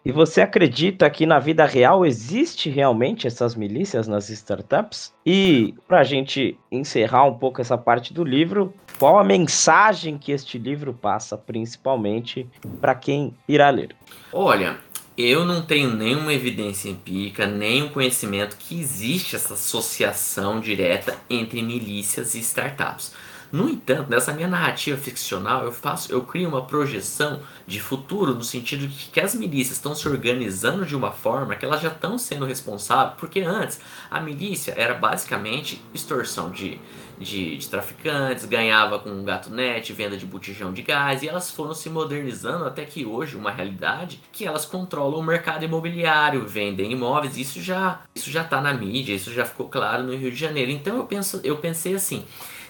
E 0.04 0.12
você 0.12 0.42
acredita 0.42 1.08
que 1.08 1.24
na 1.24 1.38
vida 1.38 1.64
real 1.64 2.04
existe 2.04 2.68
realmente 2.68 3.26
essas 3.26 3.54
milícias 3.54 4.06
nas 4.06 4.28
startups? 4.28 5.14
E 5.24 5.74
para 5.88 6.00
a 6.00 6.04
gente 6.04 6.58
encerrar 6.70 7.24
um 7.24 7.38
pouco 7.38 7.62
essa 7.62 7.78
parte 7.78 8.12
do 8.12 8.22
livro, 8.22 8.74
qual 8.98 9.18
a 9.18 9.24
mensagem 9.24 10.18
que 10.18 10.30
este 10.30 10.58
livro 10.58 10.92
passa, 10.92 11.38
principalmente 11.38 12.46
para 12.82 12.94
quem 12.94 13.34
irá 13.48 13.70
ler? 13.70 13.96
Olha, 14.30 14.76
eu 15.16 15.42
não 15.42 15.62
tenho 15.62 15.96
nenhuma 15.96 16.34
evidência 16.34 16.90
empírica, 16.90 17.46
nenhum 17.46 17.88
conhecimento 17.88 18.58
que 18.58 18.78
existe 18.78 19.36
essa 19.36 19.54
associação 19.54 20.60
direta 20.60 21.16
entre 21.30 21.62
milícias 21.62 22.34
e 22.34 22.40
startups. 22.40 23.14
No 23.54 23.68
entanto, 23.68 24.10
nessa 24.10 24.32
minha 24.32 24.48
narrativa 24.48 24.98
ficcional, 24.98 25.64
eu 25.64 25.70
faço, 25.70 26.10
eu 26.10 26.22
crio 26.22 26.48
uma 26.48 26.66
projeção 26.66 27.40
de 27.64 27.78
futuro 27.78 28.34
no 28.34 28.42
sentido 28.42 28.88
de 28.88 29.04
que 29.10 29.20
as 29.20 29.32
milícias 29.32 29.76
estão 29.76 29.94
se 29.94 30.08
organizando 30.08 30.84
de 30.84 30.96
uma 30.96 31.12
forma 31.12 31.54
que 31.54 31.64
elas 31.64 31.80
já 31.80 31.86
estão 31.86 32.18
sendo 32.18 32.46
responsáveis, 32.46 33.16
porque 33.16 33.42
antes 33.42 33.80
a 34.10 34.18
milícia 34.20 34.74
era 34.76 34.92
basicamente 34.92 35.80
extorsão 35.94 36.50
de, 36.50 36.80
de, 37.16 37.56
de 37.56 37.68
traficantes, 37.68 38.44
ganhava 38.44 38.98
com 38.98 39.22
gato 39.22 39.50
net, 39.50 39.92
venda 39.92 40.16
de 40.16 40.26
botijão 40.26 40.72
de 40.72 40.82
gás, 40.82 41.22
e 41.22 41.28
elas 41.28 41.48
foram 41.48 41.74
se 41.74 41.88
modernizando 41.88 42.64
até 42.64 42.84
que 42.84 43.06
hoje 43.06 43.36
uma 43.36 43.52
realidade 43.52 44.20
que 44.32 44.44
elas 44.44 44.64
controlam 44.64 45.20
o 45.20 45.22
mercado 45.22 45.64
imobiliário, 45.64 46.44
vendem 46.44 46.90
imóveis, 46.90 47.36
isso 47.36 47.62
já 47.62 48.00
isso 48.16 48.32
já 48.32 48.42
está 48.42 48.60
na 48.60 48.74
mídia, 48.74 49.14
isso 49.14 49.32
já 49.32 49.44
ficou 49.44 49.68
claro 49.68 50.02
no 50.02 50.16
Rio 50.16 50.32
de 50.32 50.36
Janeiro. 50.36 50.72
Então 50.72 50.96
eu 50.96 51.04
penso, 51.04 51.40
eu 51.44 51.56
pensei 51.58 51.94
assim, 51.94 52.24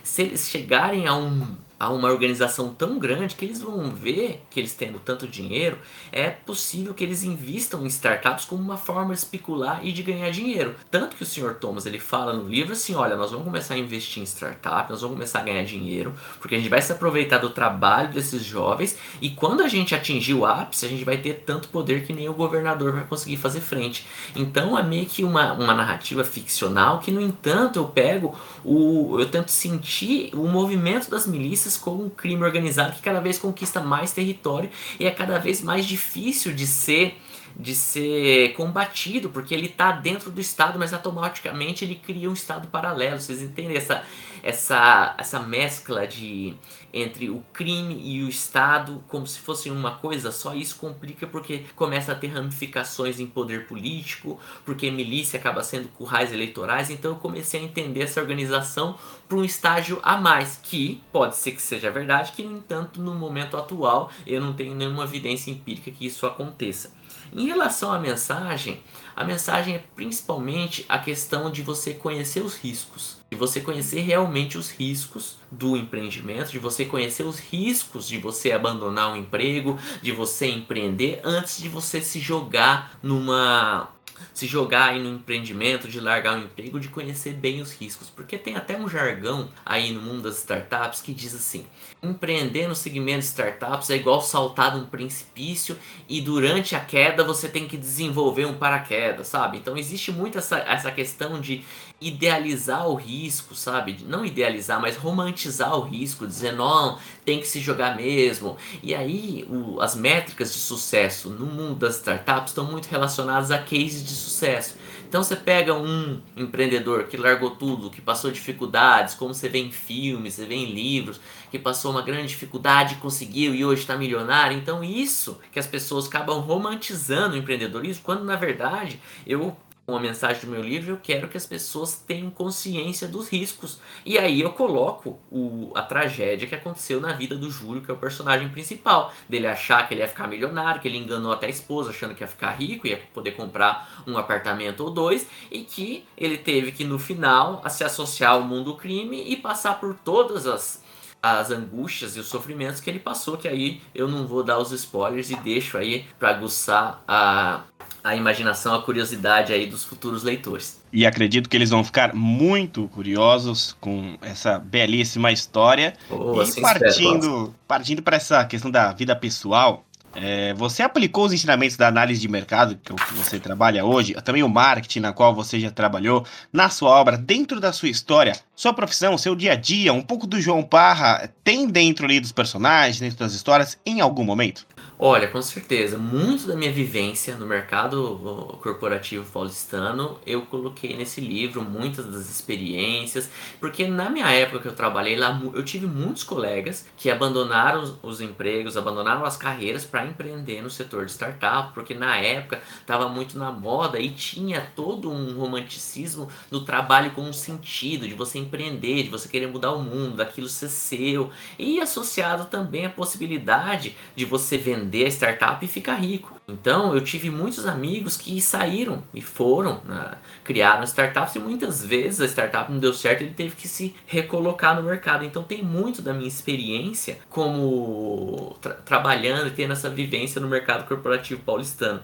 se 0.04 0.22
eles 0.22 0.48
chegarem 0.48 1.08
a 1.08 1.16
um, 1.16 1.56
a 1.84 1.90
uma 1.90 2.10
organização 2.10 2.72
tão 2.72 2.98
grande 2.98 3.34
que 3.34 3.44
eles 3.44 3.60
vão 3.60 3.90
ver 3.90 4.42
que 4.50 4.58
eles 4.58 4.74
tendo 4.74 4.98
tanto 4.98 5.28
dinheiro, 5.28 5.78
é 6.10 6.30
possível 6.30 6.94
que 6.94 7.04
eles 7.04 7.22
invistam 7.22 7.84
em 7.84 7.86
startups 7.86 8.46
como 8.46 8.62
uma 8.62 8.78
forma 8.78 9.12
de 9.12 9.18
especular 9.20 9.84
e 9.84 9.92
de 9.92 10.02
ganhar 10.02 10.30
dinheiro. 10.30 10.74
Tanto 10.90 11.14
que 11.14 11.22
o 11.22 11.26
Sr. 11.26 11.54
Thomas 11.54 11.84
ele 11.84 11.98
fala 11.98 12.32
no 12.32 12.48
livro 12.48 12.72
assim, 12.72 12.94
olha, 12.94 13.16
nós 13.16 13.30
vamos 13.30 13.44
começar 13.44 13.74
a 13.74 13.78
investir 13.78 14.22
em 14.22 14.26
startup, 14.26 14.90
nós 14.90 15.02
vamos 15.02 15.16
começar 15.16 15.40
a 15.40 15.42
ganhar 15.42 15.64
dinheiro, 15.64 16.14
porque 16.40 16.54
a 16.54 16.58
gente 16.58 16.70
vai 16.70 16.80
se 16.80 16.90
aproveitar 16.90 17.38
do 17.38 17.50
trabalho 17.50 18.08
desses 18.12 18.42
jovens 18.42 18.96
e 19.20 19.30
quando 19.30 19.62
a 19.62 19.68
gente 19.68 19.94
atingir 19.94 20.34
o 20.34 20.46
ápice, 20.46 20.86
a 20.86 20.88
gente 20.88 21.04
vai 21.04 21.18
ter 21.18 21.42
tanto 21.44 21.68
poder 21.68 22.06
que 22.06 22.12
nem 22.14 22.28
o 22.28 22.34
governador 22.34 22.92
vai 22.92 23.04
conseguir 23.04 23.36
fazer 23.36 23.60
frente. 23.60 24.06
Então 24.34 24.78
é 24.78 24.82
meio 24.82 25.06
que 25.06 25.22
uma, 25.22 25.52
uma 25.52 25.74
narrativa 25.74 26.24
ficcional 26.24 26.98
que, 27.00 27.10
no 27.10 27.20
entanto, 27.20 27.78
eu 27.78 27.84
pego 27.86 28.34
o. 28.64 29.18
eu 29.18 29.26
tento 29.26 29.50
sentir 29.50 30.30
o 30.34 30.46
movimento 30.48 31.10
das 31.10 31.26
milícias 31.26 31.73
como 31.76 32.04
um 32.04 32.10
crime 32.10 32.42
organizado 32.42 32.94
que 32.94 33.02
cada 33.02 33.20
vez 33.20 33.38
conquista 33.38 33.80
mais 33.80 34.12
território 34.12 34.70
e 34.98 35.06
é 35.06 35.10
cada 35.10 35.38
vez 35.38 35.62
mais 35.62 35.86
difícil 35.86 36.52
de 36.52 36.66
ser 36.66 37.16
de 37.56 37.74
ser 37.74 38.52
combatido, 38.54 39.28
porque 39.30 39.54
ele 39.54 39.66
está 39.66 39.92
dentro 39.92 40.30
do 40.30 40.40
Estado, 40.40 40.78
mas 40.78 40.92
automaticamente 40.92 41.84
ele 41.84 41.94
cria 41.94 42.28
um 42.28 42.32
Estado 42.32 42.68
paralelo. 42.68 43.20
Vocês 43.20 43.42
entendem 43.42 43.76
essa, 43.76 44.02
essa, 44.42 45.14
essa 45.18 45.40
mescla 45.40 46.06
de 46.06 46.54
entre 46.92 47.28
o 47.28 47.42
crime 47.52 48.00
e 48.00 48.22
o 48.22 48.28
Estado 48.28 49.02
como 49.08 49.26
se 49.26 49.40
fossem 49.40 49.72
uma 49.72 49.96
coisa 49.96 50.30
só. 50.30 50.54
Isso 50.54 50.76
complica 50.76 51.26
porque 51.26 51.64
começa 51.74 52.12
a 52.12 52.14
ter 52.14 52.28
ramificações 52.28 53.18
em 53.18 53.26
poder 53.26 53.66
político, 53.66 54.38
porque 54.64 54.90
milícia 54.92 55.38
acaba 55.38 55.64
sendo 55.64 55.88
currais 55.88 56.32
eleitorais. 56.32 56.90
Então 56.90 57.12
eu 57.12 57.16
comecei 57.16 57.60
a 57.60 57.64
entender 57.64 58.02
essa 58.02 58.20
organização 58.20 58.96
para 59.28 59.36
um 59.36 59.44
estágio 59.44 59.98
a 60.04 60.16
mais, 60.16 60.60
que 60.62 61.02
pode 61.12 61.36
ser 61.36 61.52
que 61.52 61.62
seja 61.62 61.90
verdade, 61.90 62.32
que 62.32 62.44
no 62.44 62.58
entanto 62.58 63.02
no 63.02 63.14
momento 63.14 63.56
atual 63.56 64.10
eu 64.24 64.40
não 64.40 64.52
tenho 64.52 64.74
nenhuma 64.74 65.02
evidência 65.02 65.50
empírica 65.50 65.90
que 65.90 66.06
isso 66.06 66.26
aconteça. 66.26 66.92
Em 67.34 67.46
relação 67.46 67.92
à 67.92 67.98
mensagem, 67.98 68.80
a 69.16 69.24
mensagem 69.24 69.74
é 69.74 69.84
principalmente 69.96 70.84
a 70.88 71.00
questão 71.00 71.50
de 71.50 71.62
você 71.62 71.92
conhecer 71.92 72.44
os 72.44 72.54
riscos, 72.56 73.16
de 73.28 73.36
você 73.36 73.60
conhecer 73.60 74.02
realmente 74.02 74.56
os 74.56 74.70
riscos 74.70 75.36
do 75.50 75.76
empreendimento, 75.76 76.52
de 76.52 76.60
você 76.60 76.84
conhecer 76.84 77.24
os 77.24 77.40
riscos 77.40 78.06
de 78.06 78.18
você 78.18 78.52
abandonar 78.52 79.12
um 79.12 79.16
emprego, 79.16 79.76
de 80.00 80.12
você 80.12 80.46
empreender 80.46 81.20
antes 81.24 81.60
de 81.60 81.68
você 81.68 82.00
se 82.00 82.20
jogar 82.20 82.96
numa 83.02 83.88
se 84.32 84.46
jogar 84.46 84.90
aí 84.90 85.02
no 85.02 85.10
empreendimento, 85.10 85.88
de 85.88 86.00
largar 86.00 86.38
o 86.38 86.42
emprego, 86.42 86.80
de 86.80 86.88
conhecer 86.88 87.34
bem 87.34 87.60
os 87.60 87.72
riscos. 87.72 88.08
Porque 88.08 88.38
tem 88.38 88.56
até 88.56 88.76
um 88.76 88.88
jargão 88.88 89.50
aí 89.64 89.92
no 89.92 90.00
mundo 90.00 90.22
das 90.22 90.38
startups 90.38 91.00
que 91.00 91.12
diz 91.12 91.34
assim: 91.34 91.66
empreender 92.02 92.68
no 92.68 92.74
segmento 92.74 93.20
de 93.20 93.26
startups 93.26 93.90
é 93.90 93.96
igual 93.96 94.20
saltar 94.20 94.76
num 94.76 94.86
precipício 94.86 95.76
e 96.08 96.20
durante 96.20 96.74
a 96.76 96.80
queda 96.80 97.24
você 97.24 97.48
tem 97.48 97.66
que 97.66 97.76
desenvolver 97.76 98.46
um 98.46 98.54
paraquedas, 98.54 99.28
sabe? 99.28 99.58
Então 99.58 99.76
existe 99.76 100.12
muito 100.12 100.38
essa, 100.38 100.58
essa 100.58 100.90
questão 100.90 101.40
de 101.40 101.64
idealizar 102.00 102.86
o 102.88 102.94
risco, 102.94 103.54
sabe? 103.54 104.04
Não 104.06 104.24
idealizar, 104.24 104.80
mas 104.80 104.96
romantizar 104.96 105.74
o 105.76 105.82
risco, 105.82 106.26
dizer, 106.26 106.52
não, 106.52 106.98
tem 107.24 107.40
que 107.40 107.46
se 107.46 107.60
jogar 107.60 107.96
mesmo. 107.96 108.56
E 108.82 108.94
aí, 108.94 109.46
o, 109.48 109.80
as 109.80 109.94
métricas 109.94 110.52
de 110.52 110.58
sucesso 110.58 111.30
no 111.30 111.46
mundo 111.46 111.76
das 111.76 111.96
startups 111.96 112.50
estão 112.50 112.64
muito 112.64 112.86
relacionadas 112.86 113.50
a 113.50 113.58
cases 113.58 114.04
de 114.04 114.12
sucesso. 114.12 114.76
Então 115.14 115.22
você 115.22 115.36
pega 115.36 115.72
um 115.72 116.20
empreendedor 116.36 117.04
que 117.04 117.16
largou 117.16 117.52
tudo, 117.52 117.88
que 117.88 118.00
passou 118.00 118.32
dificuldades, 118.32 119.14
como 119.14 119.32
você 119.32 119.48
vê 119.48 119.60
em 119.60 119.70
filmes, 119.70 120.34
você 120.34 120.44
vê 120.44 120.56
em 120.56 120.72
livros, 120.72 121.20
que 121.52 121.58
passou 121.58 121.92
uma 121.92 122.02
grande 122.02 122.26
dificuldade, 122.26 122.96
conseguiu 122.96 123.54
e 123.54 123.64
hoje 123.64 123.82
está 123.82 123.96
milionário. 123.96 124.58
Então 124.58 124.82
isso 124.82 125.38
que 125.52 125.60
as 125.60 125.68
pessoas 125.68 126.08
acabam 126.08 126.40
romantizando 126.40 127.36
o 127.36 127.38
empreendedorismo, 127.38 128.02
quando 128.02 128.24
na 128.24 128.34
verdade 128.34 129.00
eu 129.24 129.56
uma 129.86 130.00
mensagem 130.00 130.40
do 130.42 130.50
meu 130.50 130.62
livro, 130.62 130.92
eu 130.92 131.00
quero 131.02 131.28
que 131.28 131.36
as 131.36 131.46
pessoas 131.46 131.94
tenham 131.94 132.30
consciência 132.30 133.06
dos 133.06 133.28
riscos. 133.28 133.78
E 134.04 134.18
aí 134.18 134.40
eu 134.40 134.52
coloco 134.52 135.18
o, 135.30 135.72
a 135.74 135.82
tragédia 135.82 136.48
que 136.48 136.54
aconteceu 136.54 137.00
na 137.00 137.12
vida 137.12 137.36
do 137.36 137.50
Júlio, 137.50 137.82
que 137.82 137.90
é 137.90 137.94
o 137.94 137.98
personagem 137.98 138.48
principal. 138.48 139.12
Dele 139.28 139.46
achar 139.46 139.86
que 139.86 139.92
ele 139.92 140.00
ia 140.00 140.08
ficar 140.08 140.26
milionário, 140.26 140.80
que 140.80 140.88
ele 140.88 140.96
enganou 140.96 141.32
até 141.32 141.46
a 141.46 141.50
esposa 141.50 141.90
achando 141.90 142.14
que 142.14 142.22
ia 142.22 142.28
ficar 142.28 142.52
rico, 142.52 142.86
ia 142.86 143.00
poder 143.12 143.32
comprar 143.32 144.02
um 144.06 144.16
apartamento 144.16 144.80
ou 144.80 144.90
dois, 144.90 145.26
e 145.50 145.60
que 145.60 146.04
ele 146.16 146.38
teve 146.38 146.72
que 146.72 146.84
no 146.84 146.98
final 146.98 147.62
se 147.68 147.84
associar 147.84 148.32
ao 148.32 148.42
mundo 148.42 148.64
do 148.64 148.76
crime 148.76 149.22
e 149.30 149.36
passar 149.36 149.78
por 149.78 149.94
todas 149.94 150.46
as 150.46 150.82
as 151.24 151.50
angústias 151.50 152.18
e 152.18 152.20
os 152.20 152.26
sofrimentos 152.26 152.82
que 152.82 152.90
ele 152.90 152.98
passou, 152.98 153.38
que 153.38 153.48
aí 153.48 153.80
eu 153.94 154.06
não 154.06 154.26
vou 154.26 154.42
dar 154.42 154.58
os 154.58 154.72
spoilers 154.72 155.30
e 155.30 155.36
deixo 155.36 155.78
aí 155.78 156.06
para 156.18 156.28
aguçar 156.28 157.02
a, 157.08 157.62
a 158.04 158.14
imaginação, 158.14 158.74
a 158.74 158.82
curiosidade 158.82 159.50
aí 159.50 159.66
dos 159.66 159.82
futuros 159.82 160.22
leitores. 160.22 160.78
E 160.92 161.06
acredito 161.06 161.48
que 161.48 161.56
eles 161.56 161.70
vão 161.70 161.82
ficar 161.82 162.14
muito 162.14 162.86
curiosos 162.88 163.74
com 163.80 164.18
essa 164.20 164.58
belíssima 164.58 165.32
história. 165.32 165.94
Oh, 166.10 166.36
e 166.36 166.40
assim 166.42 166.60
partindo, 166.60 167.54
partindo 167.66 168.02
para 168.02 168.16
essa 168.16 168.44
questão 168.44 168.70
da 168.70 168.92
vida 168.92 169.16
pessoal, 169.16 169.86
é, 170.14 170.52
você 170.52 170.82
aplicou 170.82 171.24
os 171.24 171.32
ensinamentos 171.32 171.78
da 171.78 171.88
análise 171.88 172.20
de 172.20 172.28
mercado, 172.28 172.76
que 172.76 172.92
é 172.92 172.94
o 172.94 172.98
que 172.98 173.14
você 173.14 173.40
trabalha 173.40 173.86
hoje, 173.86 174.14
também 174.22 174.42
o 174.42 174.48
marketing, 174.50 175.00
na 175.00 175.12
qual 175.14 175.34
você 175.34 175.58
já 175.58 175.70
trabalhou, 175.70 176.26
na 176.52 176.68
sua 176.68 176.90
obra, 176.90 177.16
dentro 177.16 177.58
da 177.58 177.72
sua 177.72 177.88
história, 177.88 178.36
sua 178.54 178.74
profissão, 178.74 179.16
seu 179.16 179.34
dia 179.34 179.52
a 179.52 179.56
dia, 179.56 179.94
um 179.94 180.02
pouco 180.02 180.26
do 180.26 180.38
João 180.40 180.62
Parra, 180.62 181.30
tem 181.42 181.66
dentro 181.66 182.04
ali 182.04 182.20
dos 182.20 182.32
personagens, 182.32 183.00
dentro 183.00 183.18
das 183.18 183.32
histórias, 183.32 183.78
em 183.84 184.02
algum 184.02 184.24
momento? 184.24 184.66
Olha, 185.06 185.28
com 185.28 185.42
certeza, 185.42 185.98
muito 185.98 186.46
da 186.46 186.56
minha 186.56 186.72
vivência 186.72 187.36
no 187.36 187.44
mercado 187.44 188.58
corporativo 188.62 189.30
paulistano 189.30 190.18
eu 190.26 190.46
coloquei 190.46 190.96
nesse 190.96 191.20
livro, 191.20 191.60
muitas 191.60 192.06
das 192.06 192.30
experiências, 192.30 193.28
porque 193.60 193.86
na 193.86 194.08
minha 194.08 194.30
época 194.30 194.60
que 194.60 194.68
eu 194.68 194.74
trabalhei 194.74 195.14
lá, 195.14 195.38
eu 195.52 195.62
tive 195.62 195.86
muitos 195.86 196.24
colegas 196.24 196.86
que 196.96 197.10
abandonaram 197.10 197.82
os, 197.82 197.98
os 198.02 198.20
empregos, 198.22 198.78
abandonaram 198.78 199.26
as 199.26 199.36
carreiras 199.36 199.84
para 199.84 200.06
empreender 200.06 200.62
no 200.62 200.70
setor 200.70 201.04
de 201.04 201.12
startup, 201.12 201.74
porque 201.74 201.92
na 201.92 202.16
época 202.16 202.62
estava 202.80 203.06
muito 203.06 203.38
na 203.38 203.52
moda 203.52 204.00
e 204.00 204.08
tinha 204.08 204.72
todo 204.74 205.10
um 205.10 205.38
romanticismo 205.38 206.30
do 206.50 206.64
trabalho 206.64 207.10
com 207.10 207.20
um 207.20 207.32
sentido, 207.34 208.08
de 208.08 208.14
você 208.14 208.38
empreender, 208.38 209.02
de 209.02 209.10
você 209.10 209.28
querer 209.28 209.48
mudar 209.48 209.72
o 209.72 209.82
mundo, 209.82 210.16
daquilo 210.16 210.48
ser 210.48 210.70
seu, 210.70 211.30
e 211.58 211.78
associado 211.78 212.46
também 212.46 212.86
a 212.86 212.90
possibilidade 212.90 213.94
de 214.16 214.24
você 214.24 214.56
vender 214.56 214.93
vender 214.94 215.06
a 215.06 215.08
startup 215.08 215.64
e 215.64 215.68
ficar 215.68 215.96
rico. 215.96 216.40
Então 216.46 216.94
eu 216.94 217.00
tive 217.02 217.30
muitos 217.30 217.66
amigos 217.66 218.16
que 218.16 218.40
saíram 218.40 219.02
e 219.12 219.20
foram, 219.20 219.82
né, 219.84 220.12
criaram 220.44 220.84
startups 220.84 221.34
e 221.34 221.38
muitas 221.38 221.84
vezes 221.84 222.20
a 222.20 222.26
startup 222.26 222.70
não 222.70 222.78
deu 222.78 222.92
certo 222.92 223.22
ele 223.22 223.34
teve 223.34 223.56
que 223.56 223.66
se 223.66 223.94
recolocar 224.06 224.76
no 224.76 224.82
mercado. 224.82 225.24
Então 225.24 225.42
tem 225.42 225.62
muito 225.62 226.00
da 226.00 226.12
minha 226.12 226.28
experiência 226.28 227.18
como 227.28 228.56
tra 228.60 228.74
trabalhando 228.74 229.48
e 229.48 229.50
tendo 229.50 229.72
essa 229.72 229.90
vivência 229.90 230.40
no 230.40 230.48
mercado 230.48 230.86
corporativo 230.86 231.40
paulistano. 231.42 232.00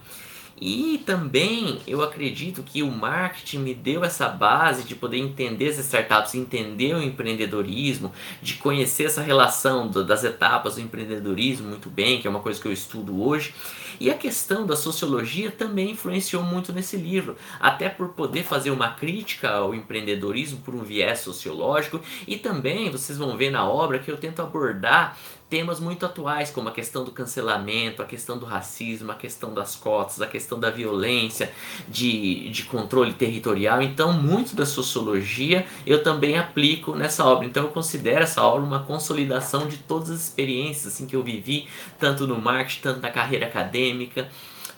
E 0.60 0.98
também 1.06 1.80
eu 1.86 2.02
acredito 2.02 2.62
que 2.62 2.82
o 2.82 2.90
marketing 2.90 3.58
me 3.58 3.74
deu 3.74 4.04
essa 4.04 4.28
base 4.28 4.84
de 4.84 4.94
poder 4.94 5.16
entender 5.16 5.68
as 5.68 5.78
startups, 5.78 6.34
entender 6.34 6.94
o 6.94 7.02
empreendedorismo, 7.02 8.12
de 8.42 8.54
conhecer 8.54 9.04
essa 9.04 9.22
relação 9.22 9.88
do, 9.88 10.04
das 10.04 10.22
etapas 10.22 10.74
do 10.74 10.82
empreendedorismo 10.82 11.68
muito 11.68 11.88
bem, 11.88 12.20
que 12.20 12.26
é 12.26 12.30
uma 12.30 12.40
coisa 12.40 12.60
que 12.60 12.68
eu 12.68 12.72
estudo 12.72 13.22
hoje. 13.22 13.54
E 13.98 14.10
a 14.10 14.14
questão 14.14 14.66
da 14.66 14.76
sociologia 14.76 15.50
também 15.50 15.90
influenciou 15.90 16.42
muito 16.42 16.72
nesse 16.72 16.96
livro, 16.96 17.36
até 17.58 17.88
por 17.88 18.10
poder 18.10 18.42
fazer 18.44 18.70
uma 18.70 18.90
crítica 18.90 19.50
ao 19.50 19.74
empreendedorismo 19.74 20.60
por 20.60 20.74
um 20.74 20.82
viés 20.82 21.20
sociológico. 21.20 22.00
E 22.26 22.36
também 22.36 22.90
vocês 22.90 23.18
vão 23.18 23.36
ver 23.36 23.50
na 23.50 23.68
obra 23.68 23.98
que 23.98 24.10
eu 24.10 24.16
tento 24.16 24.40
abordar 24.40 25.18
temas 25.50 25.80
muito 25.80 26.06
atuais, 26.06 26.50
como 26.50 26.68
a 26.68 26.72
questão 26.72 27.04
do 27.04 27.10
cancelamento, 27.10 28.00
a 28.00 28.06
questão 28.06 28.38
do 28.38 28.46
racismo, 28.46 29.10
a 29.10 29.16
questão 29.16 29.52
das 29.52 29.74
cotas, 29.74 30.22
a 30.22 30.26
questão 30.26 30.58
da 30.58 30.70
violência, 30.70 31.52
de, 31.88 32.48
de 32.50 32.62
controle 32.62 33.12
territorial. 33.12 33.82
Então, 33.82 34.12
muito 34.12 34.54
da 34.54 34.64
sociologia 34.64 35.66
eu 35.84 36.02
também 36.02 36.38
aplico 36.38 36.94
nessa 36.94 37.24
obra. 37.24 37.44
Então, 37.46 37.64
eu 37.64 37.70
considero 37.70 38.22
essa 38.22 38.42
obra 38.42 38.62
uma 38.62 38.84
consolidação 38.84 39.66
de 39.66 39.78
todas 39.78 40.10
as 40.10 40.20
experiências 40.20 40.94
assim, 40.94 41.06
que 41.06 41.16
eu 41.16 41.22
vivi, 41.22 41.68
tanto 41.98 42.26
no 42.28 42.40
marketing, 42.40 42.80
tanto 42.80 43.00
na 43.00 43.10
carreira 43.10 43.46
acadêmica, 43.46 44.28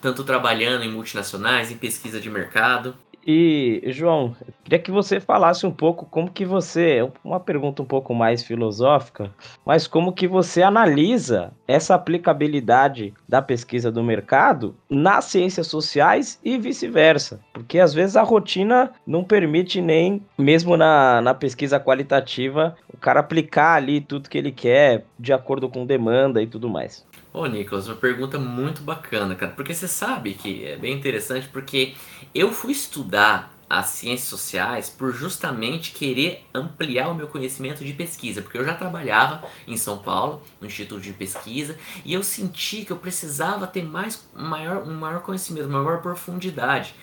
tanto 0.01 0.25
trabalhando 0.25 0.85
em 0.85 0.91
multinacionais, 0.91 1.71
em 1.71 1.77
pesquisa 1.77 2.19
de 2.19 2.31
mercado. 2.31 2.97
E, 3.27 3.83
João, 3.87 4.35
queria 4.65 4.79
que 4.79 4.91
você 4.91 5.21
falasse 5.21 5.65
um 5.65 5.71
pouco 5.71 6.07
como 6.07 6.31
que 6.31 6.45
você, 6.45 7.09
uma 7.23 7.39
pergunta 7.39 7.81
um 7.81 7.85
pouco 7.85 8.13
mais 8.15 8.43
filosófica, 8.43 9.31
mas 9.65 9.87
como 9.87 10.13
que 10.13 10.27
você 10.27 10.63
analisa 10.63 11.53
essa 11.67 11.95
aplicabilidade 11.95 13.15
da 13.29 13.41
pesquisa 13.41 13.93
do 13.93 14.03
mercado 14.03 14.75
nas 14.91 15.27
ciências 15.27 15.69
sociais 15.69 16.39
e 16.45 16.59
vice-versa. 16.59 17.41
Porque 17.53 17.79
às 17.79 17.95
vezes 17.95 18.17
a 18.17 18.23
rotina 18.23 18.91
não 19.07 19.23
permite 19.23 19.81
nem, 19.81 20.23
mesmo 20.37 20.77
na, 20.77 21.21
na 21.21 21.35
pesquisa 21.35 21.79
qualitativa, 21.79 22.77
o 22.93 22.97
cara 22.97 23.21
aplicar 23.21 23.75
ali 23.75 24.01
tudo 24.01 24.29
que 24.29 24.39
ele 24.39 24.51
quer 24.51 25.05
de 25.19 25.33
acordo 25.33 25.69
com 25.69 25.87
demanda 25.87 26.43
e 26.43 26.47
tudo 26.47 26.69
mais. 26.69 27.07
Ô, 27.33 27.47
Nicolas, 27.47 27.89
uma 27.89 27.97
pergunta 27.97 28.39
muito 28.39 28.83
bacana, 28.83 29.35
cara. 29.35 29.53
Porque 29.53 29.73
você 29.73 29.89
sabe 29.89 30.35
que 30.35 30.67
é 30.67 30.77
bem 30.77 30.95
interessante, 30.95 31.49
porque 31.49 31.95
eu 32.35 32.53
fui 32.53 32.73
estudar 32.73 33.53
as 33.71 33.87
ciências 33.87 34.29
sociais 34.29 34.91
por 34.91 35.15
justamente 35.15 35.93
querer 35.93 36.45
ampliar 36.53 37.09
o 37.09 37.15
meu 37.15 37.27
conhecimento 37.27 37.83
de 37.83 37.95
pesquisa, 37.95 38.43
porque 38.43 38.59
eu 38.59 38.65
já 38.67 38.75
trabalhava 38.75 39.49
em 39.67 39.79
São 39.79 39.97
Paulo, 39.97 40.43
no 40.61 40.67
Instituto 40.67 41.01
de 41.01 41.15
Pesquisa, 41.15 41.79
e 42.05 42.13
eu 42.13 42.23
senti 42.23 42.85
que 42.85 42.93
eu 42.93 42.99
precisava 42.99 43.67
ter 43.67 43.83
mais, 43.83 44.29
maior, 44.35 44.87
um 44.87 44.93
maior 44.93 45.23
conhecimento, 45.23 45.71
maior 45.71 46.03
profundidade. 46.03 46.95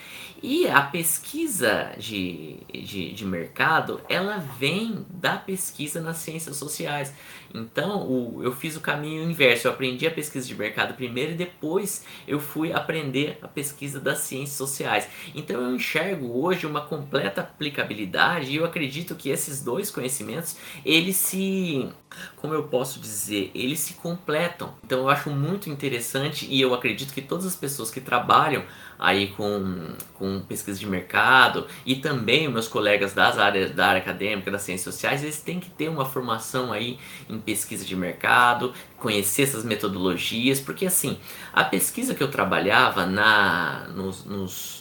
E 0.42 0.68
a 0.68 0.82
pesquisa 0.82 1.92
de, 1.98 2.58
de, 2.72 3.12
de 3.12 3.26
mercado, 3.26 4.02
ela 4.08 4.38
vem 4.38 5.06
da 5.10 5.36
pesquisa 5.36 6.00
nas 6.00 6.18
ciências 6.18 6.56
sociais. 6.56 7.14
Então, 7.54 8.08
o, 8.08 8.44
eu 8.44 8.54
fiz 8.54 8.76
o 8.76 8.82
caminho 8.82 9.24
inverso. 9.30 9.68
Eu 9.68 9.72
aprendi 9.72 10.08
a 10.08 10.12
pesquisa 10.12 10.48
de 10.48 10.56
mercado 10.56 10.94
primeiro 10.94 11.32
e 11.32 11.36
depois 11.36 12.06
eu 12.28 12.40
fui 12.40 12.72
aprender 12.72 13.38
a 13.42 13.48
pesquisa 13.48 14.00
das 14.00 14.20
ciências 14.20 14.58
sociais. 14.58 15.08
Então, 15.36 15.62
eu 15.62 15.76
enxergo 15.76 16.42
hoje 16.42 16.66
uma 16.66 16.82
completa 16.82 17.42
aplicabilidade 17.42 18.52
e 18.52 18.56
eu 18.56 18.66
acredito 18.66 19.16
que 19.16 19.30
esses 19.30 19.62
dois 19.62 19.92
conhecimentos, 19.92 20.56
eles 20.86 21.18
se, 21.18 21.90
como 22.38 22.54
eu 22.54 22.64
posso 22.64 23.00
dizer, 23.00 23.52
eles 23.54 23.80
se 23.80 23.96
completam. 23.96 24.74
Então, 24.86 25.00
eu 25.00 25.10
acho 25.10 25.30
muito 25.30 25.70
interessante 25.70 26.48
e 26.50 26.62
eu 26.62 26.74
acredito 26.74 27.14
que 27.14 27.22
todas 27.22 27.46
as 27.46 27.56
pessoas 27.56 27.92
que 27.92 28.00
trabalham 28.00 28.64
aí 29.00 29.28
com, 29.28 29.93
com 30.16 30.41
pesquisa 30.41 30.78
de 30.78 30.86
mercado 30.86 31.66
e 31.86 31.95
também 31.95 32.50
meus 32.50 32.68
colegas 32.68 33.14
das 33.14 33.38
áreas 33.38 33.72
da 33.72 33.88
área 33.88 34.02
acadêmica, 34.02 34.52
das 34.52 34.62
ciências 34.62 34.93
sociais, 34.93 35.24
eles 35.24 35.41
têm 35.41 35.60
que 35.60 35.70
ter 35.70 35.88
uma 35.88 36.06
formação 36.06 36.74
aí 36.74 37.00
em 37.30 37.39
pesquisa 37.39 37.86
de 37.86 37.95
mercado, 37.95 38.74
conhecer 38.97 39.43
essas 39.43 39.64
metodologias, 39.64 40.60
porque 40.60 40.86
assim, 40.86 41.18
a 41.54 41.64
pesquisa 41.64 42.14
que 42.14 42.22
eu 42.22 42.30
trabalhava 42.30 43.06
na 43.06 43.88
nos, 43.95 44.26
nos 44.26 44.79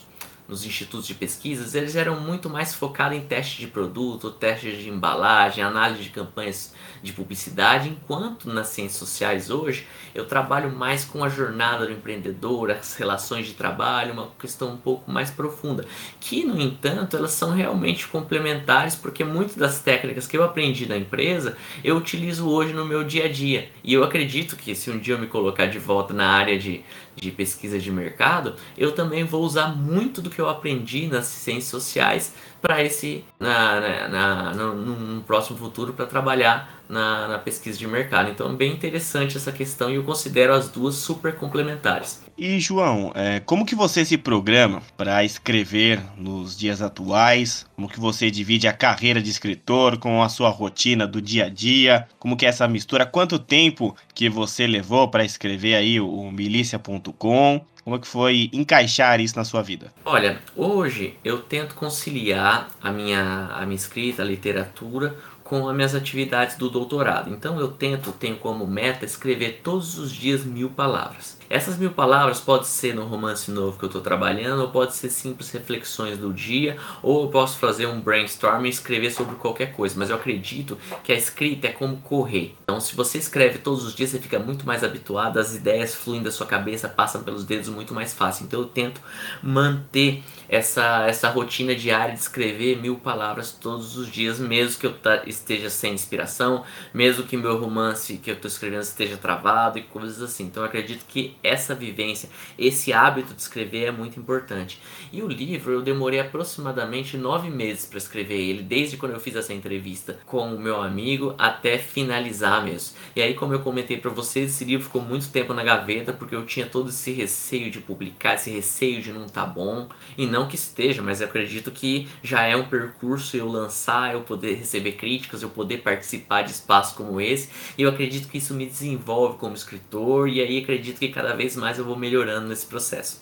nos 0.48 0.64
institutos 0.64 1.06
de 1.06 1.14
pesquisas, 1.14 1.74
eles 1.74 1.94
eram 1.94 2.18
muito 2.18 2.48
mais 2.48 2.74
focados 2.74 3.18
em 3.18 3.20
teste 3.20 3.60
de 3.60 3.66
produto, 3.66 4.30
teste 4.30 4.72
de 4.76 4.88
embalagem, 4.88 5.62
análise 5.62 6.02
de 6.02 6.08
campanhas 6.08 6.74
de 7.02 7.12
publicidade, 7.12 7.90
enquanto 7.90 8.48
nas 8.48 8.68
ciências 8.68 8.98
sociais 8.98 9.50
hoje 9.50 9.86
eu 10.14 10.24
trabalho 10.26 10.74
mais 10.74 11.04
com 11.04 11.22
a 11.22 11.28
jornada 11.28 11.86
do 11.86 11.92
empreendedor, 11.92 12.70
as 12.70 12.96
relações 12.96 13.46
de 13.46 13.52
trabalho, 13.52 14.14
uma 14.14 14.28
questão 14.38 14.72
um 14.72 14.76
pouco 14.76 15.10
mais 15.10 15.30
profunda, 15.30 15.84
que 16.18 16.44
no 16.44 16.60
entanto 16.60 17.16
elas 17.16 17.32
são 17.32 17.52
realmente 17.52 18.08
complementares 18.08 18.96
porque 18.96 19.22
muitas 19.24 19.56
das 19.56 19.80
técnicas 19.80 20.26
que 20.26 20.36
eu 20.36 20.42
aprendi 20.42 20.86
na 20.86 20.96
empresa 20.96 21.56
eu 21.84 21.96
utilizo 21.96 22.48
hoje 22.48 22.72
no 22.72 22.84
meu 22.84 23.04
dia 23.04 23.26
a 23.26 23.28
dia. 23.28 23.70
E 23.84 23.92
eu 23.92 24.02
acredito 24.02 24.56
que 24.56 24.74
se 24.74 24.90
um 24.90 24.98
dia 24.98 25.14
eu 25.14 25.18
me 25.18 25.26
colocar 25.26 25.66
de 25.66 25.78
volta 25.78 26.14
na 26.14 26.26
área 26.26 26.58
de, 26.58 26.82
de 27.20 27.30
pesquisa 27.30 27.78
de 27.78 27.90
mercado, 27.90 28.54
eu 28.76 28.92
também 28.92 29.24
vou 29.24 29.42
usar 29.42 29.68
muito 29.68 30.22
do 30.22 30.30
que 30.30 30.40
eu 30.40 30.48
aprendi 30.48 31.06
nas 31.06 31.26
ciências 31.26 31.70
sociais 31.70 32.32
para 32.60 32.82
esse 32.82 33.24
na, 33.38 33.80
na, 33.80 34.08
na 34.08 34.54
no, 34.54 34.74
no, 34.74 35.22
próximo 35.22 35.58
futuro 35.58 35.92
para 35.92 36.06
trabalhar 36.06 36.82
na, 36.88 37.28
na, 37.28 37.38
pesquisa 37.38 37.78
de 37.78 37.86
mercado. 37.86 38.30
Então, 38.30 38.54
bem 38.54 38.72
interessante 38.72 39.36
essa 39.36 39.52
questão 39.52 39.90
e 39.90 39.94
eu 39.94 40.04
considero 40.04 40.54
as 40.54 40.68
duas 40.68 40.94
super 40.96 41.34
complementares. 41.36 42.22
E 42.36 42.58
João, 42.58 43.12
é, 43.14 43.40
como 43.40 43.66
que 43.66 43.74
você 43.74 44.04
se 44.04 44.16
programa 44.16 44.82
para 44.96 45.24
escrever 45.24 46.00
nos 46.16 46.56
dias 46.56 46.80
atuais? 46.80 47.66
Como 47.74 47.88
que 47.88 48.00
você 48.00 48.30
divide 48.30 48.66
a 48.66 48.72
carreira 48.72 49.20
de 49.20 49.30
escritor 49.30 49.98
com 49.98 50.22
a 50.22 50.28
sua 50.28 50.48
rotina 50.48 51.06
do 51.06 51.20
dia 51.20 51.46
a 51.46 51.48
dia? 51.48 52.08
Como 52.18 52.36
que 52.36 52.46
é 52.46 52.48
essa 52.48 52.66
mistura? 52.68 53.04
Quanto 53.04 53.38
tempo 53.38 53.94
que 54.14 54.28
você 54.28 54.66
levou 54.66 55.08
para 55.08 55.24
escrever 55.24 55.74
aí 55.74 56.00
o 56.00 56.30
milícia.com? 56.30 57.64
Como 57.88 57.96
é 57.96 58.00
que 58.00 58.06
foi 58.06 58.50
encaixar 58.52 59.18
isso 59.18 59.34
na 59.34 59.44
sua 59.44 59.62
vida? 59.62 59.90
Olha, 60.04 60.42
hoje 60.54 61.14
eu 61.24 61.38
tento 61.38 61.74
conciliar 61.74 62.68
a 62.82 62.92
minha, 62.92 63.48
a 63.50 63.64
minha 63.64 63.76
escrita, 63.76 64.20
a 64.20 64.26
literatura, 64.26 65.16
com 65.42 65.66
as 65.66 65.74
minhas 65.74 65.94
atividades 65.94 66.58
do 66.58 66.68
doutorado. 66.68 67.32
Então 67.32 67.58
eu 67.58 67.68
tento, 67.68 68.12
tenho 68.12 68.36
como 68.36 68.66
meta 68.66 69.06
escrever 69.06 69.62
todos 69.64 69.98
os 69.98 70.12
dias 70.12 70.44
mil 70.44 70.68
palavras. 70.68 71.37
Essas 71.50 71.78
mil 71.78 71.92
palavras 71.92 72.40
pode 72.40 72.66
ser 72.66 72.94
no 72.94 73.04
romance 73.04 73.50
novo 73.50 73.78
que 73.78 73.84
eu 73.84 73.88
estou 73.88 74.02
trabalhando, 74.02 74.60
ou 74.60 74.68
pode 74.68 74.94
ser 74.94 75.08
simples 75.08 75.50
reflexões 75.50 76.18
do 76.18 76.32
dia, 76.32 76.76
ou 77.02 77.22
eu 77.22 77.28
posso 77.28 77.58
fazer 77.58 77.86
um 77.86 78.00
brainstorm 78.00 78.66
e 78.66 78.68
escrever 78.68 79.10
sobre 79.10 79.36
qualquer 79.36 79.72
coisa. 79.72 79.94
Mas 79.98 80.10
eu 80.10 80.16
acredito 80.16 80.76
que 81.02 81.10
a 81.10 81.14
escrita 81.14 81.68
é 81.68 81.72
como 81.72 81.96
correr. 81.98 82.54
Então, 82.64 82.78
se 82.80 82.94
você 82.94 83.16
escreve 83.16 83.58
todos 83.58 83.82
os 83.82 83.94
dias, 83.94 84.10
você 84.10 84.18
fica 84.18 84.38
muito 84.38 84.66
mais 84.66 84.84
habituado, 84.84 85.38
as 85.38 85.54
ideias 85.54 85.94
fluem 85.94 86.22
da 86.22 86.30
sua 86.30 86.46
cabeça, 86.46 86.86
passam 86.86 87.22
pelos 87.22 87.44
dedos 87.44 87.70
muito 87.70 87.94
mais 87.94 88.12
fácil. 88.12 88.44
Então, 88.44 88.60
eu 88.60 88.66
tento 88.66 89.00
manter 89.42 90.22
essa, 90.50 91.06
essa 91.06 91.30
rotina 91.30 91.74
diária 91.74 92.12
de 92.12 92.20
escrever 92.20 92.78
mil 92.78 92.96
palavras 92.96 93.52
todos 93.52 93.96
os 93.96 94.08
dias, 94.12 94.38
mesmo 94.38 94.78
que 94.78 94.86
eu 94.86 94.94
esteja 95.26 95.70
sem 95.70 95.94
inspiração, 95.94 96.62
mesmo 96.92 97.24
que 97.24 97.38
meu 97.38 97.58
romance 97.58 98.18
que 98.18 98.30
eu 98.30 98.34
estou 98.34 98.50
escrevendo 98.50 98.82
esteja 98.82 99.16
travado 99.16 99.78
e 99.78 99.82
coisas 99.82 100.20
assim. 100.20 100.44
Então, 100.44 100.62
eu 100.62 100.68
acredito 100.68 101.06
que 101.06 101.37
essa 101.42 101.74
vivência, 101.74 102.28
esse 102.58 102.92
hábito 102.92 103.34
de 103.34 103.40
escrever 103.40 103.86
é 103.86 103.90
muito 103.90 104.18
importante. 104.18 104.80
E 105.12 105.22
o 105.22 105.28
livro 105.28 105.72
eu 105.72 105.82
demorei 105.82 106.20
aproximadamente 106.20 107.16
nove 107.16 107.50
meses 107.50 107.86
para 107.86 107.98
escrever 107.98 108.38
ele, 108.38 108.62
desde 108.62 108.96
quando 108.96 109.12
eu 109.12 109.20
fiz 109.20 109.36
essa 109.36 109.54
entrevista 109.54 110.18
com 110.26 110.54
o 110.54 110.58
meu 110.58 110.82
amigo 110.82 111.34
até 111.38 111.78
finalizar 111.78 112.64
mesmo. 112.64 112.96
E 113.14 113.22
aí, 113.22 113.34
como 113.34 113.52
eu 113.52 113.60
comentei 113.60 113.96
para 113.96 114.10
vocês, 114.10 114.50
esse 114.50 114.64
livro 114.64 114.86
ficou 114.86 115.02
muito 115.02 115.30
tempo 115.30 115.54
na 115.54 115.62
gaveta 115.62 116.12
porque 116.12 116.34
eu 116.34 116.44
tinha 116.44 116.66
todo 116.66 116.90
esse 116.90 117.12
receio 117.12 117.70
de 117.70 117.80
publicar, 117.80 118.34
esse 118.34 118.50
receio 118.50 119.00
de 119.00 119.12
não 119.12 119.26
estar 119.26 119.44
tá 119.44 119.46
bom. 119.46 119.88
E 120.16 120.26
não 120.26 120.48
que 120.48 120.56
esteja, 120.56 121.02
mas 121.02 121.20
eu 121.20 121.26
acredito 121.26 121.70
que 121.70 122.08
já 122.22 122.42
é 122.42 122.56
um 122.56 122.64
percurso 122.64 123.36
eu 123.36 123.48
lançar, 123.48 124.12
eu 124.12 124.20
poder 124.22 124.54
receber 124.54 124.92
críticas, 124.92 125.42
eu 125.42 125.50
poder 125.50 125.78
participar 125.78 126.42
de 126.42 126.52
espaços 126.52 126.96
como 126.96 127.20
esse. 127.20 127.48
E 127.76 127.82
eu 127.82 127.88
acredito 127.88 128.28
que 128.28 128.38
isso 128.38 128.54
me 128.54 128.66
desenvolve 128.66 129.38
como 129.38 129.54
escritor 129.54 130.28
e 130.28 130.40
aí 130.40 130.58
acredito 130.58 130.98
que 130.98 131.08
cada 131.08 131.27
cada 131.28 131.36
vez 131.36 131.56
mais 131.56 131.78
eu 131.78 131.84
vou 131.84 131.94
melhorando 131.94 132.48
nesse 132.48 132.64
processo. 132.64 133.20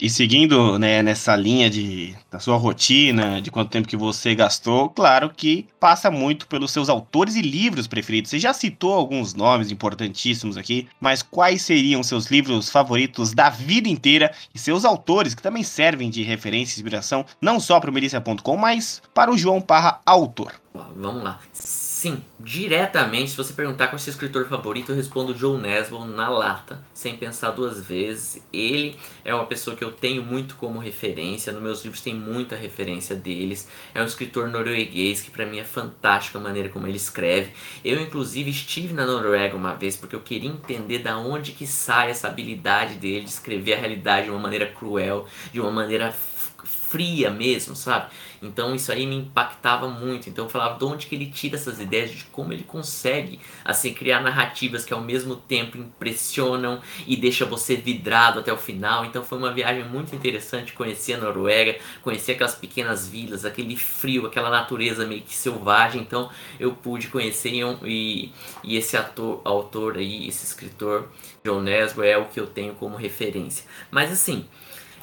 E 0.00 0.08
seguindo 0.08 0.78
né, 0.78 1.02
nessa 1.02 1.34
linha 1.34 1.68
de, 1.68 2.16
da 2.30 2.38
sua 2.38 2.56
rotina, 2.56 3.40
de 3.40 3.50
quanto 3.50 3.70
tempo 3.70 3.86
que 3.86 3.96
você 3.96 4.34
gastou, 4.34 4.88
claro 4.88 5.30
que 5.30 5.66
passa 5.78 6.10
muito 6.10 6.46
pelos 6.46 6.70
seus 6.70 6.88
autores 6.88 7.34
e 7.36 7.42
livros 7.42 7.86
preferidos. 7.86 8.30
Você 8.30 8.38
já 8.38 8.52
citou 8.52 8.94
alguns 8.94 9.34
nomes 9.34 9.70
importantíssimos 9.70 10.56
aqui, 10.56 10.88
mas 11.00 11.22
quais 11.22 11.62
seriam 11.62 12.02
seus 12.02 12.26
livros 12.26 12.70
favoritos 12.70 13.32
da 13.32 13.50
vida 13.50 13.88
inteira 13.88 14.32
e 14.54 14.58
seus 14.58 14.84
autores 14.84 15.34
que 15.34 15.42
também 15.42 15.62
servem 15.62 16.10
de 16.10 16.22
referência 16.22 16.74
e 16.74 16.78
inspiração, 16.78 17.24
não 17.40 17.58
só 17.60 17.78
para 17.78 17.90
o 17.90 17.92
Melissa.com, 17.92 18.56
mas 18.56 19.02
para 19.12 19.32
o 19.32 19.38
João 19.38 19.60
Parra, 19.60 20.00
autor? 20.06 20.52
Vamos 20.96 21.22
lá. 21.22 21.40
Sim, 22.02 22.20
diretamente, 22.40 23.30
se 23.30 23.36
você 23.36 23.52
perguntar 23.52 23.86
qual 23.86 23.92
é 23.92 23.94
o 23.94 23.98
seu 24.00 24.10
escritor 24.10 24.48
favorito, 24.48 24.90
eu 24.90 24.96
respondo 24.96 25.38
Joe 25.38 25.56
Nesbo 25.56 26.04
na 26.04 26.28
lata, 26.28 26.82
sem 26.92 27.16
pensar 27.16 27.52
duas 27.52 27.80
vezes. 27.80 28.42
Ele 28.52 28.96
é 29.24 29.32
uma 29.32 29.46
pessoa 29.46 29.76
que 29.76 29.84
eu 29.84 29.92
tenho 29.92 30.20
muito 30.20 30.56
como 30.56 30.80
referência, 30.80 31.52
nos 31.52 31.62
meus 31.62 31.84
livros 31.84 32.02
tem 32.02 32.12
muita 32.12 32.56
referência 32.56 33.14
deles. 33.14 33.68
É 33.94 34.02
um 34.02 34.04
escritor 34.04 34.48
norueguês 34.48 35.20
que 35.20 35.30
para 35.30 35.46
mim 35.46 35.60
é 35.60 35.64
fantástica 35.64 36.40
a 36.40 36.42
maneira 36.42 36.68
como 36.70 36.88
ele 36.88 36.96
escreve. 36.96 37.52
Eu 37.84 38.02
inclusive 38.02 38.50
estive 38.50 38.92
na 38.92 39.06
Noruega 39.06 39.56
uma 39.56 39.74
vez 39.74 39.96
porque 39.96 40.16
eu 40.16 40.20
queria 40.22 40.50
entender 40.50 40.98
da 40.98 41.16
onde 41.16 41.52
que 41.52 41.68
sai 41.68 42.10
essa 42.10 42.26
habilidade 42.26 42.94
dele 42.94 43.26
de 43.26 43.30
escrever 43.30 43.74
a 43.74 43.78
realidade 43.78 44.24
de 44.24 44.32
uma 44.32 44.40
maneira 44.40 44.66
cruel, 44.66 45.28
de 45.52 45.60
uma 45.60 45.70
maneira 45.70 46.12
fria 46.92 47.30
mesmo, 47.30 47.74
sabe? 47.74 48.12
Então 48.42 48.74
isso 48.74 48.92
aí 48.92 49.06
me 49.06 49.16
impactava 49.16 49.88
muito. 49.88 50.28
Então 50.28 50.44
eu 50.44 50.50
falava 50.50 50.78
de 50.78 50.84
onde 50.84 51.06
que 51.06 51.14
ele 51.14 51.26
tira 51.26 51.56
essas 51.56 51.80
ideias, 51.80 52.10
de 52.10 52.24
como 52.24 52.52
ele 52.52 52.64
consegue 52.64 53.40
assim 53.64 53.94
criar 53.94 54.20
narrativas 54.20 54.84
que 54.84 54.92
ao 54.92 55.00
mesmo 55.00 55.34
tempo 55.34 55.78
impressionam 55.78 56.82
e 57.06 57.16
deixa 57.16 57.46
você 57.46 57.76
vidrado 57.76 58.40
até 58.40 58.52
o 58.52 58.58
final. 58.58 59.06
Então 59.06 59.24
foi 59.24 59.38
uma 59.38 59.50
viagem 59.50 59.84
muito 59.84 60.14
interessante 60.14 60.74
conhecer 60.74 61.14
a 61.14 61.18
Noruega, 61.18 61.78
conhecer 62.02 62.32
aquelas 62.32 62.54
pequenas 62.54 63.08
vilas, 63.08 63.46
aquele 63.46 63.74
frio, 63.74 64.26
aquela 64.26 64.50
natureza 64.50 65.06
meio 65.06 65.22
que 65.22 65.34
selvagem. 65.34 66.02
Então 66.02 66.30
eu 66.60 66.72
pude 66.72 67.08
conhecer 67.08 67.52
e, 67.84 68.30
e 68.62 68.76
esse 68.76 68.98
ator, 68.98 69.40
autor 69.44 69.96
aí, 69.96 70.28
esse 70.28 70.44
escritor 70.44 71.08
John 71.42 71.60
Nesbo 71.60 72.02
é 72.02 72.18
o 72.18 72.26
que 72.26 72.38
eu 72.38 72.46
tenho 72.46 72.74
como 72.74 72.96
referência. 72.96 73.64
Mas 73.90 74.12
assim, 74.12 74.46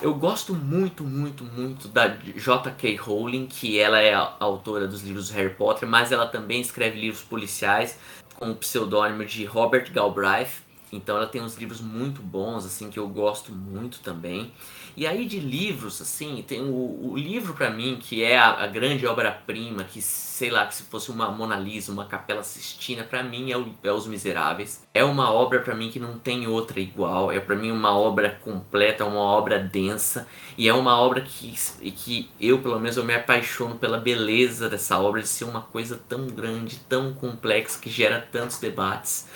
Eu 0.02 0.16
gosto 0.16 0.56
muito, 0.56 1.04
muito, 1.04 1.44
muito 1.44 1.90
da 1.90 2.08
J.K. 2.08 2.96
Rowling, 2.96 3.48
que 3.48 3.78
ela 3.78 4.00
é 4.00 4.14
a 4.14 4.34
autora 4.40 4.88
dos 4.88 5.02
livros 5.04 5.30
Harry 5.32 5.54
Potter, 5.54 5.90
mas 5.90 6.14
ela 6.14 6.26
também 6.26 6.62
escreve 6.62 6.98
livros 6.98 7.22
policiais 7.22 8.00
com 8.36 8.52
o 8.52 8.56
pseudônimo 8.56 9.26
de 9.26 9.44
Robert 9.44 9.92
Galbraith. 9.92 10.64
Então 10.90 11.18
ela 11.18 11.28
tem 11.28 11.42
uns 11.42 11.58
livros 11.58 11.82
muito 11.82 12.22
bons, 12.22 12.66
assim, 12.66 12.90
que 12.90 12.98
eu 12.98 13.10
gosto 13.10 13.52
muito 13.52 14.00
também. 14.00 14.54
E 14.96 15.08
aí 15.08 15.26
de 15.26 15.40
livros, 15.40 16.02
assim, 16.02 16.44
tem 16.48 16.62
o, 16.62 17.12
o 17.12 17.18
livro 17.18 17.54
para 17.54 17.70
mim 17.70 17.98
que 18.02 18.24
é 18.24 18.38
a, 18.38 18.64
a 18.64 18.68
grande 18.68 19.06
obra-prima, 19.06 19.84
que 19.84 20.02
sei 20.02 20.50
lá, 20.50 20.66
que 20.66 20.76
se 20.76 20.84
fosse 20.84 21.12
uma 21.12 21.30
Mona 21.30 21.58
Lisa, 21.58 21.92
uma 21.92 22.06
Capela 22.06 22.44
Sistina, 22.44 23.04
para 23.04 23.22
mim 23.22 23.52
é, 23.52 23.58
o, 23.58 23.74
é 23.84 23.92
Os 23.92 24.08
Miseráveis. 24.08 24.84
É 24.94 25.04
uma 25.04 25.32
obra 25.32 25.60
para 25.60 25.76
mim 25.76 25.90
que 25.90 26.00
não 26.00 26.18
tem 26.18 26.48
outra 26.48 26.80
igual. 26.80 27.32
É 27.32 27.40
para 27.40 27.56
mim 27.56 27.72
uma 27.72 27.98
obra 27.98 28.40
completa, 28.44 29.06
uma 29.06 29.20
obra 29.20 29.60
densa 29.60 30.28
e 30.58 30.68
é 30.68 30.74
uma 30.74 30.98
obra 31.00 31.22
que, 31.22 31.54
que 31.92 32.30
eu, 32.40 32.60
pelo 32.60 32.80
menos, 32.80 32.98
eu 32.98 33.04
me 33.04 33.14
apaixono 33.16 33.76
pela 33.76 33.98
beleza 33.98 34.70
dessa 34.70 35.00
obra 35.00 35.22
de 35.22 35.28
ser 35.28 35.46
uma 35.46 35.62
coisa 35.62 36.00
tão 36.08 36.28
grande, 36.28 36.78
tão 36.88 37.14
complexa 37.14 37.80
que 37.80 37.90
gera 37.90 38.26
tantos 38.32 38.60
debates. 38.60 39.28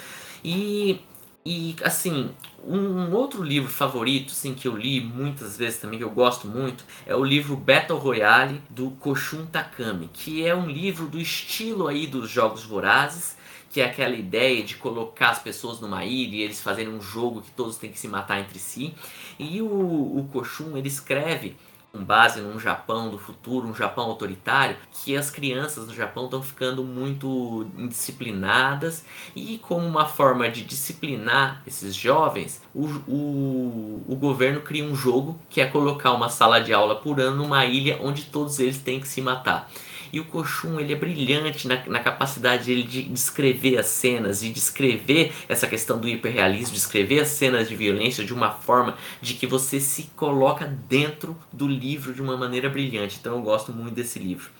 E 0.43 0.99
e 1.45 1.75
assim, 1.83 2.31
um 2.65 3.13
outro 3.13 3.43
livro 3.43 3.69
favorito, 3.69 4.31
assim, 4.31 4.53
que 4.53 4.67
eu 4.67 4.77
li 4.77 5.01
muitas 5.01 5.57
vezes 5.57 5.79
também, 5.79 5.99
que 5.99 6.05
eu 6.05 6.09
gosto 6.09 6.47
muito, 6.47 6.85
é 7.05 7.13
o 7.13 7.23
livro 7.23 7.57
Battle 7.57 7.99
Royale 7.99 8.61
do 8.69 8.91
Koshun 8.91 9.45
Takami, 9.47 10.09
que 10.13 10.45
é 10.45 10.55
um 10.55 10.67
livro 10.67 11.05
do 11.07 11.19
estilo 11.19 11.87
aí 11.87 12.07
dos 12.07 12.29
Jogos 12.29 12.63
Vorazes, 12.63 13.35
que 13.69 13.81
é 13.81 13.85
aquela 13.85 14.15
ideia 14.15 14.63
de 14.63 14.75
colocar 14.75 15.31
as 15.31 15.39
pessoas 15.39 15.81
numa 15.81 16.05
ilha 16.05 16.35
e 16.35 16.41
eles 16.43 16.61
fazerem 16.61 16.93
um 16.93 17.01
jogo 17.01 17.41
que 17.41 17.51
todos 17.51 17.75
têm 17.75 17.91
que 17.91 17.99
se 17.99 18.07
matar 18.07 18.39
entre 18.39 18.59
si. 18.59 18.93
E 19.37 19.61
o, 19.61 19.65
o 19.67 20.29
Koshun, 20.31 20.77
ele 20.77 20.87
escreve 20.87 21.57
com 21.93 22.03
base 22.03 22.41
num 22.41 22.59
Japão 22.59 23.11
do 23.11 23.19
futuro, 23.19 23.67
um 23.67 23.75
Japão 23.75 24.05
autoritário, 24.05 24.75
que 24.91 25.15
as 25.15 25.29
crianças 25.29 25.85
no 25.85 25.93
Japão 25.93 26.25
estão 26.25 26.41
ficando 26.41 26.83
muito 26.83 27.67
indisciplinadas 27.77 29.05
e 29.35 29.59
como 29.59 29.85
uma 29.85 30.07
forma 30.07 30.49
de 30.49 30.63
disciplinar 30.63 31.61
esses 31.67 31.93
jovens, 31.93 32.63
o, 32.73 32.87
o, 33.07 34.03
o 34.07 34.15
governo 34.15 34.61
cria 34.61 34.83
um 34.83 34.95
jogo 34.95 35.39
que 35.51 35.61
é 35.61 35.67
colocar 35.67 36.13
uma 36.13 36.29
sala 36.29 36.59
de 36.59 36.73
aula 36.73 36.95
por 36.95 37.19
ano 37.19 37.43
numa 37.43 37.63
ilha 37.63 37.99
onde 38.01 38.23
todos 38.23 38.59
eles 38.59 38.79
têm 38.79 38.99
que 38.99 39.07
se 39.07 39.21
matar. 39.21 39.69
E 40.13 40.19
o 40.19 40.25
Koshun, 40.25 40.79
ele 40.79 40.93
é 40.93 40.95
brilhante 40.95 41.67
na, 41.67 41.83
na 41.87 41.99
capacidade 41.99 42.65
dele 42.65 42.83
de 42.83 43.01
descrever 43.01 43.79
as 43.79 43.87
cenas, 43.87 44.41
de 44.41 44.53
descrever 44.53 45.33
essa 45.49 45.65
questão 45.65 45.97
do 45.99 46.07
hiperrealismo, 46.07 46.75
descrever 46.75 47.21
as 47.21 47.29
cenas 47.29 47.67
de 47.67 47.75
violência 47.75 48.23
de 48.23 48.31
uma 48.31 48.51
forma 48.51 48.95
de 49.19 49.33
que 49.33 49.47
você 49.47 49.79
se 49.79 50.03
coloca 50.15 50.67
dentro 50.87 51.35
do 51.51 51.67
livro 51.67 52.13
de 52.13 52.21
uma 52.21 52.37
maneira 52.37 52.69
brilhante. 52.69 53.17
Então 53.19 53.37
eu 53.37 53.41
gosto 53.41 53.73
muito 53.73 53.95
desse 53.95 54.19
livro. 54.19 54.51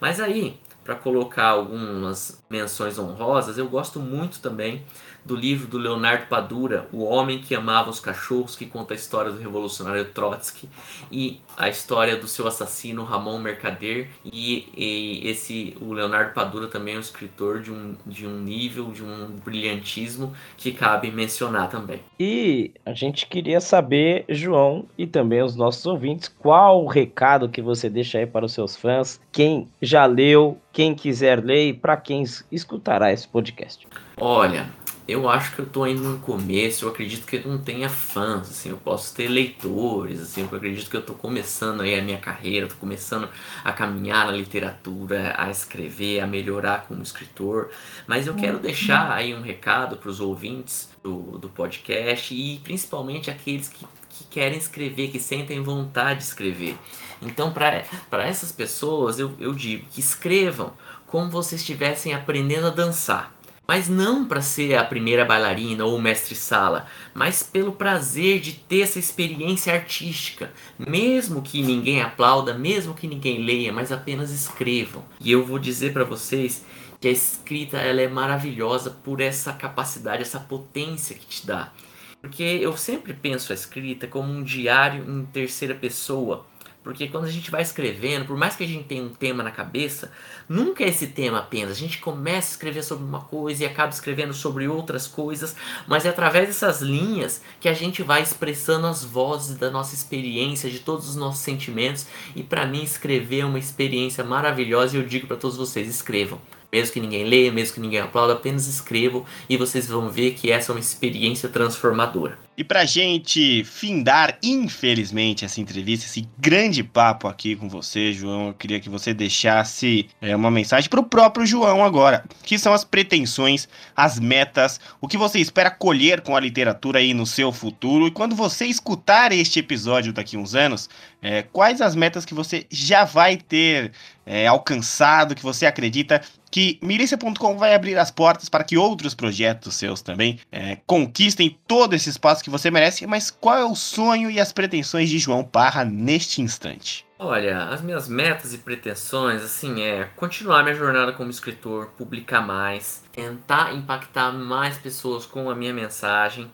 Mas 0.00 0.18
aí, 0.18 0.58
para 0.82 0.94
colocar 0.94 1.48
algumas 1.48 2.42
menções 2.48 2.98
honrosas, 2.98 3.58
eu 3.58 3.68
gosto 3.68 4.00
muito 4.00 4.40
também 4.40 4.82
do 5.24 5.36
livro 5.36 5.68
do 5.68 5.78
Leonardo 5.78 6.26
Padura, 6.26 6.88
O 6.92 7.04
Homem 7.04 7.38
que 7.38 7.54
Amava 7.54 7.90
os 7.90 8.00
Cachorros, 8.00 8.56
que 8.56 8.66
conta 8.66 8.94
a 8.94 8.96
história 8.96 9.30
do 9.30 9.38
revolucionário 9.38 10.04
Trotsky 10.06 10.68
e 11.10 11.40
a 11.56 11.68
história 11.68 12.16
do 12.16 12.26
seu 12.26 12.46
assassino 12.46 13.04
Ramon 13.04 13.38
Mercader. 13.38 14.08
E, 14.24 14.68
e 14.76 15.28
esse 15.28 15.76
o 15.80 15.92
Leonardo 15.92 16.32
Padura 16.32 16.66
também 16.66 16.94
é 16.94 16.96
um 16.96 17.00
escritor 17.00 17.60
de 17.60 17.70
um, 17.70 17.94
de 18.06 18.26
um 18.26 18.38
nível, 18.38 18.90
de 18.90 19.02
um 19.02 19.28
brilhantismo 19.44 20.32
que 20.56 20.72
cabe 20.72 21.10
mencionar 21.10 21.70
também. 21.70 22.00
E 22.18 22.72
a 22.84 22.92
gente 22.92 23.26
queria 23.26 23.60
saber, 23.60 24.24
João, 24.28 24.86
e 24.98 25.06
também 25.06 25.42
os 25.42 25.54
nossos 25.54 25.86
ouvintes, 25.86 26.28
qual 26.28 26.84
o 26.84 26.88
recado 26.88 27.48
que 27.48 27.62
você 27.62 27.88
deixa 27.88 28.18
aí 28.18 28.26
para 28.26 28.44
os 28.44 28.52
seus 28.52 28.76
fãs, 28.76 29.20
quem 29.30 29.68
já 29.80 30.04
leu, 30.06 30.58
quem 30.72 30.94
quiser 30.94 31.42
ler 31.42 31.68
e 31.68 31.72
para 31.72 31.96
quem 31.96 32.24
escutará 32.50 33.12
esse 33.12 33.28
podcast. 33.28 33.86
Olha, 34.18 34.66
eu 35.06 35.28
acho 35.28 35.54
que 35.54 35.60
eu 35.60 35.66
tô 35.66 35.86
indo 35.86 36.02
no 36.02 36.18
começo, 36.18 36.84
eu 36.84 36.88
acredito 36.88 37.26
que 37.26 37.36
eu 37.36 37.48
não 37.48 37.58
tenha 37.58 37.88
fãs, 37.88 38.50
assim, 38.50 38.70
eu 38.70 38.76
posso 38.76 39.14
ter 39.14 39.26
leitores, 39.26 40.20
assim, 40.20 40.42
eu 40.42 40.56
acredito 40.56 40.88
que 40.88 40.96
eu 40.96 41.02
tô 41.02 41.14
começando 41.14 41.80
aí 41.80 41.98
a 41.98 42.02
minha 42.02 42.18
carreira, 42.18 42.68
tô 42.68 42.76
começando 42.76 43.28
a 43.64 43.72
caminhar 43.72 44.26
na 44.26 44.32
literatura, 44.32 45.34
a 45.36 45.50
escrever, 45.50 46.20
a 46.20 46.26
melhorar 46.26 46.86
como 46.86 47.02
escritor, 47.02 47.70
mas 48.06 48.26
eu 48.26 48.34
quero 48.34 48.58
deixar 48.58 49.10
aí 49.12 49.34
um 49.34 49.42
recado 49.42 49.96
para 49.96 50.08
os 50.08 50.20
ouvintes 50.20 50.88
do, 51.02 51.38
do 51.38 51.48
podcast 51.48 52.32
e 52.32 52.58
principalmente 52.58 53.28
aqueles 53.28 53.68
que, 53.68 53.84
que 54.08 54.24
querem 54.24 54.58
escrever, 54.58 55.10
que 55.10 55.18
sentem 55.18 55.60
vontade 55.62 56.20
de 56.20 56.26
escrever. 56.26 56.76
Então, 57.20 57.52
para 57.52 58.24
essas 58.24 58.52
pessoas, 58.52 59.18
eu, 59.18 59.34
eu 59.38 59.52
digo 59.52 59.86
que 59.90 60.00
escrevam 60.00 60.72
como 61.06 61.30
vocês 61.30 61.60
estivessem 61.60 62.14
aprendendo 62.14 62.68
a 62.68 62.70
dançar 62.70 63.41
mas 63.66 63.88
não 63.88 64.24
para 64.24 64.42
ser 64.42 64.74
a 64.74 64.84
primeira 64.84 65.24
bailarina 65.24 65.84
ou 65.84 66.00
mestre-sala, 66.00 66.86
mas 67.14 67.42
pelo 67.42 67.72
prazer 67.72 68.40
de 68.40 68.52
ter 68.52 68.82
essa 68.82 68.98
experiência 68.98 69.72
artística, 69.72 70.52
mesmo 70.78 71.42
que 71.42 71.62
ninguém 71.62 72.02
aplauda, 72.02 72.54
mesmo 72.54 72.94
que 72.94 73.06
ninguém 73.06 73.44
leia, 73.44 73.72
mas 73.72 73.92
apenas 73.92 74.30
escrevam. 74.30 75.04
E 75.20 75.30
eu 75.30 75.44
vou 75.44 75.58
dizer 75.58 75.92
para 75.92 76.04
vocês 76.04 76.64
que 77.00 77.08
a 77.08 77.12
escrita 77.12 77.78
ela 77.78 78.00
é 78.00 78.08
maravilhosa 78.08 78.90
por 78.90 79.20
essa 79.20 79.52
capacidade, 79.52 80.22
essa 80.22 80.38
potência 80.38 81.16
que 81.16 81.26
te 81.26 81.46
dá. 81.46 81.72
Porque 82.20 82.44
eu 82.44 82.76
sempre 82.76 83.12
penso 83.12 83.50
a 83.52 83.54
escrita 83.54 84.06
como 84.06 84.32
um 84.32 84.44
diário 84.44 85.04
em 85.10 85.24
terceira 85.26 85.74
pessoa, 85.74 86.46
porque 86.82 87.08
quando 87.08 87.24
a 87.24 87.30
gente 87.30 87.50
vai 87.50 87.62
escrevendo, 87.62 88.26
por 88.26 88.36
mais 88.36 88.56
que 88.56 88.64
a 88.64 88.66
gente 88.66 88.84
tenha 88.84 89.02
um 89.02 89.08
tema 89.08 89.42
na 89.42 89.50
cabeça, 89.50 90.10
nunca 90.48 90.82
é 90.82 90.88
esse 90.88 91.08
tema 91.08 91.38
apenas. 91.38 91.72
A 91.72 91.80
gente 91.80 91.98
começa 91.98 92.48
a 92.48 92.52
escrever 92.52 92.82
sobre 92.82 93.04
uma 93.04 93.20
coisa 93.20 93.62
e 93.62 93.66
acaba 93.66 93.92
escrevendo 93.92 94.34
sobre 94.34 94.66
outras 94.66 95.06
coisas, 95.06 95.54
mas 95.86 96.04
é 96.04 96.08
através 96.08 96.48
dessas 96.48 96.80
linhas 96.80 97.42
que 97.60 97.68
a 97.68 97.72
gente 97.72 98.02
vai 98.02 98.22
expressando 98.22 98.86
as 98.86 99.04
vozes 99.04 99.56
da 99.56 99.70
nossa 99.70 99.94
experiência, 99.94 100.68
de 100.68 100.80
todos 100.80 101.08
os 101.08 101.16
nossos 101.16 101.42
sentimentos. 101.42 102.06
E 102.34 102.42
para 102.42 102.66
mim, 102.66 102.82
escrever 102.82 103.40
é 103.40 103.44
uma 103.46 103.58
experiência 103.58 104.24
maravilhosa 104.24 104.96
e 104.96 105.00
eu 105.00 105.06
digo 105.06 105.26
para 105.26 105.36
todos 105.36 105.56
vocês: 105.56 105.88
escrevam. 105.88 106.40
Mesmo 106.72 106.94
que 106.94 107.00
ninguém 107.00 107.24
leia, 107.24 107.52
mesmo 107.52 107.74
que 107.74 107.80
ninguém 107.80 108.00
aplaude, 108.00 108.32
apenas 108.32 108.66
escrevam 108.66 109.26
e 109.46 109.58
vocês 109.58 109.86
vão 109.86 110.08
ver 110.08 110.32
que 110.32 110.50
essa 110.50 110.72
é 110.72 110.74
uma 110.74 110.80
experiência 110.80 111.46
transformadora. 111.50 112.38
E 112.54 112.62
pra 112.62 112.84
gente 112.84 113.64
findar, 113.64 114.38
infelizmente, 114.42 115.42
essa 115.42 115.58
entrevista, 115.58 116.04
esse 116.04 116.28
grande 116.38 116.84
papo 116.84 117.26
aqui 117.26 117.56
com 117.56 117.66
você, 117.66 118.12
João, 118.12 118.48
eu 118.48 118.54
queria 118.54 118.78
que 118.78 118.90
você 118.90 119.14
deixasse 119.14 120.08
é, 120.20 120.36
uma 120.36 120.50
mensagem 120.50 120.90
pro 120.90 121.02
próprio 121.02 121.46
João 121.46 121.82
agora. 121.82 122.24
Que 122.42 122.58
são 122.58 122.74
as 122.74 122.84
pretensões, 122.84 123.66
as 123.96 124.20
metas, 124.20 124.78
o 125.00 125.08
que 125.08 125.16
você 125.16 125.38
espera 125.38 125.70
colher 125.70 126.20
com 126.20 126.36
a 126.36 126.40
literatura 126.40 126.98
aí 126.98 127.14
no 127.14 127.24
seu 127.24 127.52
futuro. 127.52 128.06
E 128.06 128.10
quando 128.10 128.36
você 128.36 128.66
escutar 128.66 129.32
este 129.32 129.58
episódio 129.58 130.12
daqui 130.12 130.36
uns 130.36 130.54
anos, 130.54 130.90
é, 131.22 131.42
quais 131.42 131.80
as 131.80 131.94
metas 131.94 132.26
que 132.26 132.34
você 132.34 132.66
já 132.68 133.04
vai 133.04 133.38
ter 133.38 133.92
é, 134.26 134.46
alcançado, 134.46 135.34
que 135.34 135.42
você 135.42 135.66
acredita 135.66 136.20
que 136.50 136.78
milícia.com 136.82 137.56
vai 137.56 137.74
abrir 137.74 137.96
as 137.96 138.10
portas 138.10 138.48
para 138.48 138.62
que 138.62 138.76
outros 138.76 139.14
projetos 139.14 139.74
seus 139.74 140.02
também 140.02 140.38
é, 140.52 140.76
conquistem 140.86 141.56
todo 141.66 141.94
esse 141.94 142.10
espaço 142.10 142.41
que 142.42 142.50
você 142.50 142.70
merece, 142.70 143.06
mas 143.06 143.30
qual 143.30 143.56
é 143.56 143.64
o 143.64 143.74
sonho 143.74 144.30
e 144.30 144.40
as 144.40 144.52
pretensões 144.52 145.08
de 145.08 145.18
João 145.18 145.44
Parra 145.44 145.84
neste 145.84 146.42
instante? 146.42 147.06
Olha, 147.18 147.68
as 147.68 147.80
minhas 147.80 148.08
metas 148.08 148.52
e 148.52 148.58
pretensões, 148.58 149.42
assim, 149.42 149.80
é 149.80 150.10
continuar 150.16 150.64
minha 150.64 150.74
jornada 150.74 151.12
como 151.12 151.30
escritor, 151.30 151.86
publicar 151.96 152.40
mais, 152.40 153.02
tentar 153.12 153.72
impactar 153.74 154.32
mais 154.32 154.76
pessoas 154.76 155.24
com 155.24 155.48
a 155.48 155.54
minha 155.54 155.72
mensagem 155.72 156.50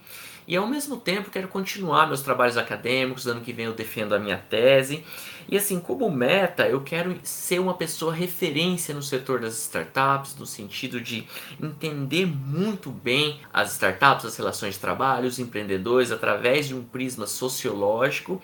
e 0.48 0.56
ao 0.56 0.66
mesmo 0.66 0.96
tempo 0.96 1.30
quero 1.30 1.46
continuar 1.46 2.06
meus 2.06 2.22
trabalhos 2.22 2.56
acadêmicos, 2.56 3.26
ano 3.26 3.42
que 3.42 3.52
vem 3.52 3.66
eu 3.66 3.74
defendo 3.74 4.14
a 4.14 4.18
minha 4.18 4.38
tese. 4.38 5.04
E 5.48 5.56
assim, 5.56 5.80
como 5.80 6.10
meta, 6.10 6.68
eu 6.68 6.82
quero 6.82 7.18
ser 7.22 7.58
uma 7.58 7.72
pessoa 7.72 8.12
referência 8.12 8.94
no 8.94 9.02
setor 9.02 9.40
das 9.40 9.58
startups, 9.58 10.36
no 10.36 10.44
sentido 10.44 11.00
de 11.00 11.26
entender 11.62 12.26
muito 12.26 12.90
bem 12.90 13.40
as 13.50 13.72
startups, 13.72 14.26
as 14.26 14.36
relações 14.36 14.74
de 14.74 14.80
trabalho, 14.80 15.26
os 15.26 15.38
empreendedores 15.38 16.12
através 16.12 16.68
de 16.68 16.74
um 16.74 16.84
prisma 16.84 17.26
sociológico 17.26 18.42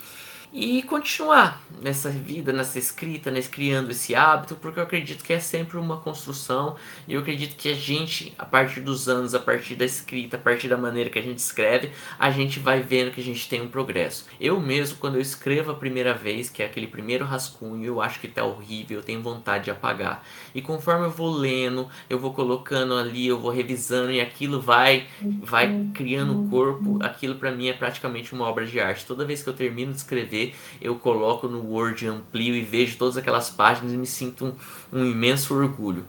e 0.57 0.84
continuar 0.84 1.61
nessa 1.82 2.09
vida, 2.09 2.52
nessa 2.52 2.78
escrita, 2.78 3.28
nesse 3.28 3.50
criando 3.50 3.90
esse 3.90 4.14
hábito, 4.14 4.55
porque 4.55 4.78
eu 4.78 4.84
acredito 4.84 5.24
que 5.24 5.32
é 5.32 5.40
sempre 5.40 5.76
uma 5.76 5.96
construção 5.96 6.76
e 7.09 7.14
eu 7.14 7.20
acredito 7.20 7.57
que 7.57 7.68
a 7.68 7.74
gente, 7.74 8.32
a 8.38 8.44
partir 8.44 8.80
dos 8.80 9.09
anos, 9.09 9.34
a 9.34 9.40
partir 9.40 9.74
da 9.74 9.84
escrita, 9.84 10.36
a 10.36 10.40
partir 10.40 10.68
da 10.68 10.76
maneira 10.76 11.11
que 11.11 11.18
a 11.18 11.22
gente 11.22 11.38
escreve, 11.38 11.90
a 12.16 12.30
gente 12.30 12.61
vai 12.61 12.80
vendo 12.80 13.11
que 13.11 13.20
a 13.20 13.24
gente 13.24 13.48
tem 13.48 13.61
um 13.61 13.68
progresso. 13.68 14.26
Eu 14.40 14.61
mesmo, 14.61 14.96
quando 14.98 15.16
eu 15.16 15.20
escrevo 15.20 15.72
a 15.72 15.74
primeira 15.74 16.14
vez, 16.14 16.48
que 16.48 16.62
é 16.62 16.66
aquele 16.66 16.86
primeiro 16.86 17.24
rascunho, 17.24 17.84
eu 17.84 18.00
acho 18.00 18.20
que 18.20 18.28
tá 18.28 18.44
horrível, 18.44 18.98
eu 18.98 19.02
tenho 19.02 19.20
vontade 19.20 19.64
de 19.64 19.70
apagar. 19.72 20.24
E 20.55 20.62
conforme 20.62 21.07
eu 21.07 21.11
vou 21.11 21.30
lendo, 21.34 21.88
eu 22.09 22.18
vou 22.18 22.32
colocando 22.32 22.94
ali, 22.94 23.26
eu 23.26 23.40
vou 23.40 23.50
revisando 23.50 24.12
e 24.12 24.20
aquilo 24.20 24.61
vai 24.61 25.09
vai 25.42 25.88
criando 25.92 26.40
o 26.40 26.48
corpo, 26.48 26.98
aquilo 27.02 27.34
para 27.34 27.50
mim 27.50 27.66
é 27.66 27.72
praticamente 27.72 28.32
uma 28.32 28.44
obra 28.44 28.64
de 28.64 28.78
arte. 28.78 29.05
Toda 29.05 29.24
vez 29.24 29.42
que 29.42 29.48
eu 29.48 29.55
termino 29.55 29.90
de 29.90 29.98
escrever, 29.98 30.43
eu 30.80 30.97
coloco 30.97 31.49
no 31.49 31.64
Word, 31.72 32.07
amplio 32.07 32.55
e 32.55 32.62
vejo 32.62 32.99
todas 32.99 33.16
aquelas 33.16 33.49
páginas 33.49 33.92
e 33.92 33.97
me 33.97 34.07
sinto 34.07 34.45
um, 34.45 35.01
um 35.01 35.07
imenso 35.07 35.55
orgulho. 35.55 36.05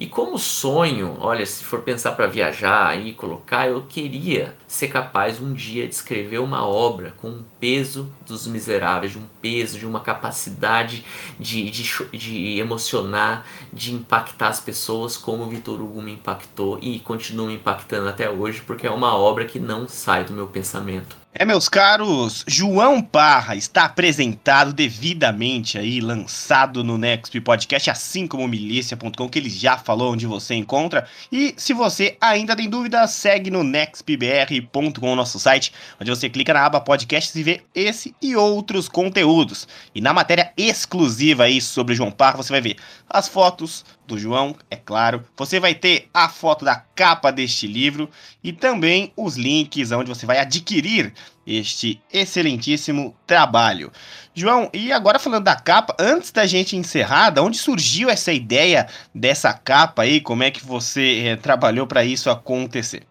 E 0.00 0.06
como 0.06 0.38
sonho, 0.38 1.16
olha, 1.20 1.44
se 1.44 1.62
for 1.62 1.82
pensar 1.82 2.12
para 2.12 2.26
viajar 2.26 2.98
e 2.98 3.12
colocar, 3.12 3.68
eu 3.68 3.82
queria 3.82 4.56
ser 4.66 4.88
capaz 4.88 5.38
um 5.38 5.52
dia 5.52 5.86
de 5.86 5.94
escrever 5.94 6.38
uma 6.38 6.66
obra 6.66 7.12
com 7.18 7.28
um 7.28 7.44
peso 7.60 8.10
dos 8.26 8.46
miseráveis, 8.46 9.12
de 9.12 9.18
um 9.18 9.26
peso, 9.42 9.78
de 9.78 9.84
uma 9.86 10.00
capacidade 10.00 11.04
de, 11.38 11.70
de, 11.70 11.84
de 12.16 12.58
emocionar, 12.58 13.46
de 13.70 13.92
impactar 13.92 14.48
as 14.48 14.60
pessoas 14.60 15.18
como 15.18 15.44
o 15.44 15.50
Vitor 15.50 15.78
Hugo 15.78 16.00
me 16.00 16.14
impactou 16.14 16.78
e 16.80 16.98
continua 17.00 17.48
me 17.48 17.56
impactando 17.56 18.08
até 18.08 18.30
hoje, 18.30 18.62
porque 18.66 18.86
é 18.86 18.90
uma 18.90 19.14
obra 19.14 19.44
que 19.44 19.58
não 19.58 19.86
sai 19.86 20.24
do 20.24 20.32
meu 20.32 20.46
pensamento. 20.46 21.19
É, 21.32 21.44
meus 21.44 21.68
caros, 21.68 22.44
João 22.44 23.00
Parra 23.00 23.54
está 23.54 23.84
apresentado 23.84 24.72
devidamente 24.72 25.78
aí, 25.78 26.00
lançado 26.00 26.82
no 26.82 26.98
Nexp 26.98 27.40
Podcast, 27.40 27.88
assim 27.88 28.26
como 28.26 28.48
milícia.com, 28.48 29.28
que 29.28 29.38
ele 29.38 29.48
já 29.48 29.78
falou 29.78 30.12
onde 30.12 30.26
você 30.26 30.56
encontra. 30.56 31.06
E 31.30 31.54
se 31.56 31.72
você 31.72 32.16
ainda 32.20 32.56
tem 32.56 32.68
dúvida, 32.68 33.06
segue 33.06 33.48
no 33.48 33.62
nextbr.com, 33.62 35.14
nosso 35.14 35.38
site, 35.38 35.72
onde 36.00 36.10
você 36.10 36.28
clica 36.28 36.52
na 36.52 36.66
aba 36.66 36.80
podcasts 36.80 37.36
e 37.36 37.44
vê 37.44 37.62
esse 37.76 38.12
e 38.20 38.34
outros 38.34 38.88
conteúdos. 38.88 39.68
E 39.94 40.00
na 40.00 40.12
matéria 40.12 40.52
exclusiva 40.56 41.44
aí 41.44 41.60
sobre 41.60 41.94
João 41.94 42.10
Parra, 42.10 42.38
você 42.38 42.52
vai 42.52 42.60
ver 42.60 42.76
as 43.08 43.28
fotos 43.28 43.84
do 44.04 44.18
João, 44.18 44.56
é 44.68 44.74
claro. 44.74 45.24
Você 45.36 45.60
vai 45.60 45.72
ter 45.74 46.08
a 46.12 46.28
foto 46.28 46.64
da 46.64 46.74
capa 46.74 47.30
deste 47.30 47.68
livro 47.68 48.10
e 48.42 48.52
também 48.52 49.12
os 49.16 49.36
links 49.36 49.92
onde 49.92 50.08
você 50.08 50.26
vai 50.26 50.38
adquirir 50.38 51.12
este 51.46 52.00
excelentíssimo 52.12 53.14
trabalho. 53.26 53.90
João, 54.34 54.70
e 54.72 54.92
agora 54.92 55.18
falando 55.18 55.44
da 55.44 55.56
capa, 55.56 55.96
antes 55.98 56.30
da 56.30 56.46
gente 56.46 56.76
encerrar, 56.76 57.30
da 57.30 57.42
onde 57.42 57.58
surgiu 57.58 58.08
essa 58.08 58.32
ideia 58.32 58.86
dessa 59.14 59.52
capa 59.52 60.02
aí? 60.02 60.20
Como 60.20 60.42
é 60.42 60.50
que 60.50 60.64
você 60.64 61.24
é, 61.26 61.36
trabalhou 61.36 61.86
para 61.86 62.04
isso 62.04 62.30
acontecer? 62.30 63.02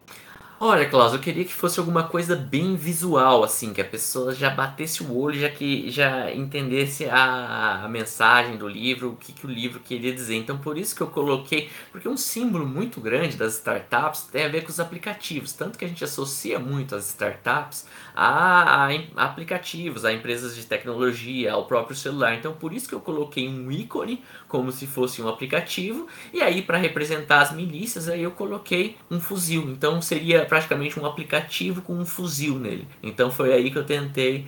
Olha, 0.61 0.89
Klaus, 0.89 1.13
eu 1.13 1.19
queria 1.19 1.45
que 1.45 1.53
fosse 1.53 1.79
alguma 1.79 2.03
coisa 2.09 2.35
bem 2.35 2.75
visual, 2.75 3.45
assim, 3.45 3.73
que 3.73 3.79
a 3.79 3.85
pessoa 3.85 4.35
já 4.35 4.49
batesse 4.49 5.01
o 5.01 5.15
olho, 5.17 5.39
já 5.39 5.49
que 5.49 5.89
já 5.89 6.29
entendesse 6.33 7.05
a, 7.05 7.85
a 7.85 7.87
mensagem 7.87 8.57
do 8.57 8.67
livro, 8.67 9.11
o 9.11 9.15
que, 9.15 9.31
que 9.31 9.47
o 9.47 9.49
livro 9.49 9.79
queria 9.79 10.13
dizer. 10.13 10.35
Então, 10.35 10.57
por 10.57 10.77
isso 10.77 10.93
que 10.93 11.01
eu 11.01 11.07
coloquei, 11.07 11.69
porque 11.93 12.09
um 12.09 12.17
símbolo 12.17 12.65
muito 12.67 12.99
grande 12.99 13.37
das 13.37 13.53
startups 13.55 14.23
tem 14.23 14.43
a 14.43 14.49
ver 14.49 14.63
com 14.63 14.69
os 14.69 14.81
aplicativos, 14.81 15.53
tanto 15.53 15.77
que 15.77 15.85
a 15.85 15.87
gente 15.87 16.03
associa 16.03 16.59
muito 16.59 16.93
as 16.93 17.07
startups 17.07 17.85
a, 18.21 18.87
a, 18.87 19.25
aplicativos, 19.25 20.03
a 20.03 20.11
empresas 20.11 20.55
de 20.55 20.65
tecnologia, 20.65 21.53
ao 21.53 21.65
próprio 21.65 21.95
celular. 21.95 22.35
Então, 22.35 22.53
por 22.53 22.73
isso 22.73 22.89
que 22.89 22.93
eu 22.93 22.99
coloquei 22.99 23.47
um 23.47 23.71
ícone 23.71 24.21
como 24.47 24.71
se 24.71 24.85
fosse 24.85 25.21
um 25.21 25.29
aplicativo, 25.29 26.07
e 26.33 26.41
aí 26.41 26.61
para 26.61 26.77
representar 26.77 27.41
as 27.41 27.53
milícias, 27.53 28.09
aí 28.09 28.21
eu 28.21 28.31
coloquei 28.31 28.97
um 29.09 29.21
fuzil. 29.21 29.63
Então, 29.69 30.01
seria 30.01 30.45
praticamente 30.45 30.99
um 30.99 31.05
aplicativo 31.05 31.81
com 31.81 31.93
um 31.93 32.05
fuzil 32.05 32.59
nele. 32.59 32.87
Então 33.01 33.31
foi 33.31 33.53
aí 33.53 33.71
que 33.71 33.77
eu 33.77 33.85
tentei 33.85 34.47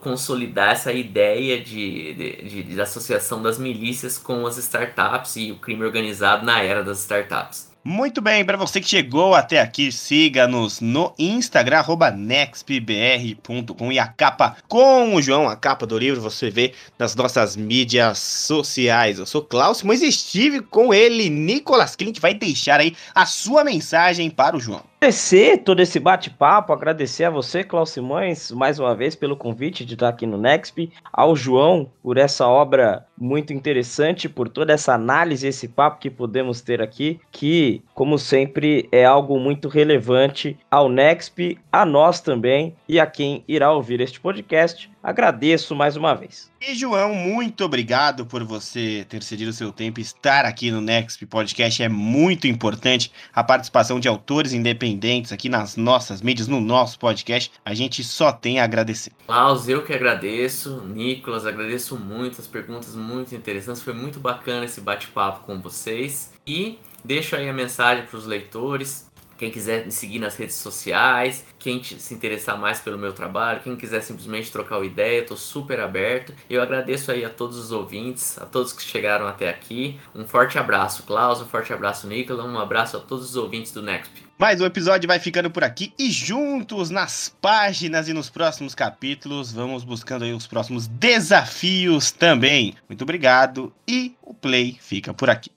consolidar 0.00 0.70
essa 0.70 0.90
ideia 0.90 1.62
de, 1.62 2.14
de, 2.14 2.42
de, 2.42 2.62
de 2.62 2.80
associação 2.80 3.42
das 3.42 3.58
milícias 3.58 4.16
com 4.16 4.46
as 4.46 4.56
startups 4.56 5.36
e 5.36 5.52
o 5.52 5.58
crime 5.58 5.84
organizado 5.84 6.46
na 6.46 6.62
era 6.62 6.82
das 6.82 7.00
startups. 7.00 7.75
Muito 7.88 8.20
bem, 8.20 8.44
para 8.44 8.56
você 8.56 8.80
que 8.80 8.88
chegou 8.88 9.36
até 9.36 9.60
aqui, 9.60 9.92
siga-nos 9.92 10.80
no 10.80 11.14
Instagram, 11.16 11.84
nextbr.com 12.16 13.92
e 13.92 13.98
a 14.00 14.08
capa 14.08 14.56
com 14.66 15.14
o 15.14 15.22
João, 15.22 15.48
a 15.48 15.54
capa 15.54 15.86
do 15.86 15.96
livro, 15.96 16.20
você 16.20 16.50
vê 16.50 16.74
nas 16.98 17.14
nossas 17.14 17.54
mídias 17.54 18.18
sociais. 18.18 19.20
Eu 19.20 19.24
sou 19.24 19.40
Klaus, 19.40 19.84
mas 19.84 20.02
estive 20.02 20.62
com 20.62 20.92
ele, 20.92 21.30
Nicolas 21.30 21.94
Klint, 21.94 22.18
vai 22.18 22.34
deixar 22.34 22.80
aí 22.80 22.96
a 23.14 23.24
sua 23.24 23.62
mensagem 23.62 24.30
para 24.30 24.56
o 24.56 24.60
João 24.60 24.82
agradecer 24.98 25.58
todo 25.58 25.80
esse 25.80 26.00
bate-papo, 26.00 26.72
agradecer 26.72 27.24
a 27.24 27.30
você, 27.30 27.62
Klaus 27.62 27.90
Simões, 27.90 28.50
mais 28.50 28.78
uma 28.78 28.94
vez 28.94 29.14
pelo 29.14 29.36
convite 29.36 29.84
de 29.84 29.94
estar 29.94 30.08
aqui 30.08 30.26
no 30.26 30.38
Nexp, 30.38 30.90
ao 31.12 31.36
João 31.36 31.90
por 32.02 32.16
essa 32.16 32.46
obra 32.48 33.06
muito 33.16 33.52
interessante, 33.52 34.28
por 34.28 34.48
toda 34.48 34.72
essa 34.72 34.94
análise, 34.94 35.46
esse 35.46 35.68
papo 35.68 36.00
que 36.00 36.10
podemos 36.10 36.62
ter 36.62 36.80
aqui, 36.80 37.20
que, 37.30 37.82
como 37.96 38.18
sempre, 38.18 38.90
é 38.92 39.06
algo 39.06 39.40
muito 39.40 39.68
relevante 39.68 40.54
ao 40.70 40.86
Nexp, 40.86 41.58
a 41.72 41.86
nós 41.86 42.20
também 42.20 42.76
e 42.86 43.00
a 43.00 43.06
quem 43.06 43.42
irá 43.48 43.72
ouvir 43.72 44.02
este 44.02 44.20
podcast. 44.20 44.90
Agradeço 45.02 45.74
mais 45.74 45.96
uma 45.96 46.14
vez. 46.14 46.52
E 46.60 46.74
João, 46.74 47.14
muito 47.14 47.64
obrigado 47.64 48.26
por 48.26 48.44
você 48.44 49.06
ter 49.08 49.22
cedido 49.22 49.50
o 49.50 49.54
seu 49.54 49.72
tempo 49.72 49.98
e 49.98 50.02
estar 50.02 50.44
aqui 50.44 50.70
no 50.70 50.82
Next 50.82 51.24
Podcast. 51.24 51.82
É 51.82 51.88
muito 51.88 52.46
importante 52.46 53.10
a 53.34 53.42
participação 53.42 53.98
de 53.98 54.08
autores 54.08 54.52
independentes 54.52 55.32
aqui 55.32 55.48
nas 55.48 55.74
nossas 55.74 56.20
mídias, 56.20 56.48
no 56.48 56.60
nosso 56.60 56.98
podcast. 56.98 57.50
A 57.64 57.72
gente 57.72 58.04
só 58.04 58.30
tem 58.30 58.60
a 58.60 58.64
agradecer. 58.64 59.12
Klaus, 59.26 59.70
eu 59.70 59.82
que 59.82 59.94
agradeço. 59.94 60.82
Nicolas, 60.82 61.46
agradeço 61.46 61.96
muito 61.96 62.42
as 62.42 62.46
perguntas 62.46 62.94
muito 62.94 63.34
interessantes. 63.34 63.80
Foi 63.80 63.94
muito 63.94 64.20
bacana 64.20 64.66
esse 64.66 64.82
bate-papo 64.82 65.46
com 65.46 65.58
vocês. 65.62 66.34
E 66.46 66.78
deixo 67.06 67.36
aí 67.36 67.48
a 67.48 67.52
mensagem 67.52 68.04
para 68.04 68.16
os 68.18 68.26
leitores 68.26 69.06
quem 69.36 69.50
quiser 69.50 69.84
me 69.84 69.92
seguir 69.92 70.18
nas 70.18 70.36
redes 70.36 70.56
sociais, 70.56 71.44
quem 71.58 71.82
se 71.82 72.14
interessar 72.14 72.58
mais 72.58 72.80
pelo 72.80 72.98
meu 72.98 73.12
trabalho, 73.12 73.60
quem 73.60 73.76
quiser 73.76 74.00
simplesmente 74.00 74.50
trocar 74.50 74.78
uma 74.78 74.86
ideia, 74.86 75.20
estou 75.20 75.36
super 75.36 75.80
aberto. 75.80 76.32
Eu 76.48 76.62
agradeço 76.62 77.10
aí 77.12 77.24
a 77.24 77.30
todos 77.30 77.58
os 77.58 77.72
ouvintes, 77.72 78.38
a 78.38 78.46
todos 78.46 78.72
que 78.72 78.82
chegaram 78.82 79.26
até 79.26 79.48
aqui. 79.48 79.98
Um 80.14 80.24
forte 80.24 80.58
abraço, 80.58 81.02
Klaus, 81.02 81.40
um 81.40 81.46
forte 81.46 81.72
abraço, 81.72 82.06
Nicolas, 82.06 82.46
um 82.46 82.58
abraço 82.58 82.96
a 82.96 83.00
todos 83.00 83.30
os 83.30 83.36
ouvintes 83.36 83.72
do 83.72 83.82
Nexp. 83.82 84.24
Mais 84.38 84.60
um 84.60 84.66
episódio 84.66 85.08
vai 85.08 85.18
ficando 85.18 85.50
por 85.50 85.64
aqui 85.64 85.94
e 85.98 86.10
juntos 86.10 86.90
nas 86.90 87.34
páginas 87.40 88.06
e 88.08 88.12
nos 88.12 88.28
próximos 88.28 88.74
capítulos 88.74 89.50
vamos 89.50 89.82
buscando 89.82 90.24
aí 90.24 90.32
os 90.32 90.46
próximos 90.46 90.86
desafios 90.86 92.10
também. 92.10 92.74
Muito 92.88 93.02
obrigado 93.02 93.72
e 93.88 94.14
o 94.22 94.34
play 94.34 94.76
fica 94.78 95.14
por 95.14 95.30
aqui. 95.30 95.50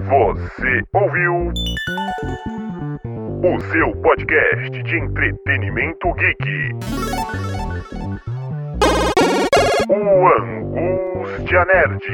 Você 0.00 0.82
ouviu 0.94 1.52
o 3.44 3.60
seu 3.70 3.94
podcast 4.00 4.82
de 4.82 4.96
entretenimento 4.96 6.14
geek. 6.14 6.70
O 9.90 10.28
Angústia 10.28 11.64
Nerd. 11.66 12.06